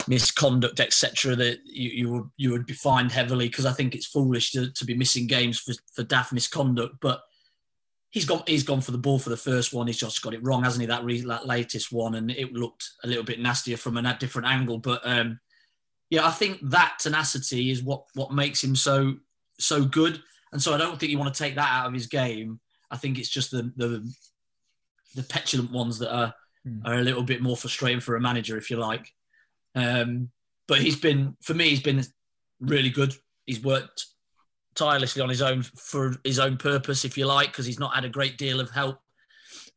misconduct, 0.07 0.79
etc., 0.79 1.35
that 1.35 1.59
you, 1.65 1.89
you 1.89 2.09
would 2.11 2.29
you 2.37 2.51
would 2.51 2.65
be 2.65 2.73
fined 2.73 3.11
heavily 3.11 3.47
because 3.47 3.65
I 3.65 3.73
think 3.73 3.95
it's 3.95 4.05
foolish 4.05 4.51
to, 4.51 4.71
to 4.71 4.85
be 4.85 4.95
missing 4.95 5.27
games 5.27 5.59
for, 5.59 5.73
for 5.93 6.03
daft 6.03 6.33
misconduct. 6.33 6.95
But 7.01 7.21
he's 8.11 8.25
gone 8.25 8.43
he's 8.45 8.63
gone 8.63 8.81
for 8.81 8.91
the 8.91 8.97
ball 8.97 9.17
for 9.17 9.29
the 9.29 9.37
first 9.37 9.73
one. 9.73 9.87
He's 9.87 9.97
just 9.97 10.21
got 10.21 10.33
it 10.33 10.43
wrong, 10.43 10.63
hasn't 10.63 10.81
he? 10.81 10.87
That, 10.87 11.03
re, 11.03 11.21
that 11.21 11.47
latest 11.47 11.91
one, 11.91 12.15
and 12.15 12.29
it 12.29 12.53
looked 12.53 12.87
a 13.03 13.07
little 13.07 13.23
bit 13.23 13.39
nastier 13.39 13.77
from 13.77 13.97
a 13.97 14.17
different 14.19 14.47
angle. 14.47 14.77
But 14.77 15.01
um, 15.03 15.39
yeah, 16.11 16.27
I 16.27 16.31
think 16.31 16.59
that 16.69 16.99
tenacity 16.99 17.71
is 17.71 17.81
what 17.81 18.03
what 18.13 18.31
makes 18.31 18.63
him 18.63 18.75
so 18.75 19.15
so 19.59 19.83
good. 19.83 20.21
And 20.51 20.61
so 20.61 20.73
I 20.73 20.77
don't 20.77 20.99
think 20.99 21.11
you 21.11 21.17
want 21.17 21.33
to 21.33 21.43
take 21.43 21.55
that 21.55 21.71
out 21.71 21.87
of 21.87 21.93
his 21.93 22.05
game. 22.07 22.59
I 22.91 22.97
think 22.97 23.17
it's 23.17 23.29
just 23.29 23.49
the 23.49 23.71
the, 23.75 24.07
the 25.15 25.23
petulant 25.23 25.71
ones 25.71 25.97
that 25.99 26.15
are 26.15 26.35
Hmm. 26.63 26.85
are 26.85 26.99
a 26.99 27.03
little 27.03 27.23
bit 27.23 27.41
more 27.41 27.57
frustrating 27.57 28.01
for 28.01 28.15
a 28.15 28.21
manager, 28.21 28.55
if 28.55 28.69
you 28.69 28.77
like. 28.77 29.11
Um, 29.73 30.29
but 30.67 30.79
he's 30.79 30.95
been 30.95 31.35
for 31.41 31.55
me, 31.55 31.69
he's 31.69 31.81
been 31.81 32.03
really 32.59 32.91
good. 32.91 33.15
He's 33.47 33.63
worked 33.63 34.05
tirelessly 34.75 35.21
on 35.21 35.29
his 35.29 35.41
own 35.41 35.63
for 35.63 36.15
his 36.23 36.37
own 36.37 36.57
purpose, 36.57 37.03
if 37.03 37.17
you 37.17 37.25
like, 37.25 37.47
because 37.47 37.65
he's 37.65 37.79
not 37.79 37.95
had 37.95 38.05
a 38.05 38.09
great 38.09 38.37
deal 38.37 38.59
of 38.59 38.69
help 38.69 38.99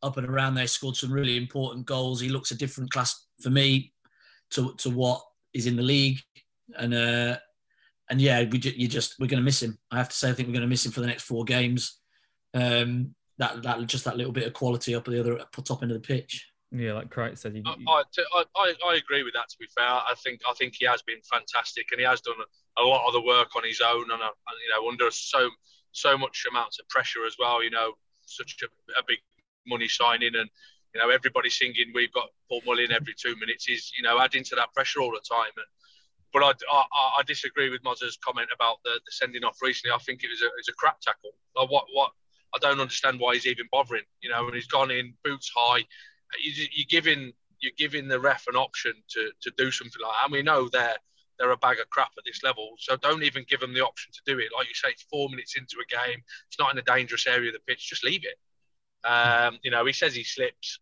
up 0.03 0.19
and 0.19 0.27
around 0.27 0.55
there. 0.55 0.67
Scored 0.67 0.97
some 0.97 1.11
really 1.11 1.37
important 1.37 1.87
goals. 1.87 2.21
He 2.21 2.29
looks 2.29 2.51
a 2.51 2.59
different 2.59 2.91
class 2.91 3.25
for 3.41 3.51
me 3.51 3.95
to 4.51 4.75
to 4.77 4.91
what 4.91 5.23
is 5.55 5.67
in 5.67 5.77
the 5.77 5.83
league, 5.83 6.19
and 6.77 6.93
uh, 6.95 7.37
and 8.11 8.21
yeah, 8.21 8.45
we 8.51 8.59
ju- 8.59 8.73
you 8.77 8.89
just 8.89 9.15
we're 9.19 9.27
going 9.29 9.41
to 9.41 9.45
miss 9.45 9.63
him. 9.63 9.79
I 9.91 9.97
have 9.99 10.09
to 10.09 10.17
say, 10.17 10.29
I 10.31 10.33
think 10.33 10.49
we're 10.49 10.53
going 10.55 10.63
to 10.63 10.69
miss 10.69 10.85
him 10.85 10.93
for 10.93 11.01
the 11.01 11.07
next 11.07 11.23
four 11.23 11.45
games. 11.45 12.01
Um, 12.53 13.15
that 13.39 13.63
that 13.63 13.85
just 13.87 14.05
that 14.05 14.17
little 14.17 14.33
bit 14.33 14.47
of 14.47 14.53
quality 14.53 14.95
up 14.95 15.09
at 15.09 15.13
the 15.13 15.21
other 15.21 15.39
top 15.65 15.83
end 15.83 15.91
of 15.93 16.01
the 16.01 16.07
pitch. 16.07 16.47
Yeah, 16.71 16.95
like 16.95 17.11
Creighton 17.11 17.37
said, 17.37 17.55
you, 17.55 17.63
I, 17.67 17.75
I, 17.89 18.03
I, 18.35 18.45
I- 18.57 18.75
I 18.91 18.95
agree 18.97 19.23
with 19.23 19.35
that. 19.35 19.49
To 19.49 19.57
be 19.59 19.67
fair, 19.77 19.87
I 19.87 20.13
think 20.23 20.41
I 20.49 20.53
think 20.55 20.75
he 20.79 20.85
has 20.87 21.03
been 21.03 21.21
fantastic, 21.31 21.87
and 21.93 22.01
he 22.01 22.07
has 22.07 22.21
done 22.21 22.35
a, 22.77 22.83
a 22.83 22.85
lot 22.85 23.07
of 23.07 23.13
the 23.13 23.23
work 23.23 23.55
on 23.57 23.65
his 23.65 23.81
own, 23.81 24.03
and, 24.11 24.21
uh, 24.23 24.27
and 24.27 24.57
you 24.65 24.71
know 24.83 24.89
under 24.89 25.11
so 25.11 25.51
so 25.93 26.19
much 26.19 26.45
amounts 26.51 26.81
of 26.81 26.89
pressure 26.89 27.25
as 27.27 27.37
well. 27.39 27.63
You 27.63 27.71
know, 27.71 27.93
such 28.27 28.57
a, 28.63 28.67
a 28.99 29.03
big 29.07 29.19
money 29.67 29.87
signing, 29.89 30.35
and 30.35 30.49
you 30.95 31.01
know 31.01 31.11
everybody 31.11 31.51
singing 31.51 31.93
"We've 31.95 32.13
got 32.13 32.29
Paul 32.49 32.63
Mullin" 32.67 32.93
every 32.93 33.15
two 33.15 33.37
minutes 33.37 33.69
is 33.69 33.93
you 33.97 34.05
know 34.05 34.21
adding 34.21 34.45
to 34.45 34.55
that 34.57 34.73
pressure 34.73 35.01
all 35.01 35.11
the 35.11 35.21
time. 35.29 35.53
And 35.57 35.67
but 36.33 36.43
I, 36.43 36.51
I, 36.73 36.85
I 37.19 37.23
disagree 37.27 37.71
with 37.71 37.85
Moz's 37.85 38.19
comment 38.25 38.49
about 38.53 38.79
the, 38.85 38.91
the 38.91 39.13
sending 39.13 39.45
off 39.45 39.63
recently. 39.63 39.95
I 39.95 39.99
think 39.99 40.25
it 40.25 40.31
was 40.31 40.43
a, 40.43 40.47
it 40.47 40.59
was 40.59 40.69
a 40.69 40.75
crap 40.75 41.01
tackle. 41.01 41.31
Like 41.57 41.71
what 41.71 41.85
what 41.93 42.13
I 42.55 42.59
don't 42.59 42.81
understand 42.81 43.21
why 43.21 43.35
he's 43.35 43.47
even 43.47 43.67
bothering. 43.71 44.05
You 44.21 44.31
know, 44.31 44.47
and 44.47 44.55
he's 44.55 44.67
gone 44.67 44.91
in 44.91 45.15
boots 45.25 45.51
high. 45.55 45.85
You, 46.43 46.67
you're 46.73 46.87
giving 46.89 47.33
you're 47.61 47.73
giving 47.77 48.09
the 48.09 48.21
ref 48.21 48.47
an 48.47 48.57
option 48.57 48.93
to, 49.09 49.31
to 49.41 49.51
do 49.57 49.71
something 49.71 50.01
like 50.03 50.13
that. 50.13 50.25
And 50.25 50.33
we 50.33 50.43
know 50.43 50.69
they're 50.69 50.97
they're 51.39 51.51
a 51.51 51.57
bag 51.57 51.81
of 51.81 51.91
crap 51.91 52.11
at 52.17 52.25
this 52.25 52.45
level. 52.45 52.75
So 52.79 52.97
don't 52.97 53.25
even 53.25 53.45
give 53.49 53.59
them 53.59 53.75
the 53.75 53.85
option 53.85 54.13
to 54.13 54.21
do 54.25 54.39
it. 54.39 54.51
Like 54.57 54.69
you 54.69 54.75
say, 54.75 54.91
it's 54.91 55.03
four 55.11 55.29
minutes 55.29 55.57
into 55.57 55.77
a 55.83 56.07
game. 56.07 56.23
It's 56.47 56.61
not 56.61 56.73
in 56.73 56.79
a 56.79 56.83
dangerous 56.83 57.27
area 57.27 57.49
of 57.49 57.55
the 57.55 57.61
pitch. 57.67 57.89
Just 57.89 58.05
leave 58.05 58.25
it. 58.25 58.39
Um, 59.05 59.59
you 59.63 59.71
know, 59.71 59.85
he 59.85 59.93
says 59.93 60.15
he 60.15 60.25
slips. 60.25 60.81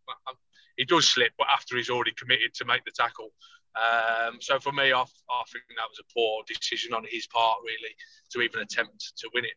He 0.76 0.84
does 0.84 1.06
slip, 1.06 1.32
but 1.36 1.48
after 1.52 1.76
he's 1.76 1.90
already 1.90 2.12
committed 2.12 2.54
to 2.54 2.64
make 2.64 2.84
the 2.84 2.92
tackle. 2.92 3.30
Um, 3.74 4.36
so 4.40 4.58
for 4.58 4.72
me, 4.72 4.92
I, 4.92 5.00
I 5.00 5.42
think 5.50 5.64
that 5.68 5.88
was 5.88 6.00
a 6.00 6.12
poor 6.14 6.42
decision 6.46 6.94
on 6.94 7.04
his 7.08 7.26
part, 7.26 7.58
really, 7.64 7.94
to 8.30 8.40
even 8.40 8.60
attempt 8.60 9.12
to 9.18 9.30
win 9.34 9.44
it. 9.44 9.52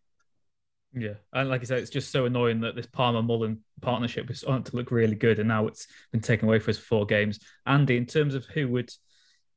Yeah, 0.98 1.16
and 1.34 1.50
like 1.50 1.62
I 1.62 1.66
said, 1.66 1.80
it's 1.80 1.90
just 1.90 2.12
so 2.12 2.26
annoying 2.26 2.62
that 2.62 2.76
this 2.76 2.86
Palmer 2.86 3.22
Mullin 3.22 3.60
partnership 3.82 4.30
was 4.30 4.46
on 4.46 4.64
to 4.64 4.76
look 4.76 4.92
really 4.92 5.16
good, 5.16 5.40
and 5.40 5.50
now 5.50 5.68
it's 5.68 5.88
been 6.12 6.22
taken 6.22 6.48
away 6.48 6.60
for 6.60 6.72
us 6.72 6.78
for 6.78 6.86
four 6.86 7.06
games. 7.06 7.40
Andy, 7.66 7.98
in 7.98 8.06
terms 8.06 8.34
of 8.34 8.46
who 8.46 8.70
would 8.70 8.90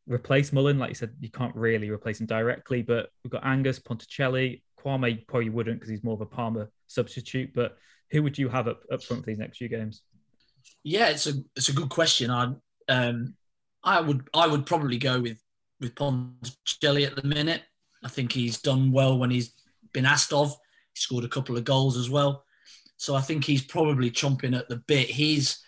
replace 0.09 0.53
Mullin, 0.53 0.79
like 0.79 0.89
you 0.89 0.95
said, 0.97 1.15
you 1.21 1.31
can't 1.31 1.55
really 1.55 1.91
replace 1.91 2.21
him 2.21 2.27
directly, 2.27 2.83
but 2.83 3.11
we've 3.23 3.31
got 3.31 3.47
Angus 3.47 3.79
Ponticelli. 3.79 4.63
Kwame 4.81 5.27
probably 5.29 5.51
wouldn't 5.51 5.79
because 5.79 5.91
he's 5.91 6.03
more 6.03 6.15
of 6.15 6.21
a 6.21 6.27
Palmer 6.27 6.71
substitute, 6.89 7.53
but 7.55 7.77
who 8.11 8.23
would 8.23 8.39
you 8.39 8.49
have 8.49 8.69
up, 8.69 8.83
up 8.93 9.03
front 9.03 9.23
for 9.23 9.31
these 9.31 9.39
next 9.39 9.59
few 9.59 9.69
games? 9.69 10.03
Yeah, 10.83 11.09
it's 11.09 11.27
a 11.27 11.35
it's 11.57 11.69
a 11.69 11.75
good 11.75 11.91
question. 11.91 12.31
I 12.31 12.53
um 12.89 13.35
I 13.85 14.01
would 14.01 14.29
I 14.35 14.47
would 14.47 14.67
probably 14.67 14.99
go 14.99 15.21
with 15.21 15.39
with 15.81 15.95
Ponticelli 15.95 17.07
at 17.07 17.17
the 17.17 17.27
minute. 17.27 17.63
I 18.05 18.09
think 18.09 18.33
he's 18.33 18.61
done 18.61 18.93
well 18.93 19.19
when 19.19 19.31
he's 19.31 19.53
been 19.93 20.07
asked 20.07 20.33
of. 20.33 20.51
He 20.95 21.01
scored 21.01 21.25
a 21.25 21.29
couple 21.29 21.57
of 21.57 21.65
goals 21.65 21.97
as 21.97 22.11
well. 22.11 22.45
So 22.97 23.15
I 23.15 23.21
think 23.21 23.45
he's 23.45 23.63
probably 23.63 24.11
chomping 24.11 24.57
at 24.57 24.69
the 24.69 24.77
bit. 24.77 25.09
He's 25.09 25.63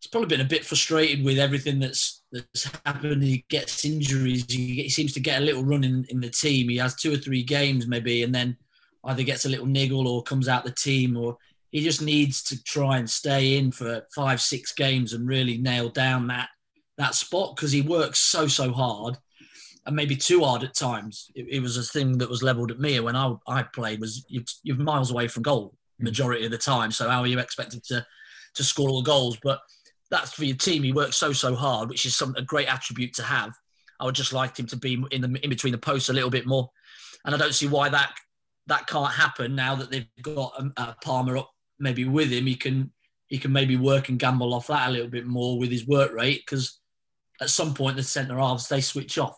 he's 0.00 0.10
probably 0.10 0.28
been 0.28 0.44
a 0.44 0.48
bit 0.48 0.64
frustrated 0.64 1.24
with 1.24 1.38
everything 1.38 1.78
that's 1.78 2.22
that's 2.32 2.70
happened. 2.84 3.22
He 3.22 3.44
gets 3.48 3.84
injuries. 3.84 4.44
He, 4.48 4.82
he 4.82 4.88
seems 4.88 5.12
to 5.14 5.20
get 5.20 5.40
a 5.40 5.44
little 5.44 5.64
run 5.64 5.84
in, 5.84 6.04
in 6.08 6.20
the 6.20 6.30
team. 6.30 6.68
He 6.68 6.76
has 6.78 6.94
two 6.94 7.12
or 7.12 7.16
three 7.16 7.42
games 7.42 7.86
maybe, 7.86 8.22
and 8.22 8.34
then 8.34 8.56
either 9.04 9.22
gets 9.22 9.44
a 9.44 9.48
little 9.48 9.66
niggle 9.66 10.06
or 10.06 10.22
comes 10.22 10.48
out 10.48 10.64
the 10.64 10.72
team, 10.72 11.16
or 11.16 11.36
he 11.70 11.82
just 11.82 12.02
needs 12.02 12.42
to 12.44 12.62
try 12.62 12.98
and 12.98 13.08
stay 13.08 13.56
in 13.56 13.70
for 13.72 14.06
five, 14.14 14.40
six 14.40 14.72
games 14.72 15.12
and 15.12 15.28
really 15.28 15.58
nail 15.58 15.88
down 15.88 16.26
that 16.28 16.48
that 16.98 17.14
spot 17.14 17.56
because 17.56 17.72
he 17.72 17.80
works 17.80 18.18
so 18.18 18.46
so 18.46 18.72
hard 18.72 19.16
and 19.86 19.96
maybe 19.96 20.14
too 20.14 20.44
hard 20.44 20.62
at 20.62 20.74
times. 20.74 21.30
It, 21.34 21.46
it 21.48 21.60
was 21.60 21.76
a 21.76 21.82
thing 21.82 22.18
that 22.18 22.28
was 22.28 22.42
levelled 22.42 22.70
at 22.70 22.78
me 22.78 23.00
when 23.00 23.16
I, 23.16 23.34
I 23.46 23.62
played 23.62 24.00
was 24.00 24.24
you, 24.28 24.44
you're 24.62 24.76
miles 24.76 25.10
away 25.10 25.28
from 25.28 25.42
goal 25.42 25.74
hmm. 25.98 26.04
majority 26.04 26.44
of 26.44 26.50
the 26.50 26.58
time. 26.58 26.90
So 26.90 27.08
how 27.08 27.20
are 27.20 27.26
you 27.26 27.38
expected 27.38 27.84
to 27.84 28.04
to 28.54 28.64
score 28.64 28.88
all 28.88 29.02
the 29.02 29.10
goals? 29.10 29.38
But 29.42 29.60
that's 30.10 30.32
for 30.32 30.44
your 30.44 30.56
team. 30.56 30.82
He 30.82 30.92
works 30.92 31.16
so 31.16 31.32
so 31.32 31.54
hard, 31.54 31.88
which 31.88 32.04
is 32.04 32.16
some 32.16 32.34
a 32.36 32.42
great 32.42 32.68
attribute 32.68 33.14
to 33.14 33.22
have. 33.22 33.52
I 34.00 34.04
would 34.06 34.14
just 34.14 34.32
like 34.32 34.58
him 34.58 34.66
to 34.66 34.76
be 34.76 35.02
in 35.10 35.20
the 35.20 35.40
in 35.42 35.50
between 35.50 35.72
the 35.72 35.78
posts 35.78 36.08
a 36.08 36.12
little 36.12 36.30
bit 36.30 36.46
more, 36.46 36.70
and 37.24 37.34
I 37.34 37.38
don't 37.38 37.54
see 37.54 37.68
why 37.68 37.88
that 37.90 38.12
that 38.66 38.86
can't 38.86 39.12
happen 39.12 39.54
now 39.54 39.74
that 39.74 39.90
they've 39.90 40.06
got 40.22 40.52
um, 40.58 40.72
uh, 40.76 40.92
Palmer 41.02 41.36
up 41.38 41.50
maybe 41.80 42.04
with 42.04 42.30
him. 42.30 42.46
He 42.46 42.54
can 42.54 42.92
he 43.28 43.38
can 43.38 43.52
maybe 43.52 43.76
work 43.76 44.08
and 44.08 44.18
gamble 44.18 44.54
off 44.54 44.66
that 44.66 44.88
a 44.88 44.92
little 44.92 45.08
bit 45.08 45.26
more 45.26 45.58
with 45.58 45.70
his 45.70 45.86
work 45.86 46.12
rate 46.12 46.42
because 46.44 46.80
at 47.40 47.48
some 47.48 47.74
point 47.74 47.96
the 47.96 48.02
centre 48.02 48.38
halves 48.38 48.68
they 48.68 48.80
switch 48.80 49.18
off. 49.18 49.36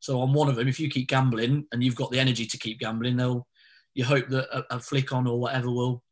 So 0.00 0.20
on 0.20 0.32
one 0.32 0.48
of 0.48 0.56
them, 0.56 0.68
if 0.68 0.80
you 0.80 0.90
keep 0.90 1.08
gambling 1.08 1.66
and 1.72 1.82
you've 1.82 1.94
got 1.94 2.10
the 2.10 2.18
energy 2.18 2.46
to 2.46 2.58
keep 2.58 2.80
gambling, 2.80 3.16
they'll 3.16 3.46
you 3.94 4.04
hope 4.04 4.28
that 4.28 4.48
a, 4.54 4.76
a 4.76 4.80
flick 4.80 5.12
on 5.12 5.26
or 5.26 5.38
whatever 5.38 5.70
will 5.70 6.02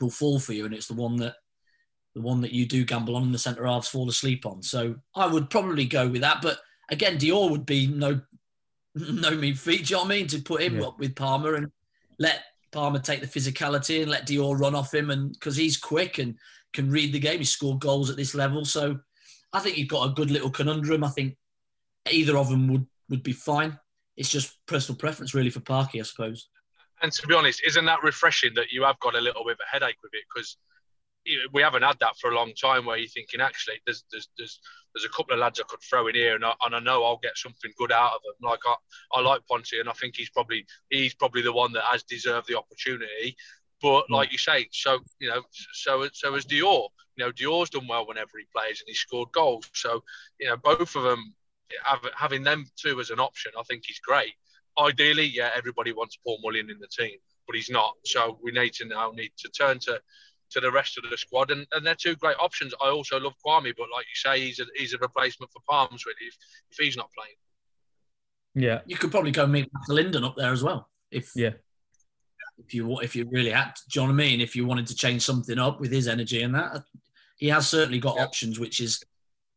will 0.00 0.10
fall 0.10 0.38
for 0.40 0.54
you, 0.54 0.64
and 0.64 0.74
it's 0.74 0.88
the 0.88 0.94
one 0.94 1.16
that 1.16 1.34
the 2.14 2.20
one 2.20 2.40
that 2.40 2.52
you 2.52 2.66
do 2.66 2.84
gamble 2.84 3.16
on 3.16 3.22
and 3.22 3.34
the 3.34 3.38
centre 3.38 3.66
halves 3.66 3.88
fall 3.88 4.08
asleep 4.08 4.44
on. 4.46 4.62
So 4.62 4.96
I 5.14 5.26
would 5.26 5.50
probably 5.50 5.86
go 5.86 6.08
with 6.08 6.20
that. 6.22 6.42
But 6.42 6.58
again, 6.90 7.18
Dior 7.18 7.50
would 7.50 7.66
be 7.66 7.86
no 7.86 8.20
no 8.94 9.30
mean 9.32 9.54
feat. 9.54 9.86
Do 9.86 9.90
you 9.90 9.96
know 9.96 10.02
what 10.02 10.12
I 10.12 10.16
mean? 10.16 10.26
To 10.28 10.38
put 10.40 10.62
him 10.62 10.78
yeah. 10.78 10.86
up 10.86 10.98
with 10.98 11.16
Palmer 11.16 11.54
and 11.54 11.70
let 12.18 12.42
Palmer 12.72 12.98
take 12.98 13.20
the 13.20 13.26
physicality 13.26 14.02
and 14.02 14.10
let 14.10 14.26
Dior 14.26 14.58
run 14.58 14.74
off 14.74 14.92
him, 14.92 15.10
and 15.10 15.32
because 15.32 15.56
he's 15.56 15.76
quick 15.76 16.18
and 16.18 16.36
can 16.72 16.90
read 16.90 17.12
the 17.12 17.20
game, 17.20 17.38
he 17.38 17.44
scored 17.44 17.80
goals 17.80 18.10
at 18.10 18.16
this 18.16 18.34
level. 18.34 18.64
So 18.64 18.98
I 19.52 19.60
think 19.60 19.76
you've 19.76 19.88
got 19.88 20.08
a 20.08 20.14
good 20.14 20.30
little 20.30 20.50
conundrum. 20.50 21.04
I 21.04 21.10
think 21.10 21.36
either 22.10 22.36
of 22.36 22.48
them 22.48 22.68
would 22.68 22.86
would 23.10 23.22
be 23.22 23.32
fine. 23.32 23.78
It's 24.16 24.30
just 24.30 24.56
personal 24.66 24.98
preference, 24.98 25.34
really, 25.34 25.50
for 25.50 25.60
Parky, 25.60 26.00
I 26.00 26.04
suppose. 26.04 26.48
And 27.02 27.12
to 27.12 27.26
be 27.26 27.34
honest, 27.34 27.62
isn't 27.66 27.84
that 27.84 28.02
refreshing 28.02 28.54
that 28.54 28.70
you 28.70 28.84
have 28.84 28.98
got 29.00 29.14
a 29.14 29.20
little 29.20 29.44
bit 29.44 29.54
of 29.54 29.58
a 29.60 29.70
headache 29.70 29.96
with 30.02 30.12
it 30.14 30.24
because 30.32 30.56
we 31.52 31.62
haven't 31.62 31.82
had 31.82 31.98
that 32.00 32.16
for 32.20 32.30
a 32.30 32.34
long 32.34 32.52
time 32.54 32.86
where 32.86 32.96
you're 32.96 33.08
thinking 33.08 33.40
actually 33.40 33.80
there's 33.86 34.04
there's 34.10 34.28
there's, 34.38 34.60
there's 34.94 35.04
a 35.04 35.16
couple 35.16 35.34
of 35.34 35.40
lads 35.40 35.60
I 35.60 35.64
could 35.68 35.80
throw 35.80 36.06
in 36.08 36.14
here 36.14 36.34
and 36.34 36.44
I, 36.44 36.52
and 36.64 36.74
I 36.74 36.80
know 36.80 37.04
I'll 37.04 37.20
get 37.22 37.36
something 37.36 37.72
good 37.78 37.92
out 37.92 38.12
of 38.14 38.20
them 38.22 38.50
like 38.50 38.60
I, 38.66 38.74
I 39.18 39.20
like 39.20 39.46
Ponty 39.48 39.80
and 39.80 39.88
I 39.88 39.92
think 39.92 40.16
he's 40.16 40.30
probably 40.30 40.66
he's 40.90 41.14
probably 41.14 41.42
the 41.42 41.52
one 41.52 41.72
that 41.72 41.84
has 41.84 42.02
deserved 42.02 42.48
the 42.48 42.58
opportunity 42.58 43.36
but 43.82 44.04
hmm. 44.06 44.14
like 44.14 44.32
you 44.32 44.38
say, 44.38 44.68
so 44.70 45.00
you 45.18 45.28
know, 45.28 45.42
so 45.50 46.08
so 46.12 46.34
as 46.34 46.46
Dior, 46.46 46.88
you 47.16 47.24
know, 47.24 47.32
Dior's 47.32 47.68
done 47.68 47.86
well 47.86 48.06
whenever 48.06 48.38
he 48.38 48.46
plays 48.54 48.80
and 48.80 48.86
he 48.86 48.94
scored 48.94 49.32
goals. 49.32 49.68
So 49.74 50.02
you 50.40 50.48
know, 50.48 50.56
both 50.56 50.96
of 50.96 51.02
them 51.02 51.34
having 52.16 52.42
them 52.42 52.66
two 52.76 53.00
as 53.00 53.10
an 53.10 53.18
option, 53.18 53.52
I 53.58 53.62
think 53.64 53.84
is 53.90 53.98
great. 53.98 54.32
Ideally, 54.78 55.26
yeah, 55.26 55.50
everybody 55.54 55.92
wants 55.92 56.16
Paul 56.24 56.38
Mullin 56.42 56.70
in 56.70 56.78
the 56.78 56.88
team, 56.88 57.18
but 57.46 57.56
he's 57.56 57.70
not. 57.70 57.94
So 58.04 58.38
we 58.42 58.52
need 58.52 58.72
to 58.74 58.86
now 58.86 59.10
need 59.10 59.32
to 59.38 59.50
turn 59.50 59.78
to 59.80 60.00
to 60.52 60.60
the 60.60 60.70
rest 60.70 60.98
of 60.98 61.04
the 61.10 61.16
squad, 61.16 61.50
and, 61.50 61.66
and 61.72 61.84
they're 61.86 61.94
two 61.94 62.16
great 62.16 62.36
options. 62.40 62.74
I 62.82 62.88
also 62.88 63.18
love 63.18 63.34
Kwame, 63.44 63.72
but 63.76 63.88
like 63.94 64.06
you 64.06 64.16
say, 64.16 64.40
he's 64.40 64.60
a 64.60 64.64
he's 64.76 64.94
a 64.94 64.98
replacement 64.98 65.52
for 65.52 65.60
Palms 65.68 66.04
really 66.06 66.28
if, 66.28 66.36
if 66.70 66.78
he's 66.78 66.96
not 66.96 67.10
playing. 67.16 67.36
Yeah, 68.54 68.80
you 68.86 68.96
could 68.96 69.10
probably 69.10 69.30
go 69.30 69.46
meet 69.46 69.68
Linden 69.88 70.24
up 70.24 70.36
there 70.36 70.52
as 70.52 70.62
well 70.62 70.88
if 71.10 71.30
yeah 71.34 71.50
if 72.58 72.74
you 72.74 73.00
if 73.00 73.16
you 73.16 73.28
really 73.30 73.50
had, 73.50 73.74
to, 73.76 73.82
do 73.88 74.00
you 74.00 74.06
know 74.06 74.12
what 74.12 74.22
I 74.22 74.26
mean? 74.26 74.40
If 74.40 74.56
you 74.56 74.66
wanted 74.66 74.86
to 74.88 74.94
change 74.94 75.22
something 75.22 75.58
up 75.58 75.80
with 75.80 75.92
his 75.92 76.08
energy 76.08 76.42
and 76.42 76.54
that, 76.54 76.82
he 77.36 77.48
has 77.48 77.68
certainly 77.68 77.98
got 77.98 78.16
yep. 78.16 78.26
options, 78.26 78.58
which 78.58 78.80
is 78.80 79.02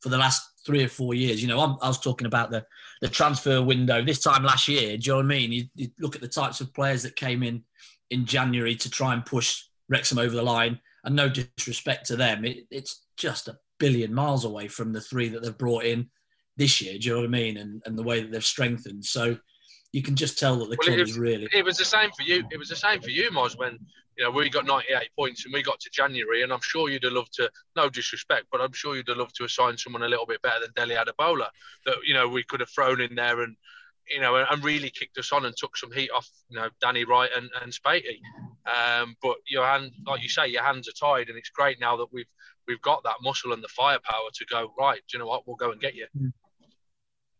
for 0.02 0.10
the 0.10 0.18
last 0.18 0.42
three 0.66 0.84
or 0.84 0.88
four 0.88 1.14
years. 1.14 1.42
You 1.42 1.48
know, 1.48 1.60
I'm, 1.60 1.78
i 1.82 1.88
was 1.88 2.00
talking 2.00 2.28
about 2.28 2.52
the 2.52 2.66
the 3.02 3.10
transfer 3.10 3.62
window 3.62 4.04
this 4.04 4.22
time 4.22 4.44
last 4.44 4.68
year. 4.68 4.98
Do 4.98 5.06
you 5.06 5.12
know 5.12 5.18
what 5.18 5.26
I 5.26 5.28
mean? 5.28 5.52
You, 5.52 5.64
you, 5.76 5.90
look 6.00 6.16
at 6.16 6.22
the 6.22 6.28
types 6.28 6.62
of 6.62 6.74
players 6.74 7.04
that 7.04 7.16
came 7.16 7.44
in 7.44 7.64
in 8.10 8.26
January 8.26 8.76
to 8.76 8.90
try 8.90 9.14
and 9.14 9.26
push 9.26 9.64
Wrexham 9.90 10.18
over 10.18 10.36
the 10.36 10.44
line, 10.44 10.80
and 11.04 11.16
no 11.16 11.30
disrespect 11.30 12.08
to 12.08 12.16
them, 12.16 12.46
it, 12.46 12.66
it's 12.72 13.06
just 13.18 13.48
a 13.48 13.58
billion 13.80 14.14
miles 14.14 14.46
away 14.46 14.68
from 14.68 14.94
the 14.94 15.02
three 15.02 15.30
that 15.30 15.44
they've 15.44 15.58
brought 15.58 15.84
in 15.84 16.10
this 16.58 16.82
year. 16.82 16.98
Do 16.98 17.08
you 17.08 17.14
know 17.14 17.20
what 17.22 17.28
I 17.28 17.30
mean? 17.30 17.58
And 17.58 17.82
and 17.86 17.98
the 17.98 18.04
way 18.04 18.22
that 18.22 18.32
they've 18.32 18.44
strengthened. 18.44 19.06
So 19.06 19.38
you 19.92 20.02
can 20.02 20.16
just 20.16 20.38
tell 20.38 20.58
that 20.58 20.70
the 20.70 20.78
well, 20.78 20.88
club 20.88 21.00
is 21.00 21.18
really. 21.18 21.48
It 21.54 21.64
was 21.64 21.78
the 21.78 21.86
same 21.86 22.10
for 22.12 22.24
you. 22.24 22.44
It 22.52 22.58
was 22.58 22.70
the 22.70 22.76
same 22.76 23.02
for 23.02 23.12
you, 23.12 23.30
Moz, 23.32 23.58
when 23.58 23.78
you 24.18 24.24
know 24.24 24.32
we 24.32 24.50
got 24.50 24.66
98 24.66 25.10
points 25.18 25.46
and 25.46 25.54
we 25.54 25.64
got 25.64 25.80
to 25.80 25.90
January, 25.90 26.44
and 26.44 26.52
I'm 26.52 26.62
sure 26.62 26.90
you'd 26.90 27.04
have 27.04 27.14
loved 27.14 27.34
to. 27.36 27.50
No 27.76 27.90
disrespect, 27.90 28.48
but 28.52 28.62
I'm 28.62 28.74
sure 28.74 28.96
you'd 28.96 29.08
have 29.08 29.18
loved 29.18 29.36
to 29.38 29.46
assign 29.46 29.78
someone 29.78 30.04
a 30.04 30.10
little 30.10 30.26
bit 30.26 30.42
better 30.42 30.60
than 30.62 30.72
Dele 30.76 31.02
Adebola 31.02 31.48
that 31.86 31.96
you 32.06 32.14
know 32.14 32.28
we 32.28 32.44
could 32.44 32.60
have 32.60 32.70
thrown 32.70 33.00
in 33.00 33.16
there 33.16 33.42
and 33.42 33.56
you 34.10 34.22
know 34.22 34.36
and 34.36 34.64
really 34.64 34.90
kicked 34.90 35.18
us 35.18 35.32
on 35.32 35.46
and 35.46 35.56
took 35.58 35.78
some 35.78 35.92
heat 35.92 36.10
off 36.12 36.30
you 36.50 36.58
know 36.58 36.70
Danny 36.82 37.06
Wright 37.06 37.30
and 37.36 37.50
and 37.62 37.72
Spatey. 37.72 38.20
Um, 38.66 39.16
but 39.22 39.38
your 39.48 39.66
hand, 39.66 39.92
like 40.08 40.24
you 40.24 40.30
say, 40.30 40.48
your 40.48 40.64
hands 40.64 40.88
are 40.88 40.94
tied, 40.94 41.30
and 41.30 41.38
it's 41.38 41.50
great 41.50 41.80
now 41.80 41.98
that 41.98 42.08
we've 42.12 42.26
we've 42.68 42.82
got 42.82 43.04
that 43.04 43.16
muscle 43.22 43.54
and 43.54 43.64
the 43.64 43.68
firepower 43.70 44.30
to 44.34 44.46
go 44.46 44.72
right. 44.78 45.02
Do 45.08 45.18
you 45.18 45.20
know 45.20 45.28
what? 45.28 45.48
We'll 45.48 45.56
go 45.56 45.72
and 45.72 45.80
get 45.80 45.96
you. 45.96 46.08
Mm. 46.18 46.34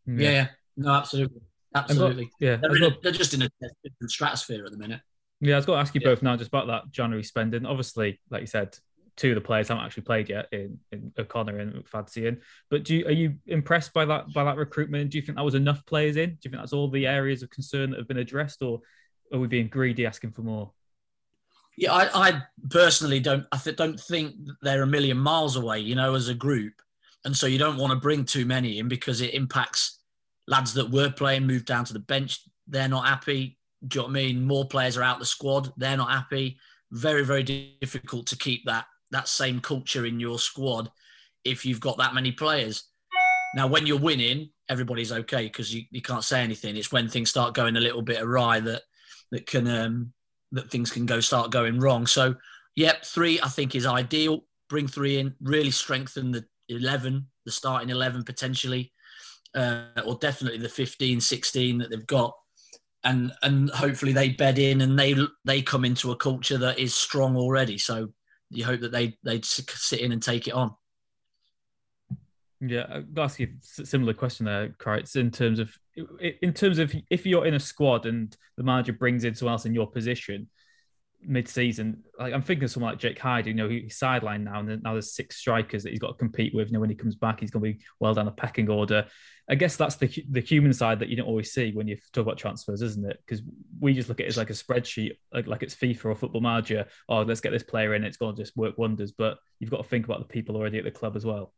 Yeah, 0.08 0.30
yeah. 0.30 0.48
no, 0.78 0.92
absolutely. 0.94 1.42
Absolutely. 1.74 2.32
yeah. 2.40 2.56
They're, 2.56 2.76
in, 2.76 2.96
they're, 3.04 3.12
just 3.12 3.34
in 3.34 3.42
a 3.42 3.50
different 3.84 4.10
stratosphere 4.12 4.66
at 4.66 4.72
the 4.72 4.78
minute. 4.78 5.02
Yeah, 5.42 5.56
I 5.56 5.58
was 5.58 5.66
going 5.66 5.78
to 5.78 5.82
ask 5.82 5.94
you 5.94 6.02
yeah. 6.02 6.10
both 6.10 6.24
now 6.24 6.38
just 6.38 6.48
about 6.48 6.68
that 6.68 6.92
January 6.92 7.24
spending. 7.24 7.66
Obviously, 7.66 8.22
like 8.30 8.42
you 8.42 8.48
said, 8.48 8.78
two 9.18 9.30
of 9.30 9.36
the 9.36 9.42
players 9.42 9.70
haven't 9.70 9.86
actually 9.86 10.04
played 10.04 10.30
yet 10.30 10.48
in, 10.52 10.78
in 10.92 11.12
O'Connor 11.18 11.58
and 11.60 11.74
McFadzean. 11.74 12.42
But 12.70 12.84
do 12.84 12.96
you, 12.96 13.06
are 13.06 13.12
you 13.12 13.36
impressed 13.48 13.94
by 13.94 14.06
that 14.06 14.32
by 14.34 14.44
that 14.44 14.58
recruitment? 14.58 15.12
Do 15.12 15.18
you 15.18 15.22
think 15.22 15.38
that 15.38 15.46
was 15.46 15.56
enough 15.56 15.86
players 15.86 16.18
in? 16.18 16.32
Do 16.32 16.38
you 16.44 16.52
think 16.52 16.62
that's 16.62 16.74
all 16.74 16.90
the 16.90 17.08
areas 17.08 17.42
of 17.42 17.50
concern 17.50 17.92
that 17.92 18.00
have 18.00 18.08
been 18.08 18.18
addressed, 18.18 18.62
or 18.62 18.82
are 19.34 19.40
we 19.40 19.48
being 19.48 19.68
greedy 19.68 20.06
asking 20.06 20.32
for 20.32 20.42
more? 20.42 20.72
Yeah, 21.78 21.94
I, 21.94 22.30
I 22.30 22.42
personally 22.70 23.20
don't. 23.20 23.46
I 23.52 23.58
th- 23.58 23.76
don't 23.76 24.00
think 24.00 24.36
they're 24.62 24.84
a 24.84 24.88
million 24.88 25.18
miles 25.18 25.56
away. 25.56 25.80
You 25.80 25.96
know, 25.96 26.16
as 26.16 26.28
a 26.28 26.34
group, 26.34 26.74
and 27.24 27.36
so 27.36 27.48
you 27.48 27.58
don't 27.58 27.78
want 27.78 27.92
to 27.92 28.00
bring 28.00 28.26
too 28.26 28.46
many 28.46 28.80
in 28.80 28.88
because 28.88 29.22
it 29.22 29.34
impacts 29.34 30.00
lads 30.48 30.74
that 30.76 30.92
were 30.92 31.10
playing 31.10 31.48
moved 31.48 31.66
down 31.66 31.86
to 31.86 31.94
the 31.94 32.00
bench. 32.00 32.42
They're 32.68 32.88
not 32.88 33.08
happy. 33.08 33.58
Do 33.88 34.00
you 34.00 34.02
know 34.02 34.08
what 34.08 34.20
I 34.20 34.24
mean? 34.24 34.46
More 34.46 34.66
players 34.66 34.98
are 34.98 35.04
out 35.04 35.20
the 35.20 35.26
squad. 35.26 35.72
They're 35.78 35.98
not 35.98 36.10
happy. 36.10 36.58
Very, 36.92 37.24
very 37.24 37.44
difficult 37.44 38.28
to 38.28 38.38
keep 38.38 38.66
that 38.66 38.86
that 39.12 39.28
same 39.28 39.60
culture 39.60 40.06
in 40.06 40.20
your 40.20 40.40
squad 40.40 40.92
if 41.44 41.66
you've 41.66 41.80
got 41.80 41.98
that 41.98 42.14
many 42.14 42.32
players. 42.32 42.86
Now, 43.56 43.68
when 43.68 43.86
you're 43.86 44.00
winning, 44.00 44.50
everybody's 44.70 45.12
okay 45.12 45.44
because 45.44 45.74
you, 45.74 45.84
you 45.92 46.02
can't 46.02 46.24
say 46.24 46.42
anything. 46.42 46.76
It's 46.76 46.92
when 46.92 47.08
things 47.08 47.30
start 47.30 47.54
going 47.54 47.78
a 47.78 47.82
little 47.82 48.02
bit 48.02 48.22
awry 48.22 48.60
that 48.62 48.82
that 49.32 49.46
can 49.46 49.68
um, 49.68 50.14
that 50.52 50.70
things 50.70 50.92
can 50.92 51.06
go 51.06 51.20
start 51.20 51.52
going 51.52 51.80
wrong. 51.80 52.08
So, 52.08 52.36
yep, 52.76 53.06
three 53.06 53.40
I 53.42 53.48
think 53.48 53.76
is 53.76 53.86
ideal. 53.86 54.46
Bring 54.68 54.88
three 54.88 55.20
in, 55.20 55.36
really 55.42 55.72
strengthen 55.72 56.32
the 56.32 56.46
eleven, 56.68 57.28
the 57.46 57.52
starting 57.52 57.90
eleven 57.90 58.24
potentially 58.24 58.92
uh, 59.56 59.86
or 60.06 60.16
definitely 60.16 60.60
the 60.60 60.70
15, 60.70 61.22
16 61.22 61.78
that 61.80 61.90
they've 61.90 62.06
got. 62.06 62.36
And, 63.04 63.32
and 63.42 63.70
hopefully 63.70 64.14
they 64.14 64.30
bed 64.30 64.58
in 64.60 64.82
and 64.82 64.98
they 64.98 65.16
they 65.46 65.62
come 65.62 65.86
into 65.86 66.12
a 66.12 66.16
culture 66.16 66.58
that 66.58 66.80
is 66.80 66.94
strong 66.94 67.38
already. 67.38 67.78
So 67.78 68.10
you 68.56 68.66
hope 68.66 68.82
that 68.82 68.92
they 68.92 69.18
they'd 69.24 69.46
sit 69.46 70.00
in 70.00 70.12
and 70.12 70.22
take 70.22 70.48
it 70.48 70.54
on. 70.54 70.74
Yeah, 72.62 72.86
I'll 72.90 73.24
ask 73.24 73.40
you 73.40 73.50
a 73.80 73.86
similar 73.86 74.14
question 74.14 74.46
there, 74.46 74.70
Creights, 74.78 75.16
in 75.16 75.32
terms 75.32 75.60
of 75.60 75.78
in 76.42 76.54
terms 76.54 76.80
of 76.80 76.94
if 77.10 77.26
you're 77.26 77.46
in 77.46 77.54
a 77.54 77.60
squad 77.60 78.06
and 78.06 78.36
the 78.58 78.64
manager 78.64 78.94
brings 78.94 79.24
in 79.24 79.36
someone 79.36 79.54
else 79.54 79.66
in 79.66 79.74
your 79.74 79.90
position 79.90 80.50
mid-season, 81.28 82.04
like 82.20 82.34
I'm 82.34 82.42
thinking 82.42 82.64
of 82.64 82.72
someone 82.72 82.92
like 82.92 83.00
Jake 83.00 83.20
Hyde, 83.20 83.48
you 83.48 83.54
know, 83.54 83.70
he's 83.70 84.00
sidelined 84.00 84.44
now, 84.44 84.60
and 84.60 84.84
now 84.84 84.94
there's 84.94 85.14
six 85.14 85.38
strikers 85.38 85.84
that 85.84 85.90
he's 85.90 86.00
got 86.00 86.10
to 86.10 86.14
compete 86.14 86.54
with. 86.54 86.68
You 86.68 86.74
know, 86.74 86.80
when 86.80 86.90
he 86.90 86.96
comes 86.96 87.16
back, 87.16 87.40
he's 87.40 87.52
going 87.52 87.64
to 87.64 87.78
be 87.78 87.86
well 88.00 88.14
down 88.14 88.26
the 88.26 88.32
pecking 88.32 88.70
order. 88.70 89.06
I 89.50 89.56
guess 89.56 89.76
that's 89.76 89.96
the 89.96 90.26
the 90.30 90.40
human 90.40 90.74
side 90.74 91.00
that 91.00 91.10
you 91.10 91.16
don't 91.16 91.28
always 91.28 91.52
see 91.54 91.72
when 91.72 91.88
you 91.88 91.98
talk 92.14 92.24
about 92.24 92.38
transfers, 92.38 92.82
isn't 92.82 93.10
it? 93.10 93.20
Because 93.26 93.44
we 93.80 93.94
just 93.94 94.10
look 94.10 94.20
at 94.20 94.26
it 94.26 94.30
as 94.30 94.38
like 94.38 94.50
a 94.50 94.54
spreadsheet, 94.54 95.18
like 95.34 95.48
like 95.48 95.64
it's 95.64 95.76
FIFA 95.76 96.06
or 96.06 96.16
Football 96.16 96.42
Manager. 96.42 96.86
Oh, 97.08 97.22
let's 97.22 97.42
get 97.42 97.52
this 97.52 97.64
player 97.64 97.94
in; 97.94 98.04
it's 98.04 98.18
going 98.18 98.36
to 98.36 98.42
just 98.42 98.58
work 98.58 98.78
wonders. 98.78 99.12
But 99.12 99.38
you've 99.60 99.72
got 99.72 99.84
to 99.84 99.90
think 99.90 100.06
about 100.06 100.20
the 100.20 100.34
people 100.34 100.56
already 100.56 100.80
at 100.80 100.84
the 100.84 100.92
club 100.92 101.16
as 101.16 101.26
well. 101.26 101.54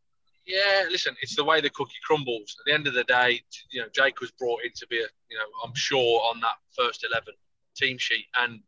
Yeah, 0.46 0.86
listen, 0.90 1.14
it's 1.22 1.36
the 1.36 1.44
way 1.44 1.60
the 1.60 1.70
cookie 1.70 1.92
crumbles. 2.06 2.56
At 2.60 2.66
the 2.66 2.74
end 2.74 2.88
of 2.88 2.94
the 2.94 3.04
day, 3.04 3.42
you 3.72 3.82
know, 3.82 3.88
Jake 3.94 4.22
was 4.22 4.32
brought 4.32 4.64
in 4.64 4.72
to 4.76 4.88
be 4.88 4.98
a, 4.98 5.08
you 5.30 5.38
know, 5.38 5.46
I'm 5.64 5.76
sure 5.76 6.22
on 6.22 6.40
that 6.40 6.56
first 6.76 7.06
eleven 7.10 7.34
team 7.76 7.98
sheet, 7.98 8.26
and 8.38 8.62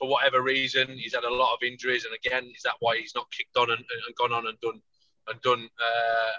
for 0.00 0.08
whatever 0.08 0.42
reason, 0.42 0.88
he's 0.98 1.14
had 1.14 1.24
a 1.24 1.32
lot 1.32 1.54
of 1.54 1.62
injuries, 1.62 2.04
and 2.04 2.14
again, 2.14 2.50
is 2.56 2.62
that 2.62 2.74
why 2.80 2.96
he's 2.96 3.14
not 3.14 3.30
kicked 3.30 3.56
on 3.56 3.70
and, 3.70 3.78
and 3.78 4.16
gone 4.16 4.32
on 4.32 4.46
and 4.46 4.58
done 4.60 4.80
and 5.28 5.40
done 5.42 5.68
uh, 5.78 6.38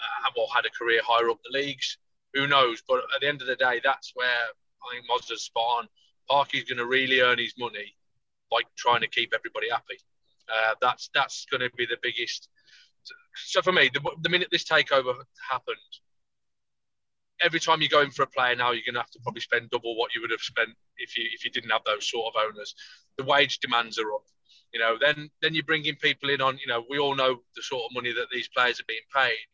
uh, 0.00 0.30
well 0.36 0.46
had 0.54 0.66
a 0.66 0.70
career 0.70 1.00
higher 1.04 1.30
up 1.30 1.38
the 1.42 1.58
leagues? 1.58 1.98
Who 2.34 2.46
knows? 2.46 2.82
But 2.86 2.98
at 2.98 3.20
the 3.20 3.28
end 3.28 3.40
of 3.40 3.48
the 3.48 3.56
day, 3.56 3.80
that's 3.82 4.12
where 4.14 4.28
I 4.28 4.94
think 4.94 5.06
Mozza's 5.10 5.42
spot 5.42 5.78
on. 5.78 5.88
Parky's 6.28 6.64
going 6.64 6.78
to 6.78 6.86
really 6.86 7.20
earn 7.20 7.38
his 7.38 7.54
money 7.58 7.96
by 8.50 8.60
trying 8.76 9.00
to 9.00 9.08
keep 9.08 9.32
everybody 9.34 9.68
happy. 9.70 9.98
Uh, 10.48 10.74
that's 10.80 11.10
that's 11.14 11.46
going 11.50 11.60
to 11.60 11.70
be 11.76 11.86
the 11.86 11.98
biggest 12.02 12.48
so 13.34 13.62
for 13.62 13.72
me, 13.72 13.90
the, 13.92 14.00
the 14.22 14.28
minute 14.28 14.48
this 14.50 14.64
takeover 14.64 15.14
happened, 15.50 15.76
every 17.40 17.60
time 17.60 17.80
you 17.80 17.88
go 17.88 18.02
in 18.02 18.10
for 18.10 18.22
a 18.22 18.26
player 18.26 18.54
now, 18.54 18.72
you're 18.72 18.84
going 18.84 18.94
to 18.94 19.00
have 19.00 19.10
to 19.10 19.20
probably 19.20 19.40
spend 19.40 19.70
double 19.70 19.96
what 19.96 20.14
you 20.14 20.20
would 20.20 20.30
have 20.30 20.40
spent 20.40 20.70
if 20.98 21.16
you 21.16 21.24
if 21.32 21.44
you 21.44 21.50
didn't 21.50 21.70
have 21.70 21.84
those 21.84 22.08
sort 22.08 22.34
of 22.34 22.42
owners. 22.42 22.74
The 23.18 23.24
wage 23.24 23.58
demands 23.58 23.98
are 23.98 24.12
up. 24.12 24.24
You 24.72 24.80
know, 24.80 24.96
then 25.00 25.30
then 25.42 25.54
you're 25.54 25.64
bringing 25.64 25.96
people 25.96 26.30
in 26.30 26.40
on. 26.40 26.58
You 26.58 26.66
know, 26.68 26.84
we 26.88 26.98
all 26.98 27.14
know 27.14 27.40
the 27.56 27.62
sort 27.62 27.84
of 27.84 27.94
money 27.94 28.12
that 28.12 28.28
these 28.32 28.48
players 28.48 28.80
are 28.80 28.88
being 28.88 29.00
paid, 29.14 29.48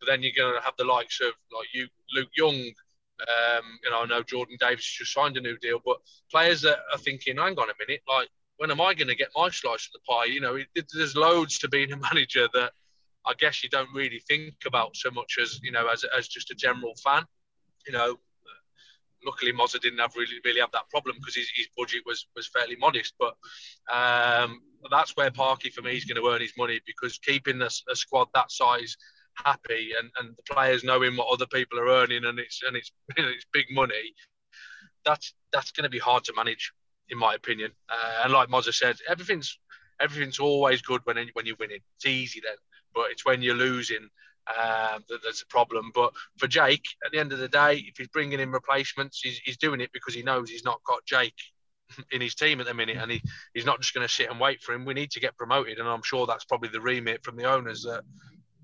but 0.00 0.06
then 0.06 0.22
you're 0.22 0.32
going 0.36 0.58
to 0.58 0.64
have 0.64 0.76
the 0.78 0.84
likes 0.84 1.20
of 1.20 1.32
like 1.56 1.68
you, 1.72 1.88
Luke 2.14 2.30
Young. 2.36 2.72
Um, 3.20 3.78
you 3.84 3.90
know, 3.90 4.02
I 4.02 4.06
know 4.06 4.22
Jordan 4.22 4.56
Davies 4.58 4.84
just 4.84 5.14
signed 5.14 5.36
a 5.36 5.40
new 5.40 5.56
deal, 5.58 5.80
but 5.84 5.98
players 6.30 6.60
that 6.62 6.78
are 6.92 6.98
thinking, 6.98 7.36
hang 7.36 7.56
on 7.56 7.70
a 7.70 7.74
minute, 7.78 8.00
like 8.08 8.28
when 8.56 8.70
am 8.70 8.80
I 8.80 8.94
going 8.94 9.08
to 9.08 9.14
get 9.14 9.28
my 9.36 9.48
slice 9.50 9.86
of 9.86 9.92
the 9.92 10.00
pie? 10.08 10.24
You 10.24 10.40
know, 10.40 10.56
it, 10.56 10.86
there's 10.92 11.16
loads 11.16 11.58
to 11.58 11.68
being 11.68 11.92
a 11.92 11.96
manager 11.96 12.48
that 12.52 12.72
I 13.26 13.34
guess 13.38 13.62
you 13.62 13.70
don't 13.70 13.92
really 13.94 14.20
think 14.28 14.54
about 14.66 14.96
so 14.96 15.10
much 15.10 15.38
as 15.40 15.60
you 15.62 15.72
know 15.72 15.88
as, 15.88 16.04
as 16.16 16.28
just 16.28 16.50
a 16.50 16.54
general 16.54 16.94
fan. 17.02 17.24
You 17.86 17.92
know, 17.92 18.18
luckily 19.24 19.52
Mozza 19.52 19.80
didn't 19.80 19.98
have 19.98 20.14
really 20.16 20.40
really 20.44 20.60
have 20.60 20.72
that 20.72 20.88
problem 20.90 21.16
because 21.18 21.36
his, 21.36 21.50
his 21.54 21.68
budget 21.76 22.02
was 22.06 22.26
was 22.36 22.48
fairly 22.48 22.76
modest. 22.76 23.14
But 23.18 23.34
um, 23.92 24.60
that's 24.90 25.16
where 25.16 25.30
Parky 25.30 25.70
for 25.70 25.82
me 25.82 25.96
is 25.96 26.04
going 26.04 26.22
to 26.22 26.28
earn 26.30 26.40
his 26.40 26.54
money 26.56 26.80
because 26.86 27.18
keeping 27.18 27.60
a, 27.62 27.68
a 27.90 27.96
squad 27.96 28.28
that 28.34 28.50
size 28.50 28.96
happy 29.34 29.92
and, 29.98 30.10
and 30.18 30.36
the 30.36 30.54
players 30.54 30.84
knowing 30.84 31.16
what 31.16 31.32
other 31.32 31.46
people 31.46 31.78
are 31.78 31.88
earning 31.88 32.24
and 32.24 32.38
it's 32.38 32.60
and 32.66 32.76
it's 32.76 32.92
it's 33.16 33.46
big 33.52 33.66
money. 33.70 34.14
That's 35.04 35.34
that's 35.52 35.72
going 35.72 35.84
to 35.84 35.90
be 35.90 35.98
hard 35.98 36.24
to 36.24 36.34
manage, 36.36 36.72
in 37.08 37.18
my 37.18 37.34
opinion. 37.34 37.72
Uh, 37.88 38.22
and 38.24 38.32
like 38.32 38.48
Mozza 38.48 38.72
said, 38.72 38.96
everything's 39.08 39.58
everything's 40.00 40.38
always 40.38 40.82
good 40.82 41.00
when 41.04 41.16
when 41.34 41.46
you're 41.46 41.56
winning. 41.58 41.80
It's 41.96 42.06
easy 42.06 42.40
then 42.44 42.56
but 42.94 43.10
it's 43.10 43.24
when 43.24 43.42
you're 43.42 43.54
losing 43.54 44.08
um, 44.48 45.04
that 45.08 45.20
there's 45.22 45.42
a 45.42 45.46
problem. 45.46 45.90
But 45.94 46.12
for 46.38 46.46
Jake, 46.46 46.84
at 47.04 47.12
the 47.12 47.18
end 47.18 47.32
of 47.32 47.38
the 47.38 47.48
day, 47.48 47.84
if 47.86 47.96
he's 47.96 48.08
bringing 48.08 48.40
in 48.40 48.50
replacements, 48.50 49.20
he's, 49.20 49.38
he's 49.44 49.56
doing 49.56 49.80
it 49.80 49.90
because 49.92 50.14
he 50.14 50.22
knows 50.22 50.50
he's 50.50 50.64
not 50.64 50.82
got 50.84 51.04
Jake 51.04 51.34
in 52.12 52.20
his 52.20 52.34
team 52.34 52.60
at 52.60 52.66
the 52.66 52.74
minute, 52.74 52.96
and 52.96 53.10
he, 53.10 53.22
he's 53.54 53.66
not 53.66 53.80
just 53.80 53.94
going 53.94 54.06
to 54.06 54.12
sit 54.12 54.30
and 54.30 54.40
wait 54.40 54.62
for 54.62 54.74
him. 54.74 54.84
We 54.84 54.94
need 54.94 55.10
to 55.12 55.20
get 55.20 55.36
promoted, 55.36 55.78
and 55.78 55.88
I'm 55.88 56.02
sure 56.02 56.26
that's 56.26 56.44
probably 56.44 56.70
the 56.70 56.80
remit 56.80 57.24
from 57.24 57.36
the 57.36 57.44
owners 57.44 57.82
that 57.82 58.02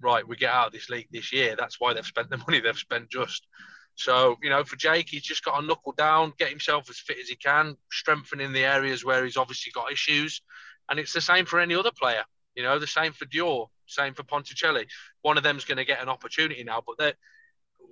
right, 0.00 0.26
we 0.26 0.36
get 0.36 0.52
out 0.52 0.68
of 0.68 0.72
this 0.72 0.88
league 0.88 1.08
this 1.10 1.32
year. 1.32 1.56
That's 1.58 1.80
why 1.80 1.92
they've 1.92 2.06
spent 2.06 2.30
the 2.30 2.38
money 2.46 2.60
they've 2.60 2.76
spent 2.76 3.10
just. 3.10 3.46
So, 3.94 4.36
you 4.42 4.50
know, 4.50 4.62
for 4.62 4.76
Jake, 4.76 5.08
he's 5.08 5.22
just 5.22 5.44
got 5.44 5.60
to 5.60 5.66
knuckle 5.66 5.92
down, 5.92 6.32
get 6.38 6.50
himself 6.50 6.88
as 6.88 7.00
fit 7.00 7.18
as 7.20 7.28
he 7.28 7.34
can, 7.34 7.76
strengthening 7.90 8.52
the 8.52 8.64
areas 8.64 9.04
where 9.04 9.24
he's 9.24 9.36
obviously 9.36 9.72
got 9.72 9.90
issues. 9.90 10.40
And 10.88 11.00
it's 11.00 11.12
the 11.12 11.20
same 11.20 11.46
for 11.46 11.58
any 11.58 11.74
other 11.74 11.90
player. 11.90 12.22
You 12.54 12.62
know, 12.62 12.78
the 12.78 12.86
same 12.86 13.12
for 13.12 13.26
Dior. 13.26 13.66
Same 13.88 14.14
for 14.14 14.22
Ponticelli. 14.22 14.86
One 15.22 15.36
of 15.36 15.42
them's 15.42 15.64
going 15.64 15.78
to 15.78 15.84
get 15.84 16.02
an 16.02 16.08
opportunity 16.08 16.62
now, 16.62 16.82
but 16.86 17.16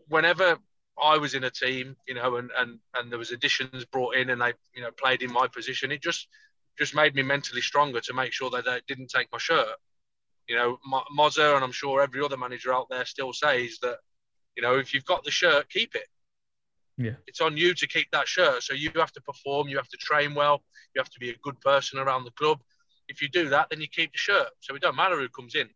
whenever 0.08 0.58
I 1.00 1.18
was 1.18 1.34
in 1.34 1.44
a 1.44 1.50
team, 1.50 1.96
you 2.06 2.14
know, 2.14 2.36
and, 2.36 2.50
and, 2.56 2.78
and 2.94 3.10
there 3.10 3.18
was 3.18 3.30
additions 3.30 3.84
brought 3.84 4.16
in 4.16 4.30
and 4.30 4.40
they, 4.40 4.52
you 4.74 4.82
know, 4.82 4.90
played 4.90 5.22
in 5.22 5.32
my 5.32 5.46
position, 5.46 5.92
it 5.92 6.02
just 6.02 6.28
just 6.78 6.94
made 6.94 7.14
me 7.14 7.22
mentally 7.22 7.62
stronger 7.62 8.00
to 8.00 8.12
make 8.12 8.32
sure 8.32 8.50
that 8.50 8.66
they 8.66 8.80
didn't 8.86 9.08
take 9.08 9.28
my 9.32 9.38
shirt. 9.38 9.76
You 10.46 10.56
know, 10.56 10.78
Mozza 11.18 11.54
and 11.54 11.64
I'm 11.64 11.72
sure 11.72 12.02
every 12.02 12.22
other 12.22 12.36
manager 12.36 12.72
out 12.72 12.88
there 12.90 13.04
still 13.06 13.32
says 13.32 13.78
that, 13.80 13.96
you 14.56 14.62
know, 14.62 14.78
if 14.78 14.92
you've 14.92 15.06
got 15.06 15.24
the 15.24 15.30
shirt, 15.30 15.70
keep 15.70 15.94
it. 15.94 16.06
Yeah. 16.98 17.14
It's 17.26 17.40
on 17.40 17.56
you 17.56 17.74
to 17.74 17.86
keep 17.86 18.10
that 18.12 18.28
shirt. 18.28 18.62
So 18.62 18.74
you 18.74 18.90
have 18.96 19.12
to 19.12 19.22
perform, 19.22 19.68
you 19.68 19.76
have 19.76 19.88
to 19.88 19.96
train 19.96 20.34
well, 20.34 20.62
you 20.94 21.00
have 21.00 21.10
to 21.10 21.18
be 21.18 21.30
a 21.30 21.36
good 21.42 21.58
person 21.62 21.98
around 21.98 22.24
the 22.24 22.30
club. 22.32 22.60
If 23.08 23.22
you 23.22 23.28
do 23.28 23.48
that, 23.48 23.68
then 23.70 23.80
you 23.80 23.88
keep 23.88 24.12
the 24.12 24.18
shirt. 24.18 24.48
So 24.60 24.74
it 24.74 24.82
don't 24.82 24.96
matter 24.96 25.18
who 25.18 25.28
comes 25.30 25.54
in 25.54 25.70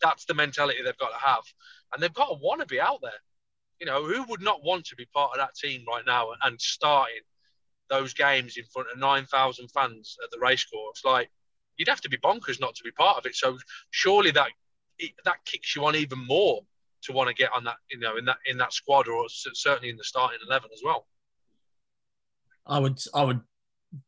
that's 0.00 0.24
the 0.24 0.34
mentality 0.34 0.78
they've 0.84 0.96
got 0.98 1.10
to 1.10 1.26
have, 1.26 1.42
and 1.92 2.02
they've 2.02 2.12
got 2.12 2.28
to 2.28 2.34
want 2.34 2.60
to 2.60 2.66
be 2.66 2.80
out 2.80 3.00
there. 3.02 3.10
You 3.80 3.86
know, 3.86 4.04
who 4.04 4.24
would 4.24 4.42
not 4.42 4.64
want 4.64 4.86
to 4.86 4.96
be 4.96 5.06
part 5.06 5.32
of 5.32 5.38
that 5.38 5.54
team 5.54 5.84
right 5.86 6.04
now 6.06 6.28
and 6.44 6.60
starting 6.60 7.20
those 7.88 8.14
games 8.14 8.56
in 8.56 8.64
front 8.64 8.88
of 8.92 8.98
nine 8.98 9.26
thousand 9.26 9.68
fans 9.68 10.16
at 10.24 10.30
the 10.30 10.38
racecourse? 10.38 11.04
Like, 11.04 11.30
you'd 11.76 11.88
have 11.88 12.00
to 12.02 12.08
be 12.08 12.16
bonkers 12.18 12.60
not 12.60 12.74
to 12.74 12.84
be 12.84 12.90
part 12.90 13.18
of 13.18 13.26
it. 13.26 13.34
So 13.34 13.58
surely 13.90 14.30
that 14.32 14.48
that 15.24 15.44
kicks 15.44 15.76
you 15.76 15.84
on 15.84 15.94
even 15.94 16.18
more 16.26 16.62
to 17.02 17.12
want 17.12 17.28
to 17.28 17.34
get 17.34 17.50
on 17.54 17.64
that, 17.64 17.76
you 17.90 17.98
know, 17.98 18.16
in 18.16 18.24
that 18.24 18.38
in 18.46 18.58
that 18.58 18.72
squad 18.72 19.08
or 19.08 19.26
certainly 19.28 19.90
in 19.90 19.96
the 19.96 20.04
starting 20.04 20.38
eleven 20.46 20.70
as 20.72 20.80
well. 20.84 21.06
I 22.66 22.78
would 22.78 22.98
I 23.14 23.24
would 23.24 23.40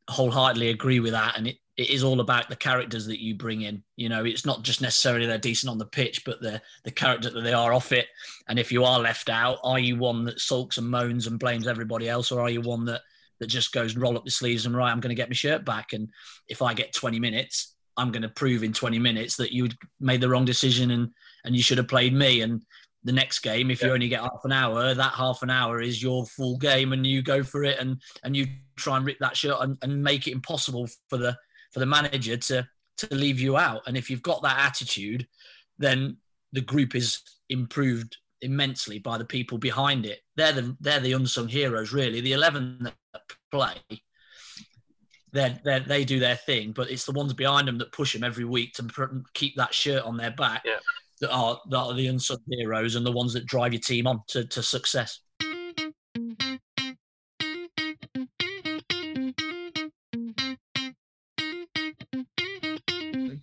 wholeheartedly 0.09 0.71
agree 0.71 1.01
with 1.01 1.13
that, 1.13 1.37
and 1.37 1.47
it 1.47 1.57
it 1.79 1.91
is 1.91 2.03
all 2.03 2.21
about 2.21 2.49
the 2.49 2.57
characters 2.57 3.07
that 3.07 3.23
you 3.23 3.37
bring 3.37 3.63
in. 3.63 3.85
You 3.95 4.09
know, 4.09 4.25
it's 4.25 4.45
not 4.45 4.65
just 4.65 4.83
necessarily 4.83 5.27
they're 5.27 5.39
decent 5.39 5.71
on 5.71 5.79
the 5.79 5.87
pitch, 5.87 6.25
but 6.25 6.43
the 6.43 6.61
the 6.85 6.91
character 6.91 7.31
that 7.31 7.41
they 7.41 7.53
are 7.53 7.73
off 7.73 7.93
it. 7.93 8.09
And 8.49 8.59
if 8.59 8.73
you 8.73 8.85
are 8.85 8.99
left 8.99 9.31
out, 9.31 9.59
are 9.63 9.79
you 9.79 9.97
one 9.97 10.25
that 10.25 10.41
sulks 10.41 10.77
and 10.77 10.91
moans 10.91 11.29
and 11.29 11.39
blames 11.39 11.69
everybody 11.69 12.09
else, 12.09 12.33
or 12.33 12.41
are 12.41 12.51
you 12.51 12.61
one 12.61 12.85
that 12.87 13.03
that 13.39 13.47
just 13.47 13.73
goes 13.73 13.95
and 13.95 14.03
roll 14.03 14.17
up 14.17 14.25
the 14.25 14.31
sleeves 14.31 14.67
and 14.67 14.77
right, 14.77 14.91
I'm 14.91 14.99
going 14.99 15.11
to 15.11 15.15
get 15.15 15.31
my 15.31 15.35
shirt 15.35 15.65
back. 15.65 15.93
And 15.93 16.09
if 16.49 16.61
I 16.61 16.75
get 16.75 16.93
20 16.93 17.21
minutes, 17.21 17.77
I'm 17.97 18.11
going 18.11 18.23
to 18.23 18.29
prove 18.29 18.65
in 18.65 18.73
20 18.73 18.99
minutes 18.99 19.37
that 19.37 19.53
you 19.53 19.69
made 20.01 20.21
the 20.21 20.29
wrong 20.29 20.45
decision 20.45 20.91
and 20.91 21.11
and 21.45 21.55
you 21.55 21.63
should 21.63 21.79
have 21.79 21.87
played 21.87 22.13
me. 22.13 22.41
And 22.41 22.63
the 23.05 23.13
next 23.13 23.39
game, 23.39 23.71
if 23.71 23.81
yeah. 23.81 23.89
you 23.89 23.95
only 23.95 24.09
get 24.09 24.23
half 24.23 24.45
an 24.45 24.53
hour, 24.53 24.95
that 24.95 25.13
half 25.13 25.43
an 25.43 25.51
hour 25.51 25.81
is 25.81 26.03
your 26.03 26.27
full 26.27 26.59
game, 26.59 26.93
and 26.93 27.07
you 27.07 27.23
go 27.23 27.45
for 27.45 27.63
it 27.63 27.79
and 27.79 28.03
and 28.25 28.37
you 28.37 28.49
try 28.77 28.97
and 28.97 29.07
rip 29.07 29.19
that 29.21 29.37
shirt 29.37 29.57
and, 29.61 29.79
and 29.83 30.03
make 30.03 30.27
it 30.27 30.33
impossible 30.33 30.89
for 31.09 31.19
the 31.19 31.37
for 31.79 31.85
the 31.85 31.87
manager 31.87 32.37
to 32.37 32.69
to 32.97 33.15
leave 33.15 33.39
you 33.39 33.57
out. 33.57 33.83
And 33.87 33.97
if 33.97 34.11
you've 34.11 34.23
got 34.23 34.43
that 34.43 34.59
attitude, 34.59 35.29
then 35.79 36.17
the 36.53 36.61
group 36.61 36.97
is 36.97 37.23
improved 37.49 38.17
immensely 38.43 38.99
by 38.99 39.19
the 39.19 39.25
people 39.25 39.59
behind 39.59 40.05
it. 40.05 40.21
They're 40.37 40.53
the 40.53 40.77
they're 40.81 41.01
the 41.01 41.13
unsung 41.13 41.49
heroes, 41.49 41.93
really. 41.93 42.21
The 42.21 42.33
eleven 42.33 42.79
that 42.83 43.23
play, 43.53 43.77
they 45.33 45.59
they 45.65 45.79
they 45.79 46.05
do 46.05 46.19
their 46.19 46.37
thing, 46.37 46.73
but 46.73 46.91
it's 46.91 47.05
the 47.05 47.13
ones 47.13 47.33
behind 47.33 47.69
them 47.69 47.79
that 47.79 47.93
push 47.93 48.13
them 48.13 48.25
every 48.25 48.45
week 48.45 48.75
to 48.75 49.23
keep 49.35 49.57
that 49.57 49.75
shirt 49.75 50.03
on 50.03 50.17
their 50.17 50.33
back. 50.33 50.63
Yeah. 50.65 50.79
That 51.21 51.33
are 51.33 51.61
that 51.71 51.79
are 51.79 51.95
the 51.95 52.07
unsung 52.09 52.39
heroes 52.49 52.95
and 52.95 53.05
the 53.05 53.13
ones 53.13 53.33
that 53.35 53.47
drive 53.47 53.73
your 53.73 53.83
team 53.83 54.07
on 54.07 54.23
to, 54.29 54.45
to 54.47 54.63
success. 54.63 55.21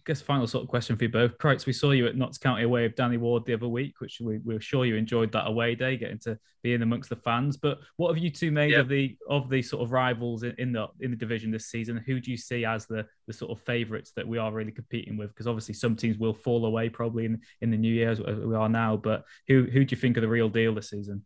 Guess 0.06 0.22
final 0.22 0.46
sort 0.46 0.64
of 0.64 0.70
question 0.70 0.96
for 0.96 1.06
you 1.06 1.10
both. 1.10 1.36
Creights, 1.40 1.66
we 1.66 1.74
saw 1.74 1.90
you 1.90 2.06
at 2.06 2.16
Notts 2.16 2.38
County 2.38 2.62
away 2.62 2.84
with 2.84 2.96
Danny 2.96 3.18
Ward 3.18 3.44
the 3.44 3.56
other 3.56 3.68
week, 3.68 3.96
which 4.00 4.20
we, 4.22 4.38
we 4.38 4.54
were 4.54 4.62
sure 4.62 4.86
you 4.86 4.96
enjoyed 4.96 5.32
that 5.32 5.48
away 5.48 5.74
day, 5.74 5.98
getting 5.98 6.20
to 6.20 6.38
be 6.62 6.76
in 6.76 6.84
amongst 6.84 7.10
the 7.10 7.16
fans. 7.16 7.58
But 7.58 7.80
what 7.98 8.14
have 8.14 8.24
you 8.24 8.30
two 8.30 8.52
made 8.52 8.76
of 8.76 8.88
the 8.88 9.18
of 9.28 9.50
the 9.50 9.64
sort 9.64 9.82
of 9.82 9.92
rivals 9.92 10.44
in, 10.44 10.54
in, 10.60 10.72
the 10.74 10.88
in 11.00 11.10
the 11.10 11.18
division 11.18 11.50
this 11.50 11.68
season? 11.68 12.04
Who 12.06 12.20
do 12.20 12.30
you 12.30 12.38
see 12.38 12.66
as 12.66 12.86
the 12.86 13.08
the 13.26 13.34
sort 13.34 13.52
of 13.52 13.64
favourites 13.64 14.12
that 14.16 14.28
we 14.28 14.38
are 14.38 14.52
really 14.52 14.72
competing 14.72 15.18
with? 15.18 15.30
Because 15.30 15.48
obviously 15.48 15.74
some 15.74 15.96
teams 15.96 16.20
will 16.20 16.36
fall 16.36 16.66
away 16.66 16.88
probably 16.88 17.26
in, 17.26 17.42
in 17.62 17.72
the 17.72 17.78
new 17.78 17.92
year 17.92 18.12
as 18.12 18.20
we 18.20 18.56
are 18.56 18.70
now. 18.70 18.98
But 18.98 19.24
who 19.48 19.64
who 19.64 19.86
do 19.86 19.96
you 19.96 20.00
think 20.00 20.20
are 20.20 20.22
the 20.22 20.28
real 20.28 20.50
deal 20.50 20.76
this 20.76 20.92
season? 20.92 21.26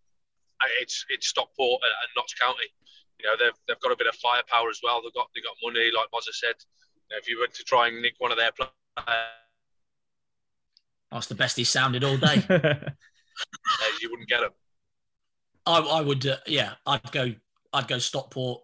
Uh, 0.63 0.67
it's 0.79 1.05
it's 1.09 1.27
Stockport 1.27 1.81
and 1.83 2.09
Notts 2.15 2.33
County. 2.33 2.71
You 3.19 3.25
know 3.25 3.35
they've, 3.37 3.59
they've 3.67 3.79
got 3.81 3.91
a 3.91 3.97
bit 3.97 4.07
of 4.07 4.15
firepower 4.15 4.69
as 4.69 4.79
well. 4.81 5.01
They've 5.01 5.13
got 5.13 5.27
they 5.35 5.41
have 5.41 5.51
got 5.51 5.67
money, 5.69 5.91
like 5.93 6.07
Mozza 6.13 6.31
said 6.31 6.55
if 7.11 7.27
you 7.27 7.39
were 7.39 7.47
to 7.47 7.63
try 7.63 7.87
and 7.87 8.01
nick 8.01 8.15
one 8.19 8.31
of 8.31 8.37
their 8.37 8.51
players, 8.51 8.71
That's 11.11 11.27
the 11.27 11.35
best 11.35 11.57
he 11.57 11.63
sounded 11.63 12.03
all 12.03 12.17
day. 12.17 12.43
Uh, 13.81 13.85
you 14.01 14.09
wouldn't 14.09 14.27
get 14.27 14.41
him. 14.41 14.49
I, 15.65 15.79
I 15.79 16.01
would, 16.01 16.25
uh, 16.25 16.35
yeah, 16.45 16.73
I'd 16.85 17.09
go, 17.13 17.33
I'd 17.71 17.87
go 17.87 17.97
Stockport, 17.97 18.61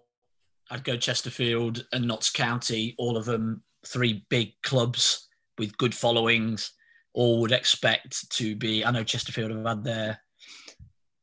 I'd 0.69 0.83
go 0.83 0.97
Chesterfield 0.97 1.85
and 1.93 2.07
Notts 2.07 2.29
County. 2.29 2.95
All 2.97 3.17
of 3.17 3.25
them, 3.25 3.63
three 3.85 4.25
big 4.29 4.53
clubs 4.63 5.29
with 5.57 5.77
good 5.77 5.93
followings. 5.93 6.71
All 7.13 7.39
would 7.41 7.51
expect 7.51 8.29
to 8.31 8.55
be. 8.55 8.83
I 8.83 8.91
know 8.91 9.03
Chesterfield 9.03 9.51
have 9.51 9.65
had 9.65 9.83
their 9.83 10.19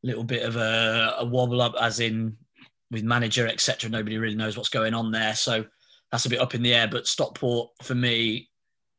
little 0.02 0.24
bit 0.24 0.44
of 0.44 0.56
a, 0.56 1.16
a 1.18 1.24
wobble 1.24 1.60
up, 1.60 1.74
as 1.80 2.00
in 2.00 2.36
with 2.90 3.02
manager, 3.02 3.46
etc. 3.46 3.90
Nobody 3.90 4.18
really 4.18 4.34
knows 4.34 4.56
what's 4.56 4.68
going 4.68 4.94
on 4.94 5.10
there, 5.10 5.34
so 5.34 5.64
that's 6.12 6.26
a 6.26 6.28
bit 6.28 6.40
up 6.40 6.54
in 6.54 6.62
the 6.62 6.74
air. 6.74 6.86
But 6.86 7.06
Stockport, 7.06 7.70
for 7.82 7.94
me, 7.94 8.50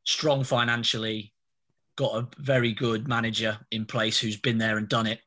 strong 0.03 0.43
financially, 0.43 1.31
got 1.95 2.15
a 2.15 2.27
very 2.41 2.73
good 2.73 3.07
manager 3.07 3.59
in 3.71 3.85
place 3.85 4.19
who's 4.19 4.35
been 4.35 4.57
there 4.57 4.77
and 4.77 4.89
done 4.89 5.05
it, 5.05 5.21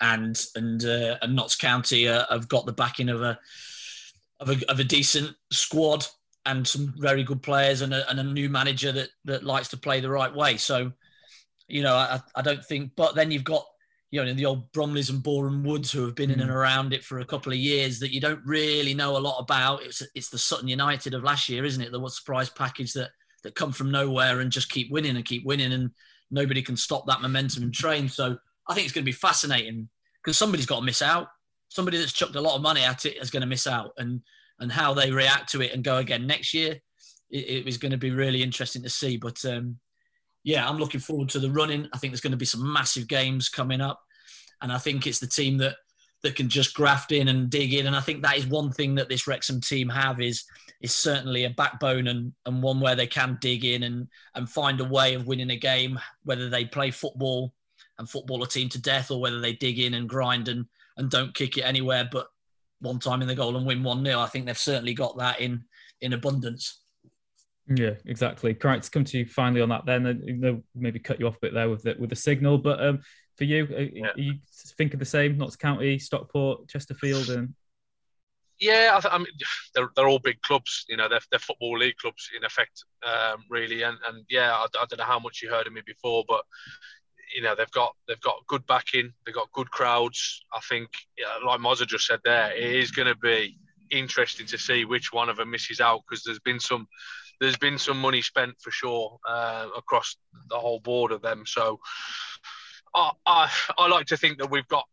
and 0.00 0.42
and 0.56 0.84
uh, 0.84 1.18
and 1.20 1.36
Notts 1.36 1.54
County 1.54 2.08
uh, 2.08 2.24
have 2.30 2.48
got 2.48 2.66
the 2.66 2.72
backing 2.72 3.10
of 3.10 3.22
a 3.22 3.38
of 4.40 4.50
a, 4.50 4.70
of 4.70 4.80
a 4.80 4.84
decent 4.84 5.36
squad 5.52 6.06
and 6.44 6.66
some 6.66 6.92
very 6.96 7.22
good 7.22 7.42
players 7.42 7.82
and 7.82 7.94
a, 7.94 8.08
and 8.10 8.18
a 8.18 8.24
new 8.24 8.48
manager 8.48 8.90
that 8.90 9.10
that 9.26 9.44
likes 9.44 9.68
to 9.68 9.76
play 9.76 10.00
the 10.00 10.10
right 10.10 10.34
way. 10.34 10.56
So, 10.56 10.92
you 11.68 11.82
know, 11.82 11.94
I, 11.94 12.20
I 12.34 12.42
don't 12.42 12.64
think. 12.64 12.92
But 12.96 13.14
then 13.14 13.30
you've 13.30 13.44
got 13.44 13.66
you 14.12 14.22
know 14.22 14.32
the 14.34 14.46
old 14.46 14.70
Bromleys 14.72 15.08
and 15.08 15.22
Borehamwoods 15.22 15.90
who 15.90 16.04
have 16.04 16.14
been 16.14 16.30
in 16.30 16.40
and 16.40 16.50
around 16.50 16.92
it 16.92 17.02
for 17.02 17.20
a 17.20 17.24
couple 17.24 17.50
of 17.50 17.58
years 17.58 17.98
that 17.98 18.12
you 18.12 18.20
don't 18.20 18.42
really 18.44 18.92
know 18.92 19.16
a 19.16 19.18
lot 19.18 19.38
about. 19.40 19.82
It's 19.82 20.02
it's 20.14 20.28
the 20.28 20.38
Sutton 20.38 20.68
United 20.68 21.14
of 21.14 21.24
last 21.24 21.48
year, 21.48 21.64
isn't 21.64 21.82
it? 21.82 21.90
The 21.90 21.98
what 21.98 22.12
surprise 22.12 22.50
package 22.50 22.92
that 22.92 23.10
that 23.42 23.54
come 23.54 23.72
from 23.72 23.90
nowhere 23.90 24.40
and 24.40 24.52
just 24.52 24.70
keep 24.70 24.92
winning 24.92 25.16
and 25.16 25.24
keep 25.24 25.46
winning, 25.46 25.72
and 25.72 25.90
nobody 26.30 26.60
can 26.60 26.76
stop 26.76 27.06
that 27.06 27.22
momentum 27.22 27.62
and 27.62 27.72
train. 27.72 28.06
So 28.06 28.36
I 28.68 28.74
think 28.74 28.84
it's 28.84 28.92
going 28.92 29.02
to 29.04 29.10
be 29.10 29.12
fascinating 29.12 29.88
because 30.22 30.36
somebody's 30.36 30.66
got 30.66 30.80
to 30.80 30.84
miss 30.86 31.00
out. 31.00 31.28
Somebody 31.70 31.96
that's 31.96 32.12
chucked 32.12 32.36
a 32.36 32.40
lot 32.40 32.56
of 32.56 32.62
money 32.62 32.82
at 32.82 33.06
it 33.06 33.16
is 33.16 33.30
going 33.30 33.40
to 33.40 33.46
miss 33.46 33.66
out, 33.66 33.92
and 33.96 34.20
and 34.60 34.70
how 34.70 34.92
they 34.92 35.10
react 35.10 35.50
to 35.52 35.62
it 35.62 35.72
and 35.72 35.82
go 35.82 35.96
again 35.96 36.26
next 36.26 36.52
year, 36.52 36.76
it, 37.30 37.48
it 37.48 37.64
was 37.64 37.78
going 37.78 37.92
to 37.92 37.98
be 37.98 38.10
really 38.10 38.42
interesting 38.42 38.82
to 38.82 38.90
see. 38.90 39.16
But 39.16 39.42
um, 39.46 39.78
yeah, 40.44 40.68
I'm 40.68 40.78
looking 40.78 41.00
forward 41.00 41.28
to 41.30 41.38
the 41.38 41.50
running. 41.50 41.88
I 41.92 41.98
think 41.98 42.12
there's 42.12 42.20
going 42.20 42.32
to 42.32 42.36
be 42.36 42.44
some 42.44 42.72
massive 42.72 43.06
games 43.06 43.48
coming 43.48 43.80
up, 43.80 44.02
and 44.60 44.72
I 44.72 44.78
think 44.78 45.06
it's 45.06 45.20
the 45.20 45.26
team 45.26 45.58
that 45.58 45.76
that 46.22 46.36
can 46.36 46.48
just 46.48 46.74
graft 46.74 47.12
in 47.12 47.28
and 47.28 47.50
dig 47.50 47.74
in. 47.74 47.86
And 47.86 47.96
I 47.96 48.00
think 48.00 48.22
that 48.22 48.38
is 48.38 48.46
one 48.46 48.70
thing 48.70 48.94
that 48.94 49.08
this 49.08 49.26
Wrexham 49.26 49.60
team 49.60 49.88
have 49.88 50.20
is 50.20 50.44
is 50.80 50.94
certainly 50.94 51.44
a 51.44 51.50
backbone 51.50 52.08
and, 52.08 52.32
and 52.44 52.62
one 52.62 52.80
where 52.80 52.96
they 52.96 53.06
can 53.06 53.38
dig 53.40 53.64
in 53.64 53.84
and, 53.84 54.08
and 54.34 54.50
find 54.50 54.80
a 54.80 54.84
way 54.84 55.14
of 55.14 55.28
winning 55.28 55.50
a 55.50 55.56
game, 55.56 55.98
whether 56.24 56.48
they 56.48 56.64
play 56.64 56.90
football 56.90 57.54
and 57.98 58.10
football 58.10 58.42
a 58.42 58.48
team 58.48 58.68
to 58.68 58.82
death 58.82 59.12
or 59.12 59.20
whether 59.20 59.40
they 59.40 59.52
dig 59.52 59.78
in 59.78 59.94
and 59.94 60.08
grind 60.08 60.48
and, 60.48 60.66
and 60.96 61.08
don't 61.08 61.34
kick 61.34 61.56
it 61.56 61.62
anywhere 61.62 62.08
but 62.10 62.26
one 62.80 62.98
time 62.98 63.22
in 63.22 63.28
the 63.28 63.34
goal 63.34 63.56
and 63.56 63.64
win 63.64 63.84
1 63.84 64.04
0. 64.04 64.18
I 64.18 64.26
think 64.26 64.46
they've 64.46 64.58
certainly 64.58 64.92
got 64.92 65.16
that 65.18 65.40
in 65.40 65.64
in 66.00 66.12
abundance. 66.12 66.80
Yeah, 67.68 67.94
exactly. 68.06 68.54
Correct. 68.54 68.84
To 68.84 68.90
come 68.90 69.04
to 69.04 69.18
you 69.18 69.26
finally 69.26 69.60
on 69.60 69.68
that, 69.68 69.86
then 69.86 70.40
they'll 70.40 70.62
maybe 70.74 70.98
cut 70.98 71.20
you 71.20 71.26
off 71.26 71.36
a 71.36 71.40
bit 71.40 71.54
there 71.54 71.70
with 71.70 71.82
the, 71.82 71.96
with 71.98 72.10
the 72.10 72.16
signal. 72.16 72.58
But 72.58 72.84
um, 72.84 73.00
for 73.36 73.44
you, 73.44 73.68
uh, 73.70 73.80
yeah. 73.92 74.12
you 74.16 74.34
think 74.76 74.94
of 74.94 75.00
the 75.00 75.06
same? 75.06 75.38
Notts 75.38 75.56
County, 75.56 75.98
Stockport, 75.98 76.68
Chesterfield, 76.68 77.30
and 77.30 77.54
yeah, 78.62 79.00
I, 79.02 79.14
I, 79.14 79.18
mean 79.18 79.26
they're, 79.74 79.90
they're 79.94 80.08
all 80.08 80.18
big 80.18 80.40
clubs. 80.42 80.84
You 80.88 80.96
know, 80.96 81.08
they're, 81.08 81.20
they're 81.30 81.38
football 81.38 81.78
league 81.78 81.96
clubs 81.96 82.30
in 82.36 82.44
effect, 82.44 82.84
um, 83.06 83.44
really. 83.50 83.82
And 83.82 83.96
and 84.08 84.24
yeah, 84.28 84.52
I, 84.52 84.64
I, 84.64 84.86
don't 84.88 84.98
know 84.98 85.04
how 85.04 85.18
much 85.18 85.40
you 85.42 85.50
heard 85.50 85.66
of 85.66 85.72
me 85.72 85.82
before, 85.86 86.24
but 86.28 86.44
you 87.34 87.42
know 87.42 87.54
they've 87.54 87.70
got 87.70 87.94
they've 88.08 88.20
got 88.20 88.46
good 88.46 88.66
backing, 88.66 89.12
they've 89.24 89.34
got 89.34 89.52
good 89.52 89.70
crowds. 89.70 90.44
I 90.52 90.60
think, 90.68 90.88
yeah, 91.18 91.46
like 91.46 91.60
Mozza 91.60 91.86
just 91.86 92.06
said 92.06 92.20
there, 92.24 92.52
it 92.54 92.62
is 92.62 92.90
going 92.90 93.08
to 93.08 93.16
be 93.16 93.58
interesting 93.90 94.46
to 94.46 94.58
see 94.58 94.84
which 94.84 95.12
one 95.12 95.28
of 95.28 95.36
them 95.36 95.50
misses 95.50 95.80
out 95.80 96.00
because 96.08 96.24
there's 96.24 96.40
been 96.40 96.60
some 96.60 96.86
there's 97.42 97.58
been 97.58 97.76
some 97.76 98.00
money 98.00 98.22
spent 98.22 98.54
for 98.60 98.70
sure 98.70 99.18
uh, 99.28 99.66
across 99.76 100.16
the 100.48 100.56
whole 100.56 100.78
board 100.78 101.10
of 101.10 101.22
them. 101.22 101.42
So 101.44 101.80
I, 102.94 103.10
I 103.26 103.50
I 103.76 103.88
like 103.88 104.06
to 104.06 104.16
think 104.16 104.38
that 104.38 104.50
we've 104.50 104.68
got 104.68 104.86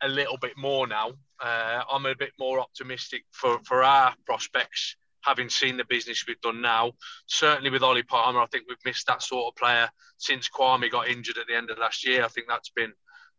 a 0.00 0.08
little 0.08 0.38
bit 0.38 0.56
more 0.56 0.86
now. 0.86 1.10
Uh, 1.42 1.82
I'm 1.90 2.06
a 2.06 2.14
bit 2.14 2.30
more 2.38 2.60
optimistic 2.60 3.24
for, 3.32 3.58
for 3.64 3.82
our 3.82 4.14
prospects, 4.24 4.96
having 5.24 5.48
seen 5.48 5.76
the 5.76 5.84
business 5.84 6.24
we've 6.26 6.40
done 6.40 6.62
now. 6.62 6.92
Certainly 7.26 7.70
with 7.70 7.82
Ollie 7.82 8.04
Palmer, 8.04 8.40
I 8.40 8.46
think 8.46 8.66
we've 8.68 8.78
missed 8.84 9.08
that 9.08 9.22
sort 9.22 9.52
of 9.52 9.56
player 9.56 9.88
since 10.16 10.48
Kwame 10.48 10.90
got 10.90 11.08
injured 11.08 11.38
at 11.38 11.48
the 11.48 11.56
end 11.56 11.70
of 11.70 11.78
last 11.78 12.06
year. 12.06 12.24
I 12.24 12.28
think 12.28 12.46
that's 12.48 12.70
been 12.70 12.92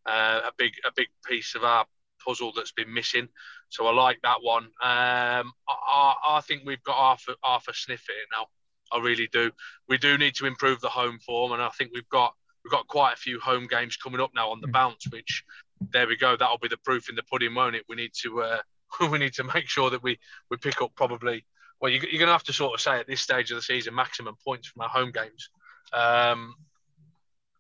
uh, 0.06 0.42
a 0.44 0.52
big 0.58 0.74
a 0.86 0.92
big 0.94 1.08
piece 1.26 1.56
of 1.56 1.64
our 1.64 1.86
puzzle 2.26 2.52
that's 2.56 2.72
been 2.72 2.94
missing. 2.94 3.28
So 3.70 3.88
I 3.88 3.94
like 3.94 4.20
that 4.24 4.38
one. 4.42 4.66
Um, 4.66 5.52
I, 5.68 6.14
I, 6.28 6.42
think 6.42 6.64
we've 6.66 6.84
got 6.84 6.96
half 6.96 7.26
a, 7.30 7.36
half 7.48 7.68
a 7.68 7.74
sniff 7.74 8.06
at 8.10 8.14
it 8.14 8.28
now. 8.32 8.48
I 8.92 9.02
really 9.02 9.28
do. 9.32 9.52
We 9.88 9.98
do 9.98 10.18
need 10.18 10.36
to 10.36 10.46
improve 10.46 10.82
the 10.82 10.90
home 10.90 11.20
form, 11.20 11.54
and 11.54 11.62
I 11.62 11.70
think 11.70 11.92
we've 11.94 12.10
got 12.10 12.34
we've 12.64 12.72
got 12.72 12.88
quite 12.88 13.14
a 13.14 13.18
few 13.18 13.40
home 13.40 13.68
games 13.68 13.98
coming 13.98 14.22
up 14.22 14.32
now 14.36 14.50
on 14.52 14.62
the 14.62 14.68
bounce, 14.68 15.06
which 15.10 15.44
there 15.92 16.08
we 16.08 16.18
go. 16.18 16.36
That'll 16.36 16.58
be 16.58 16.68
the 16.68 16.78
proof 16.78 17.10
in 17.10 17.16
the 17.16 17.24
pudding, 17.24 17.56
won't 17.56 17.76
it? 17.76 17.86
We 17.88 17.96
need 17.96 18.12
to 18.22 18.42
uh, 18.42 18.62
we 19.12 19.18
need 19.18 19.34
to 19.34 19.44
make 19.44 19.68
sure 19.68 19.90
that 19.90 20.04
we 20.04 20.20
we 20.50 20.58
pick 20.58 20.82
up 20.82 20.92
probably. 20.96 21.46
Well, 21.80 21.90
you're, 21.90 22.00
going 22.00 22.28
to 22.28 22.28
have 22.28 22.44
to 22.44 22.54
sort 22.54 22.76
of 22.76 22.82
say 22.82 23.00
at 23.00 23.08
this 23.08 23.22
stage 23.22 23.50
of 23.50 23.56
the 23.56 23.64
season 23.64 23.96
maximum 23.96 24.36
points 24.46 24.68
from 24.68 24.84
our 24.84 24.90
home 24.90 25.12
games. 25.12 25.50
Um, 25.92 26.54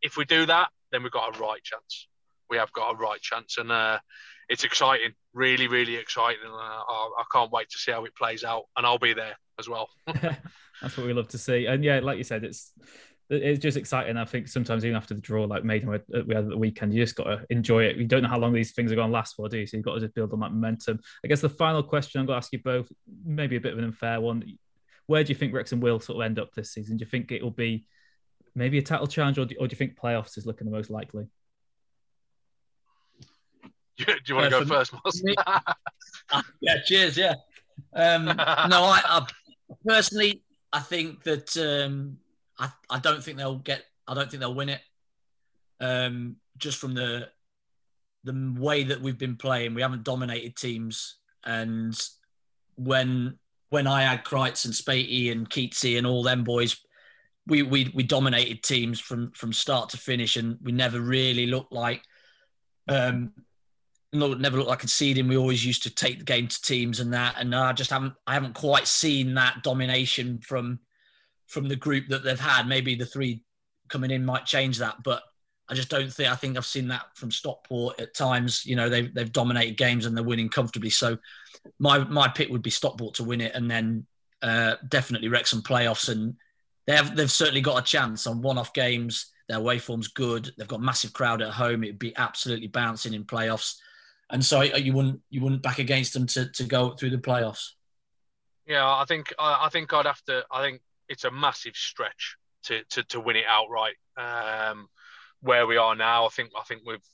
if 0.04 0.16
we 0.16 0.26
do 0.26 0.46
that, 0.46 0.70
then 0.92 1.02
we've 1.02 1.12
got 1.12 1.36
a 1.36 1.40
right 1.40 1.64
chance. 1.64 2.08
We 2.52 2.58
have 2.58 2.72
got 2.74 2.92
a 2.92 2.98
right 2.98 3.20
chance, 3.20 3.58
and 3.58 3.72
uh, 3.72 3.98
it's 4.50 4.64
exciting, 4.64 5.14
really, 5.34 5.68
really 5.68 5.96
exciting. 5.96 6.42
Uh, 6.46 6.58
I, 6.58 7.12
I 7.20 7.24
can't 7.32 7.52
wait 7.52 7.70
to 7.70 7.78
see 7.78 7.92
how 7.92 8.06
it 8.06 8.16
plays 8.16 8.44
out, 8.44 8.64
and 8.78 8.86
I'll 8.86 9.00
be 9.00 9.14
there 9.14 9.36
as 9.58 9.68
well. 9.68 9.90
That's 10.82 10.98
what 10.98 11.06
we 11.08 11.14
love 11.14 11.30
to 11.30 11.38
see. 11.38 11.66
And 11.66 11.84
yeah, 11.84 12.00
like 12.00 12.18
you 12.18 12.24
said, 12.24 12.44
it's 12.44 12.74
it's 13.30 13.62
just 13.62 13.78
exciting. 13.78 14.18
I 14.18 14.26
think 14.26 14.50
sometimes 14.50 14.84
even 14.84 14.98
after 14.98 15.14
the 15.14 15.22
draw, 15.22 15.46
like 15.46 15.64
Maiden 15.64 15.90
we 15.90 16.36
had 16.36 16.50
the 16.50 16.58
weekend, 16.58 16.94
you 16.94 17.02
just 17.02 17.16
got 17.16 17.24
to 17.26 17.46
enjoy 17.50 17.84
it. 17.84 17.96
You 17.96 18.06
don't 18.06 18.24
know 18.24 18.30
how 18.30 18.40
long 18.40 18.52
these 18.52 18.74
things 18.74 18.92
are 18.92 18.96
going 18.96 19.08
to 19.08 19.14
last 19.14 19.36
for, 19.36 19.48
do 19.48 19.58
you? 19.58 19.66
So 19.66 19.78
you've 19.78 19.86
got 19.86 19.94
to 19.94 20.02
just 20.02 20.14
build 20.14 20.34
on 20.34 20.42
that 20.42 20.52
momentum. 20.52 21.00
I 21.24 21.30
guess 21.30 21.40
the 21.40 21.48
final 21.48 21.82
question 21.82 22.20
I'm 22.20 22.28
going 22.28 22.36
to 22.36 22.44
ask 22.44 22.52
you 22.52 22.60
both, 22.62 22.92
maybe 23.26 23.56
a 23.56 23.62
bit 23.62 23.72
of 23.72 23.80
an 23.80 23.86
unfair 23.86 24.20
one. 24.20 24.44
Where 25.08 25.24
do 25.24 25.30
you 25.30 25.36
think 25.36 25.54
Wrexham 25.54 25.80
will 25.80 26.02
sort 26.02 26.18
of 26.18 26.26
end 26.26 26.40
up 26.40 26.52
this 26.54 26.74
season? 26.74 26.98
Do 26.98 27.06
you 27.06 27.10
think 27.10 27.32
it 27.32 27.42
will 27.42 27.52
be 27.52 27.88
maybe 28.54 28.80
a 28.80 28.82
title 28.82 29.08
challenge, 29.08 29.38
or 29.38 29.46
do, 29.46 29.56
or 29.60 29.68
do 29.68 29.74
you 29.74 29.78
think 29.78 29.98
playoffs 29.98 30.38
is 30.38 30.46
looking 30.46 30.66
the 30.66 30.76
most 30.76 30.90
likely? 30.90 31.28
do 34.06 34.14
you 34.28 34.36
want 34.36 34.52
to 34.52 34.64
go 34.64 34.66
first, 34.66 34.94
yeah, 36.62 36.76
cheers. 36.86 37.18
Yeah. 37.18 37.36
Um, 37.94 38.26
no, 38.26 38.34
I, 38.36 39.02
I, 39.06 39.28
personally, 39.86 40.44
I 40.72 40.80
think 40.80 41.24
that 41.24 41.56
um, 41.58 42.18
I, 42.58 42.70
I 42.90 43.00
don't 43.00 43.24
think 43.24 43.38
they'll 43.38 43.58
get. 43.58 43.84
I 44.08 44.14
don't 44.14 44.30
think 44.30 44.42
they'll 44.42 44.54
win 44.54 44.70
it. 44.70 44.82
Um, 45.80 46.38
just 46.58 46.78
from 46.78 46.94
the 46.94 47.30
the 48.24 48.56
way 48.58 48.84
that 48.84 49.02
we've 49.02 49.18
been 49.18 49.36
playing, 49.36 49.74
we 49.74 49.82
haven't 49.82 50.04
dominated 50.04 50.56
teams, 50.56 51.18
and 51.44 52.00
when 52.76 53.38
when 53.70 53.88
I 53.88 54.04
had 54.04 54.24
Creights 54.24 54.66
and 54.66 54.74
Spatey 54.74 55.32
and 55.32 55.50
Keatsy 55.50 55.98
and 55.98 56.06
all 56.06 56.24
them 56.24 56.44
boys, 56.44 56.78
we 57.48 57.64
we 57.64 57.92
we 57.94 58.04
dominated 58.04 58.64
teams 58.64 59.00
from 59.00 59.32
from 59.32 59.54
start 59.54 59.90
to 59.90 59.98
finish, 59.98 60.38
and 60.38 60.58
we 60.62 60.72
never 60.72 61.00
really 61.00 61.48
looked 61.48 61.74
like 61.74 62.04
um 62.88 63.32
never 64.14 64.58
looked 64.58 64.70
like 64.70 64.80
conceding. 64.80 65.28
We 65.28 65.38
always 65.38 65.66
used 65.66 65.84
to 65.84 65.90
take 65.90 66.20
the 66.20 66.26
game 66.26 66.48
to 66.48 66.62
teams 66.62 67.00
and 67.00 67.14
that, 67.14 67.36
and 67.38 67.56
I 67.56 67.74
just 67.74 67.92
haven't 67.92 68.14
I 68.28 68.34
haven't 68.34 68.56
quite 68.56 68.88
seen 68.88 69.36
that 69.36 69.64
domination 69.64 70.40
from 70.40 70.80
from 71.48 71.68
the 71.68 71.76
group 71.76 72.08
that 72.10 72.24
they've 72.24 72.40
had. 72.40 72.68
Maybe 72.68 72.96
the 72.96 73.06
three 73.06 73.44
coming 73.90 74.12
in 74.12 74.26
might 74.26 74.46
change 74.46 74.78
that, 74.80 75.04
but 75.04 75.24
I 75.70 75.74
just 75.74 75.90
don't 75.90 76.12
think. 76.12 76.30
I 76.30 76.36
think 76.36 76.58
I've 76.58 76.66
seen 76.66 76.90
that 76.90 77.06
from 77.16 77.32
Stockport 77.32 78.00
at 78.02 78.14
times. 78.14 78.66
You 78.66 78.76
know, 78.76 78.90
they've 78.90 79.14
they've 79.14 79.32
dominated 79.32 79.78
games 79.78 80.06
and 80.06 80.16
they're 80.16 80.24
winning 80.24 80.50
comfortably. 80.50 80.90
So 80.90 81.18
my 81.80 82.00
my 82.00 82.28
pick 82.28 82.50
would 82.50 82.62
be 82.62 82.70
Stockport 82.70 83.16
to 83.16 83.24
win 83.24 83.40
it, 83.40 83.56
and 83.56 83.72
then 83.72 84.06
uh, 84.42 84.76
definitely 84.90 85.30
Wrexham 85.30 85.62
playoffs. 85.62 86.10
And 86.10 86.36
they 86.88 86.96
have 86.98 87.16
they've 87.16 87.32
certainly 87.32 87.62
got 87.62 87.82
a 87.82 87.86
chance 87.86 88.28
on 88.28 88.42
one-off 88.42 88.74
games. 88.74 89.32
Their 89.48 89.60
away 89.60 89.80
form's 89.80 90.10
good. 90.10 90.52
They've 90.58 90.68
got 90.68 90.82
massive 90.82 91.14
crowd 91.14 91.42
at 91.42 91.52
home. 91.52 91.84
It'd 91.86 92.00
be 92.00 92.16
absolutely 92.18 92.68
bouncing 92.68 93.14
in 93.14 93.24
playoffs. 93.24 93.78
And 94.32 94.44
so 94.46 94.62
you 94.62 94.94
wouldn't 94.94 95.22
you 95.30 95.42
wouldn't 95.42 95.62
back 95.62 95.80
against 95.80 96.14
them 96.14 96.26
to, 96.28 96.50
to 96.52 96.64
go 96.64 96.92
through 96.92 97.10
the 97.12 97.18
playoffs. 97.18 97.72
Yeah, 98.66 98.88
I 98.88 99.06
think 99.06 99.34
I 99.38 99.70
think 99.70 99.94
I'd 99.94 100.06
have 100.06 100.24
to. 100.26 100.46
I 100.52 100.62
think 100.62 100.82
it's 101.10 101.26
a 101.26 101.32
massive 101.32 101.76
stretch 101.76 102.38
to, 102.64 102.84
to, 102.92 103.04
to 103.04 103.20
win 103.20 103.36
it 103.36 103.46
outright. 103.48 103.96
Um, 104.18 104.88
where 105.42 105.68
we 105.68 105.78
are 105.78 105.96
now, 105.96 106.26
I 106.26 106.30
think 106.30 106.52
I 106.58 106.64
think 106.64 106.84
we've 106.86 107.06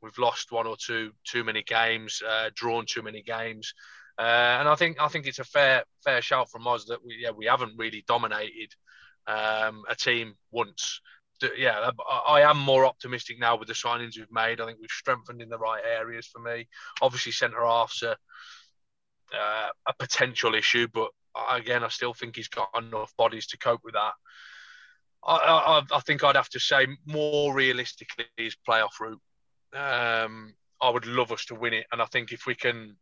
we've 0.00 0.18
lost 0.18 0.52
one 0.52 0.66
or 0.66 0.76
two 0.76 1.12
too 1.24 1.44
many 1.44 1.62
games, 1.62 2.22
uh, 2.26 2.50
drawn 2.54 2.86
too 2.86 3.02
many 3.02 3.22
games, 3.22 3.74
uh, 4.18 4.22
and 4.60 4.68
I 4.68 4.74
think 4.76 5.00
I 5.00 5.08
think 5.08 5.26
it's 5.26 5.40
a 5.40 5.44
fair 5.44 5.84
fair 6.04 6.22
shout 6.22 6.50
from 6.50 6.66
us 6.66 6.84
that 6.86 7.04
we 7.04 7.18
yeah 7.20 7.30
we 7.30 7.46
haven't 7.46 7.76
really 7.76 8.04
dominated 8.06 8.72
um, 9.26 9.82
a 9.88 9.94
team 9.96 10.34
once. 10.50 11.00
Yeah, 11.56 11.90
I 12.26 12.42
am 12.42 12.58
more 12.58 12.84
optimistic 12.84 13.38
now 13.38 13.56
with 13.56 13.68
the 13.68 13.74
signings 13.74 14.16
we've 14.16 14.30
made. 14.30 14.60
I 14.60 14.66
think 14.66 14.78
we've 14.80 14.90
strengthened 14.90 15.42
in 15.42 15.48
the 15.48 15.58
right 15.58 15.82
areas 15.84 16.26
for 16.26 16.40
me. 16.40 16.68
Obviously, 17.00 17.32
centre 17.32 17.64
half's 17.64 18.02
a, 18.02 18.16
uh, 19.34 19.68
a 19.86 19.94
potential 19.98 20.54
issue, 20.54 20.88
but 20.92 21.10
again, 21.50 21.84
I 21.84 21.88
still 21.88 22.14
think 22.14 22.36
he's 22.36 22.48
got 22.48 22.68
enough 22.76 23.14
bodies 23.16 23.46
to 23.48 23.58
cope 23.58 23.80
with 23.84 23.94
that. 23.94 24.12
I, 25.24 25.36
I, 25.36 25.96
I 25.96 26.00
think 26.00 26.24
I'd 26.24 26.36
have 26.36 26.48
to 26.50 26.60
say 26.60 26.86
more 27.06 27.54
realistically 27.54 28.26
his 28.36 28.56
playoff 28.68 29.00
route. 29.00 29.20
Um, 29.74 30.54
I 30.80 30.90
would 30.90 31.06
love 31.06 31.32
us 31.32 31.44
to 31.46 31.54
win 31.54 31.74
it, 31.74 31.86
and 31.92 32.02
I 32.02 32.06
think 32.06 32.32
if 32.32 32.46
we 32.46 32.54
can, 32.54 32.96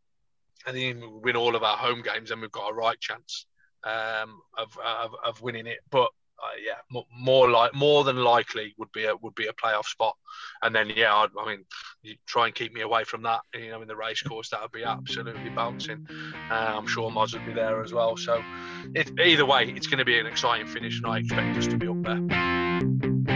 and 0.67 0.77
then 0.77 1.01
win 1.21 1.35
all 1.35 1.55
of 1.55 1.63
our 1.63 1.77
home 1.77 2.03
games, 2.03 2.29
then 2.29 2.41
we've 2.41 2.51
got 2.51 2.69
a 2.69 2.73
right 2.73 2.99
chance 2.99 3.47
um, 3.83 4.41
of, 4.57 4.77
of, 4.77 5.15
of 5.25 5.41
winning 5.41 5.65
it. 5.65 5.79
But 5.89 6.09
yeah, 6.63 7.01
more 7.17 7.49
like 7.49 7.73
more 7.73 8.03
than 8.03 8.17
likely 8.17 8.73
would 8.77 8.91
be 8.91 9.05
a 9.05 9.15
would 9.15 9.35
be 9.35 9.47
a 9.47 9.53
playoff 9.53 9.85
spot, 9.85 10.15
and 10.61 10.75
then 10.75 10.89
yeah, 10.95 11.13
I'd, 11.13 11.29
i 11.39 11.45
mean, 11.47 12.15
try 12.25 12.47
and 12.47 12.55
keep 12.55 12.73
me 12.73 12.81
away 12.81 13.03
from 13.03 13.23
that. 13.23 13.41
You 13.53 13.69
know, 13.69 13.81
in 13.81 13.87
the 13.87 13.95
race 13.95 14.21
course, 14.21 14.49
that 14.49 14.61
would 14.61 14.71
be 14.71 14.83
absolutely 14.83 15.49
bouncing. 15.49 16.07
Uh, 16.49 16.73
I'm 16.77 16.87
sure 16.87 17.09
Moz 17.11 17.33
would 17.33 17.45
be 17.45 17.53
there 17.53 17.81
as 17.83 17.93
well. 17.93 18.17
So, 18.17 18.41
it, 18.95 19.11
either 19.19 19.45
way, 19.45 19.73
it's 19.75 19.87
going 19.87 19.99
to 19.99 20.05
be 20.05 20.19
an 20.19 20.25
exciting 20.25 20.67
finish, 20.67 20.97
and 20.97 21.07
I 21.07 21.19
expect 21.19 21.57
us 21.57 21.67
to 21.67 21.77
be 21.77 21.87
up 21.87 22.01
there. 22.03 23.31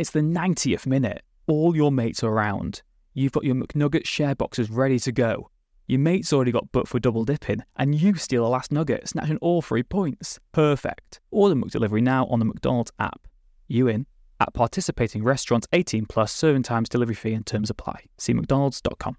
It's 0.00 0.10
the 0.10 0.20
90th 0.20 0.86
minute. 0.86 1.22
All 1.46 1.76
your 1.76 1.92
mates 1.92 2.24
are 2.24 2.30
around. 2.30 2.80
You've 3.12 3.32
got 3.32 3.44
your 3.44 3.54
McNugget 3.54 4.06
share 4.06 4.34
boxes 4.34 4.70
ready 4.70 4.98
to 5.00 5.12
go. 5.12 5.50
Your 5.90 5.98
mate's 5.98 6.32
already 6.32 6.52
got 6.52 6.70
booked 6.70 6.86
for 6.86 7.00
double 7.00 7.24
dipping, 7.24 7.64
and 7.74 7.96
you 7.96 8.14
steal 8.14 8.46
a 8.46 8.48
last 8.48 8.70
nugget, 8.70 9.08
snatching 9.08 9.38
all 9.38 9.60
three 9.60 9.82
points. 9.82 10.38
Perfect. 10.52 11.18
Order 11.32 11.56
McDelivery 11.56 12.00
now 12.00 12.26
on 12.26 12.38
the 12.38 12.44
McDonald's 12.44 12.92
app. 13.00 13.26
You 13.66 13.88
in? 13.88 14.06
At 14.38 14.54
participating 14.54 15.24
restaurants 15.24 15.66
18 15.72 16.06
plus 16.06 16.32
serving 16.32 16.62
times, 16.62 16.88
delivery 16.88 17.16
fee 17.16 17.34
and 17.34 17.44
terms 17.44 17.70
apply. 17.70 18.04
See 18.18 18.32
McDonald's.com. 18.32 19.16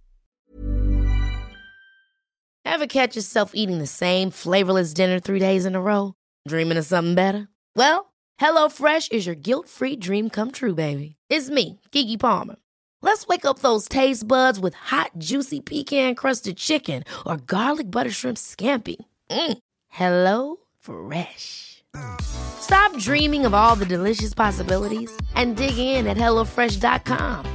Ever 2.63 2.87
catch 2.87 3.17
yourself 3.17 3.51
eating 3.53 3.79
the 3.79 3.85
same 3.85 4.31
flavorless 4.31 4.93
dinner 4.93 5.19
three 5.19 5.39
days 5.39 5.65
in 5.65 5.75
a 5.75 5.81
row? 5.81 6.13
Dreaming 6.47 6.77
of 6.77 6.85
something 6.85 7.15
better? 7.15 7.49
Well, 7.75 8.13
HelloFresh 8.39 9.11
is 9.11 9.25
your 9.25 9.35
guilt 9.35 9.67
free 9.67 9.97
dream 9.97 10.29
come 10.29 10.51
true, 10.51 10.73
baby. 10.73 11.17
It's 11.29 11.49
me, 11.49 11.81
Keke 11.91 12.17
Palmer. 12.17 12.55
Let's 13.03 13.27
wake 13.27 13.45
up 13.45 13.59
those 13.59 13.87
taste 13.87 14.27
buds 14.27 14.59
with 14.59 14.73
hot, 14.75 15.11
juicy 15.17 15.59
pecan 15.59 16.15
crusted 16.15 16.57
chicken 16.57 17.03
or 17.25 17.37
garlic 17.37 17.89
butter 17.89 18.11
shrimp 18.11 18.37
scampi. 18.37 18.97
Mm. 19.29 19.57
Hello 19.89 20.57
Fresh. 20.79 21.83
Stop 22.21 22.95
dreaming 22.97 23.45
of 23.45 23.53
all 23.53 23.75
the 23.75 23.85
delicious 23.85 24.33
possibilities 24.33 25.11
and 25.35 25.57
dig 25.57 25.77
in 25.77 26.07
at 26.07 26.15
HelloFresh.com. 26.15 27.45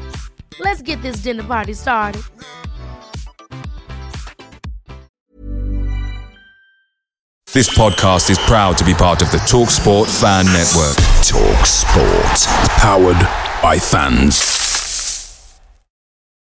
Let's 0.61 0.83
get 0.83 1.01
this 1.03 1.19
dinner 1.19 1.45
party 1.45 1.75
started. 1.75 2.23
This 7.53 7.71
podcast 7.71 8.29
is 8.29 8.39
proud 8.41 8.77
to 8.79 8.85
be 8.85 8.93
part 8.93 9.23
of 9.23 9.31
the 9.31 9.39
TalkSport 9.39 10.09
Fan 10.21 10.45
Network. 10.47 10.97
TalkSport, 11.25 12.47
powered 12.79 13.63
by 13.63 13.79
fans. 13.79 14.56